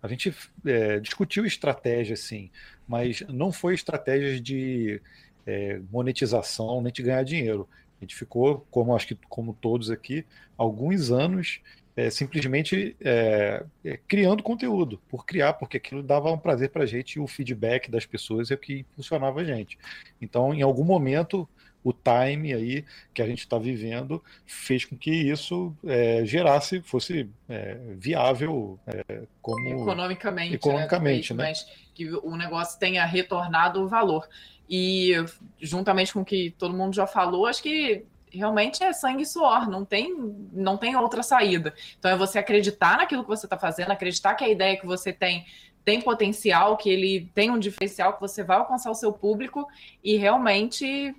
[0.00, 0.34] a gente
[0.64, 2.50] é, discutiu estratégia, sim,
[2.88, 5.00] mas não foi estratégias de
[5.46, 7.68] é, monetização nem de ganhar dinheiro.
[8.00, 10.24] A gente ficou, como acho que como todos aqui,
[10.58, 11.60] alguns anos
[11.96, 16.86] é, simplesmente é, é, criando conteúdo, por criar, porque aquilo dava um prazer para a
[16.86, 19.78] gente e o feedback das pessoas é o que funcionava a gente.
[20.20, 21.48] Então, em algum momento,
[21.84, 27.28] o time aí que a gente está vivendo fez com que isso é, gerasse, fosse
[27.48, 31.44] é, viável é, como economicamente, né, economicamente né?
[31.48, 34.28] Mas que o negócio tenha retornado o valor.
[34.68, 35.12] E
[35.60, 39.68] juntamente com o que todo mundo já falou, acho que realmente é sangue e suor,
[39.68, 40.14] não tem,
[40.52, 41.74] não tem outra saída.
[41.98, 45.12] Então é você acreditar naquilo que você está fazendo, acreditar que a ideia que você
[45.12, 45.44] tem
[45.84, 49.66] tem potencial, que ele tem um diferencial, que você vai alcançar o seu público
[50.02, 51.12] e realmente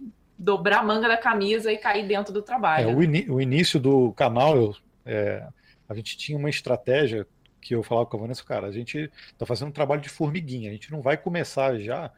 [0.43, 2.89] dobrar a manga da camisa e cair dentro do trabalho.
[2.89, 4.75] É, o, o, início do canal, eu,
[5.05, 5.47] é,
[5.87, 7.25] a gente tinha uma estratégia
[7.61, 10.69] que eu falava com a Vanessa, cara, a gente está fazendo um trabalho de formiguinha,
[10.69, 12.11] a gente não vai começar já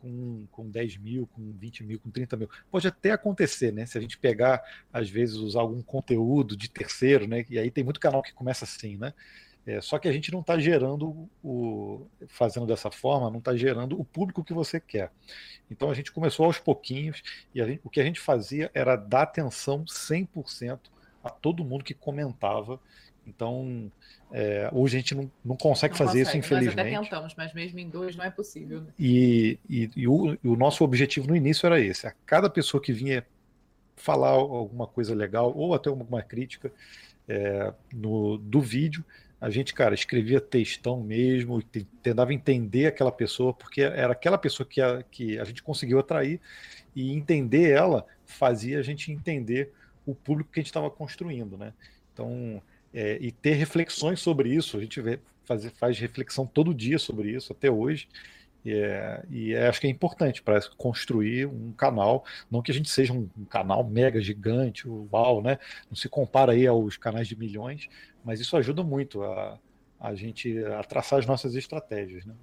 [0.00, 2.50] com, com 10 mil, com 20 mil, com 30 mil.
[2.70, 3.84] Pode até acontecer, né?
[3.84, 7.44] Se a gente pegar, às vezes, usar algum conteúdo de terceiro, né?
[7.50, 9.12] E aí tem muito canal que começa assim, né?
[9.66, 12.06] É, só que a gente não está gerando o.
[12.26, 15.10] fazendo dessa forma, não está gerando o público que você quer.
[15.70, 17.22] Então a gente começou aos pouquinhos
[17.54, 20.80] e gente, o que a gente fazia era dar atenção 100%
[21.22, 22.80] a todo mundo que comentava.
[23.24, 23.90] Então,
[24.32, 26.38] é, hoje a gente não, não consegue não fazer consegue.
[26.38, 26.76] isso, infelizmente.
[26.76, 28.80] Nós até tentamos, mas mesmo em dois não é possível.
[28.80, 28.88] Né?
[28.98, 32.82] E, e, e, o, e o nosso objetivo no início era esse: a cada pessoa
[32.82, 33.24] que vinha
[33.94, 36.72] falar alguma coisa legal ou até alguma crítica
[37.28, 39.04] é, no, do vídeo,
[39.42, 41.60] a gente, cara, escrevia textão mesmo,
[42.00, 46.40] tentava entender aquela pessoa, porque era aquela pessoa que a, que a gente conseguiu atrair,
[46.94, 49.72] e entender ela fazia a gente entender
[50.06, 51.72] o público que a gente estava construindo, né?
[52.12, 52.62] Então,
[52.94, 54.76] é, e ter reflexões sobre isso.
[54.76, 58.06] A gente vê, faz, faz reflexão todo dia sobre isso até hoje.
[58.64, 62.74] E, é, e é, acho que é importante para construir um canal, não que a
[62.74, 65.58] gente seja um, um, canal mega gigante, uau, né?
[65.90, 67.88] Não se compara aí aos canais de milhões,
[68.24, 69.58] mas isso ajuda muito a,
[69.98, 72.34] a gente a traçar as nossas estratégias, né?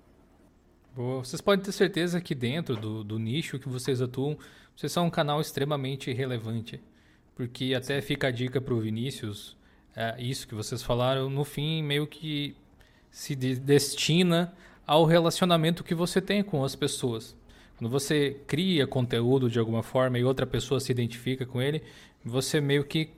[0.96, 1.24] Boa.
[1.24, 4.38] Vocês podem ter certeza que dentro do, do nicho que vocês atuam,
[4.76, 6.82] vocês são um canal extremamente relevante.
[7.36, 9.56] Porque até fica a dica para o Vinícius,
[9.96, 12.56] é, isso que vocês falaram, no fim meio que
[13.10, 14.54] se destina
[14.90, 17.38] ao relacionamento que você tem com as pessoas.
[17.78, 21.84] Quando você cria conteúdo de alguma forma e outra pessoa se identifica com ele,
[22.26, 23.12] você meio que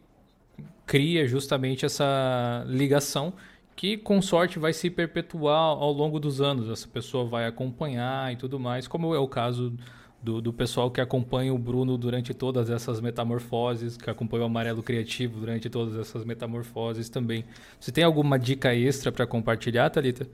[0.86, 3.32] cria justamente essa ligação
[3.74, 6.70] que com sorte vai se perpetuar ao longo dos anos.
[6.70, 9.74] Essa pessoa vai acompanhar e tudo mais, como é o caso
[10.22, 14.84] do, do pessoal que acompanha o Bruno durante todas essas metamorfoses, que acompanha o Amarelo
[14.84, 17.46] Criativo durante todas essas metamorfoses também.
[17.80, 20.28] Você tem alguma dica extra para compartilhar, Thalita?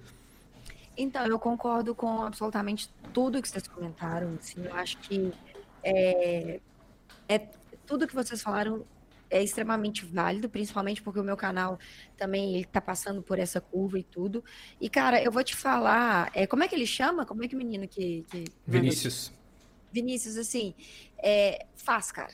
[0.97, 4.35] Então, eu concordo com absolutamente tudo que vocês comentaram.
[4.39, 5.31] Assim, eu acho que
[5.83, 6.59] é,
[7.29, 7.39] é,
[7.85, 8.83] tudo que vocês falaram
[9.29, 11.77] é extremamente válido, principalmente porque o meu canal
[12.15, 14.43] também está passando por essa curva e tudo.
[14.79, 17.25] E, cara, eu vou te falar, é, como é que ele chama?
[17.25, 18.25] Como é que o menino que...
[18.31, 19.31] que Vinícius.
[19.91, 20.73] Vinícius, assim,
[21.17, 22.33] é, faz, cara.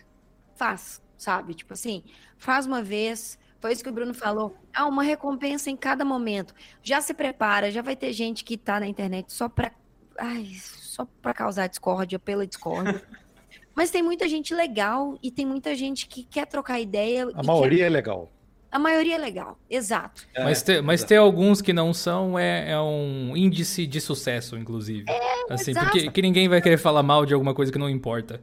[0.55, 1.53] Faz, sabe?
[1.53, 2.03] Tipo assim,
[2.37, 4.53] faz uma vez, foi isso que o Bruno falou.
[4.75, 6.53] Há uma recompensa em cada momento.
[6.81, 9.71] Já se prepara, já vai ter gente que tá na internet só para
[10.19, 13.01] ai, só para causar discórdia pela discórdia.
[13.73, 17.25] Mas tem muita gente legal e tem muita gente que quer trocar ideia.
[17.33, 17.85] A maioria quer...
[17.85, 18.29] é legal.
[18.69, 20.27] A maioria é legal, exato.
[20.33, 24.57] É, mas, ter, mas ter alguns que não são é, é, um índice de sucesso,
[24.57, 25.05] inclusive.
[25.07, 25.89] É, assim, exato.
[25.91, 28.41] porque que ninguém vai querer falar mal de alguma coisa que não importa.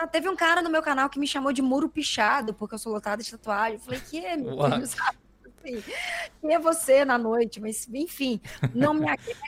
[0.00, 2.78] Ah, teve um cara no meu canal que me chamou de muro pichado, porque eu
[2.78, 3.74] sou lotada de tatuagem.
[3.74, 4.94] Eu falei, que é, meu Deus,
[5.64, 5.82] Assim,
[6.40, 7.60] quem é você na noite?
[7.60, 8.40] Mas, enfim,
[8.74, 9.38] não me agrega.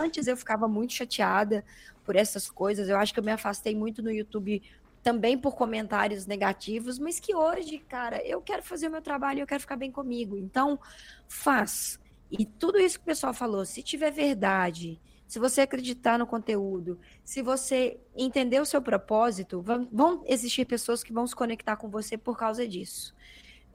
[0.00, 1.64] Antes eu ficava muito chateada
[2.04, 2.88] por essas coisas.
[2.88, 4.62] Eu acho que eu me afastei muito no YouTube
[5.02, 9.40] também por comentários negativos, mas que hoje, cara, eu quero fazer o meu trabalho e
[9.40, 10.36] eu quero ficar bem comigo.
[10.36, 10.80] Então,
[11.28, 12.00] faz.
[12.30, 16.98] E tudo isso que o pessoal falou, se tiver verdade, se você acreditar no conteúdo,
[17.24, 21.88] se você entender o seu propósito, vão, vão existir pessoas que vão se conectar com
[21.88, 23.14] você por causa disso.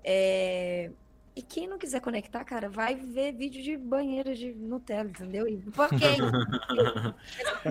[0.03, 0.91] É...
[1.33, 5.47] E quem não quiser conectar, cara, vai ver vídeo de banheiro de Nutella, entendeu?
[5.47, 6.17] E por quê?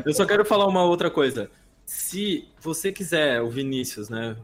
[0.05, 1.51] Eu só quero falar uma outra coisa.
[1.85, 4.37] Se você quiser, o Vinícius, né?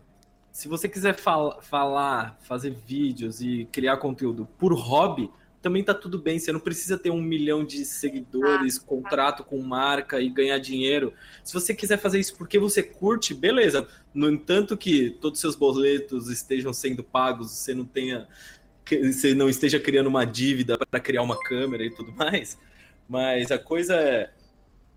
[0.51, 5.31] Se você quiser fal falar, fazer vídeos e criar conteúdo por hobby,
[5.67, 6.39] também tá tudo bem.
[6.39, 11.13] Você não precisa ter um milhão de seguidores, ah, contrato com marca e ganhar dinheiro.
[11.43, 13.89] Se você quiser fazer isso porque você curte, beleza.
[14.15, 18.29] No entanto que todos os seus boletos estejam sendo pagos, você não tenha,
[19.13, 22.57] você não esteja criando uma dívida para criar uma câmera e tudo mais.
[23.09, 24.31] Mas a coisa é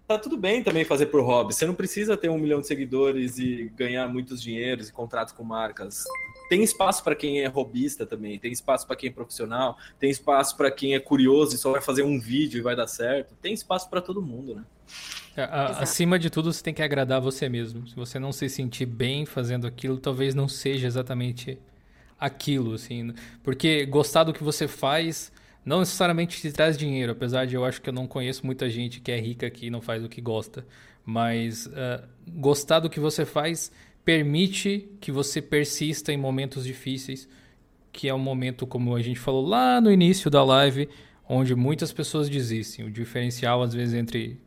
[0.10, 1.54] tá tudo bem também fazer por hobby.
[1.54, 5.44] Você não precisa ter um milhão de seguidores e ganhar muitos dinheiros e contratos com
[5.44, 6.04] marcas
[6.50, 10.58] tem espaço para quem é robista também, tem espaço para quem é profissional, tem espaço
[10.58, 13.36] para quem é curioso e só vai fazer um vídeo e vai dar certo.
[13.40, 14.64] Tem espaço para todo mundo, né?
[15.38, 17.88] É, a, acima de tudo, você tem que agradar você mesmo.
[17.88, 21.60] Se você não se sentir bem fazendo aquilo, talvez não seja exatamente
[22.20, 23.14] aquilo, assim.
[23.44, 25.32] Porque gostar do que você faz
[25.70, 29.00] não necessariamente te traz dinheiro, apesar de eu acho que eu não conheço muita gente
[29.00, 30.66] que é rica aqui e não faz o que gosta.
[31.06, 33.72] Mas uh, gostar do que você faz
[34.04, 37.30] permite que você persista em momentos difíceis,
[37.92, 40.90] que é um momento, como a gente falou lá no início da live,
[41.28, 42.86] onde muitas pessoas desistem.
[42.86, 44.42] O diferencial, às vezes, entre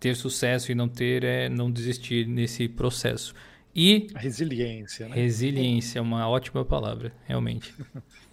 [0.00, 3.32] ter sucesso e não ter é não desistir nesse processo.
[3.72, 4.08] E.
[4.16, 5.14] Resiliência, né?
[5.14, 7.72] Resiliência é uma ótima palavra, realmente.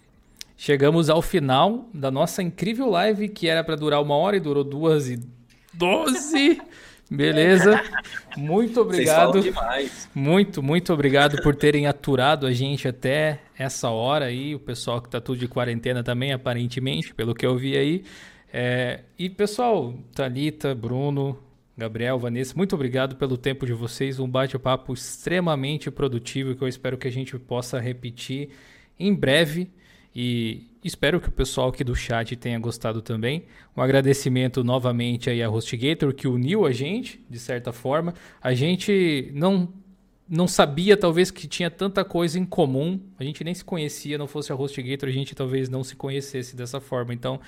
[0.64, 4.62] Chegamos ao final da nossa incrível live, que era para durar uma hora e durou
[4.62, 5.18] duas e
[5.74, 6.62] doze.
[7.10, 7.82] Beleza.
[8.36, 9.40] Muito obrigado.
[10.14, 14.54] Muito, muito obrigado por terem aturado a gente até essa hora aí.
[14.54, 18.04] O pessoal que tá tudo de quarentena também, aparentemente, pelo que eu vi aí.
[18.52, 19.00] É...
[19.18, 21.36] E pessoal, Talita, Bruno,
[21.76, 24.20] Gabriel, Vanessa, muito obrigado pelo tempo de vocês.
[24.20, 28.50] Um bate-papo extremamente produtivo que eu espero que a gente possa repetir
[28.96, 29.68] em breve.
[30.14, 33.44] E espero que o pessoal aqui do chat tenha gostado também.
[33.76, 38.14] Um agradecimento novamente aí a HostGator que uniu a gente, de certa forma.
[38.40, 39.72] A gente não
[40.28, 42.98] não sabia talvez que tinha tanta coisa em comum.
[43.18, 46.56] A gente nem se conhecia, não fosse a HostGator, a gente talvez não se conhecesse
[46.56, 47.12] dessa forma.
[47.12, 47.38] Então,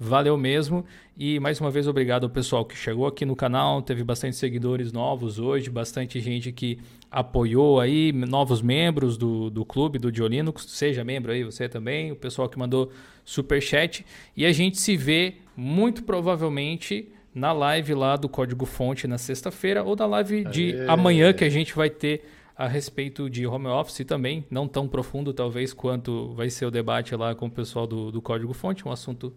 [0.00, 0.84] Valeu mesmo.
[1.16, 3.82] E mais uma vez, obrigado ao pessoal que chegou aqui no canal.
[3.82, 6.78] Teve bastante seguidores novos hoje, bastante gente que
[7.10, 10.66] apoiou aí, novos membros do, do clube do Diolinux.
[10.68, 12.12] Seja membro aí, você também.
[12.12, 12.92] O pessoal que mandou
[13.24, 14.06] super chat.
[14.36, 19.82] E a gente se vê muito provavelmente na live lá do Código Fonte na sexta-feira
[19.82, 20.88] ou na live de Aê.
[20.88, 22.24] amanhã que a gente vai ter
[22.56, 27.14] a respeito de home office também, não tão profundo talvez quanto vai ser o debate
[27.14, 29.32] lá com o pessoal do, do Código Fonte, um assunto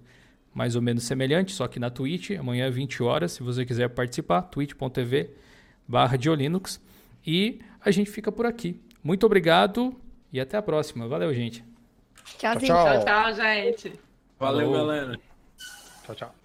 [0.54, 4.42] mais ou menos semelhante, só que na Twitch, amanhã 20 horas, se você quiser participar,
[4.44, 5.30] twitch.tv
[5.88, 6.80] barra Diolinux.
[7.26, 8.80] E a gente fica por aqui.
[9.04, 9.96] Muito obrigado
[10.32, 11.08] e até a próxima.
[11.08, 11.64] Valeu, gente.
[12.38, 12.68] Tchau, tchau.
[12.68, 13.94] Tchau, tchau, gente.
[14.40, 14.88] Valeu, Falou.
[14.88, 15.20] galera.
[16.06, 16.41] Tchau, tchau.